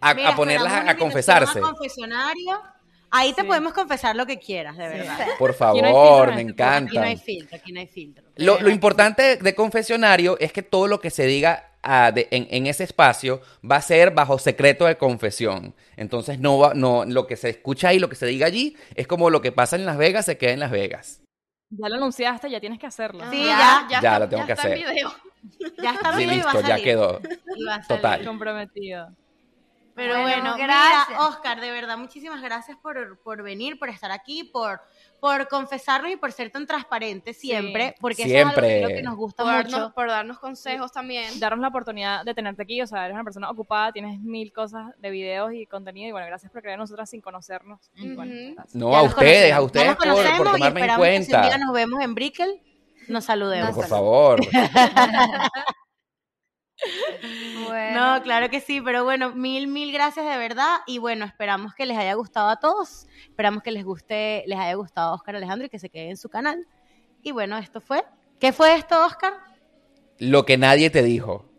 A, 0.00 0.14
Mira, 0.14 0.30
a 0.30 0.36
ponerlas 0.36 0.72
a, 0.72 0.90
a 0.90 0.96
confesarse. 0.96 1.60
Confesionario. 1.60 2.62
Ahí 3.10 3.32
te 3.32 3.42
Sí. 3.42 3.46
podemos 3.46 3.72
confesar 3.72 4.16
lo 4.16 4.26
que 4.26 4.38
quieras, 4.38 4.76
de 4.76 4.88
verdad. 4.88 5.18
Por 5.38 5.50
no 5.50 5.66
hay 5.66 5.72
filtro 5.74 5.92
favor, 5.92 6.28
en 6.30 6.34
me 6.34 6.40
encanta. 6.42 6.88
Aquí 6.90 6.96
no 6.98 7.02
hay 7.04 7.16
filtro, 7.16 7.56
aquí 7.56 7.72
no 7.72 7.80
hay 7.80 7.86
filtro. 7.86 8.24
Lo, 8.36 8.60
lo 8.60 8.68
importante 8.70 9.36
de 9.36 9.54
confesionario 9.54 10.36
es 10.40 10.52
que 10.52 10.62
todo 10.62 10.86
lo 10.88 11.00
que 11.00 11.10
se 11.10 11.24
diga 11.24 11.70
ah, 11.82 12.10
de- 12.12 12.26
en, 12.32 12.48
en 12.50 12.66
ese 12.66 12.82
espacio 12.84 13.40
va 13.68 13.76
a 13.76 13.80
ser 13.82 14.10
bajo 14.10 14.38
secreto 14.38 14.86
de 14.86 14.98
confesión. 14.98 15.74
Entonces, 15.96 16.40
no, 16.40 16.58
va- 16.58 16.74
no, 16.74 17.04
lo 17.04 17.26
que 17.28 17.36
se 17.36 17.48
escucha 17.48 17.88
ahí, 17.88 18.00
lo 18.00 18.08
que 18.08 18.16
se 18.16 18.26
diga 18.26 18.46
allí, 18.48 18.76
es 18.96 19.06
como 19.06 19.30
lo 19.30 19.40
que 19.40 19.52
pasa 19.52 19.76
en 19.76 19.86
Las 19.86 19.96
Vegas, 19.96 20.24
se 20.26 20.36
queda 20.36 20.50
en 20.50 20.60
Las 20.60 20.72
Vegas. 20.72 21.20
Ya 21.70 21.88
lo 21.88 21.94
anunciaste, 21.96 22.50
ya 22.50 22.58
tienes 22.60 22.78
que 22.80 22.86
hacerlo. 22.86 23.24
Sí, 23.30 23.44
ya, 23.44 23.86
ya. 23.88 23.88
Ya 23.88 23.96
está, 23.98 24.18
lo 24.18 24.28
tengo 24.28 24.46
que 24.46 24.52
está 24.52 24.66
en 24.68 24.72
hacer. 24.74 24.84
video. 24.90 25.14
Ya 25.82 25.92
está 25.92 26.12
Sí, 26.16 26.18
vivo 26.18 26.32
y 26.32 26.38
va 26.40 26.50
a 26.50 26.54
listo, 26.54 26.60
ya 26.62 26.68
salir. 26.68 26.84
quedó. 26.84 27.20
Y 27.56 27.64
va 27.64 27.74
a 27.76 27.82
salir. 27.84 28.02
Total. 28.02 28.24
Comprometido. 28.24 29.08
Pero 29.96 30.20
Bueno, 30.20 30.40
bueno, 30.52 30.56
gracias. 30.58 31.08
mira, 31.08 31.26
Oscar, 31.26 31.58
de 31.60 31.70
verdad, 31.70 31.96
muchísimas 31.96 32.40
gracias 32.42 32.76
por, 32.76 33.18
por 33.22 33.42
venir, 33.42 33.78
por 33.78 33.88
estar 33.88 34.12
aquí, 34.12 34.44
por, 34.44 34.80
por 35.20 35.48
confesarnos 35.48 36.12
y 36.12 36.16
por 36.16 36.30
ser 36.32 36.50
tan 36.50 36.66
transparente 36.66 37.32
siempre, 37.32 37.94
porque 37.98 38.24
eso 38.24 38.34
es 38.36 38.44
algo 38.44 38.54
que 38.54 38.60
Siempre. 38.60 38.84
creo 38.84 38.96
que 38.98 39.02
nos 39.02 39.16
gusta 39.16 39.42
Por 39.42 39.52
darnos, 39.54 39.80
mucho. 39.80 39.94
por 39.94 40.08
darnos 40.08 40.38
consejos 40.38 40.92
también. 40.92 41.40
Darnos 41.40 41.60
la 41.60 41.68
oportunidad 41.68 42.24
de 42.26 42.34
tenerte 42.34 42.62
aquí, 42.62 42.82
o 42.82 42.86
sea, 42.86 43.06
eres 43.06 43.14
una 43.14 43.24
persona 43.24 43.48
ocupada, 43.50 43.90
tienes 43.90 44.20
mil 44.20 44.52
cosas 44.52 44.92
de 44.98 45.08
videos 45.10 45.54
y 45.54 45.64
contenido, 45.66 46.10
y 46.10 46.12
bueno, 46.12 46.26
gracias 46.26 46.52
por 46.52 46.60
creer 46.60 46.74
en 46.74 46.80
nosotras 46.80 47.08
sin 47.08 47.22
conocernos. 47.22 47.80
Y 47.94 48.14
bueno, 48.14 48.32
Ujú. 48.34 48.54
gracias. 48.54 48.74
No, 48.74 48.90
Ya 48.92 48.98
a 48.98 49.02
ustedes, 49.02 49.52
a 49.54 49.62
ustedes 49.62 49.86
nos 49.86 49.96
por, 49.96 50.06
por 50.06 50.14
y 50.14 50.52
tomarme 50.52 50.66
en 50.66 50.76
esperamos 50.90 51.06
que 51.06 51.22
si 51.22 51.32
un 51.34 51.40
día 51.40 51.50
cuenta. 51.50 51.58
nos 51.64 51.72
vemos 51.74 52.02
en 52.02 52.14
Brickell, 52.14 52.60
nos 53.08 53.24
saludemos. 53.24 53.74
Por 53.74 53.86
favor. 53.86 54.40
Bueno, 57.66 58.16
No, 58.16 58.22
claro 58.22 58.50
que 58.50 58.60
sí, 58.60 58.80
pero 58.80 59.04
bueno, 59.04 59.34
mil, 59.34 59.66
mil 59.66 59.92
gracias 59.92 60.26
de 60.26 60.36
verdad 60.36 60.78
y 60.86 60.98
bueno, 60.98 61.24
esperamos 61.24 61.74
que 61.74 61.86
les 61.86 61.96
haya 61.96 62.14
gustado 62.14 62.48
a 62.48 62.60
todos, 62.60 63.06
esperamos 63.22 63.62
que 63.62 63.70
les 63.70 63.84
guste, 63.84 64.44
les 64.46 64.58
haya 64.58 64.74
gustado 64.74 65.10
a 65.10 65.14
Oscar 65.14 65.36
Alejandro 65.36 65.66
y 65.66 65.70
que 65.70 65.78
se 65.78 65.88
quede 65.88 66.10
en 66.10 66.16
su 66.16 66.28
canal. 66.28 66.66
Y 67.22 67.32
bueno, 67.32 67.56
esto 67.56 67.80
fue, 67.80 68.04
¿qué 68.38 68.52
fue 68.52 68.74
esto, 68.74 69.04
Oscar? 69.04 69.32
Lo 70.18 70.44
que 70.44 70.58
nadie 70.58 70.90
te 70.90 71.02
dijo. 71.02 71.50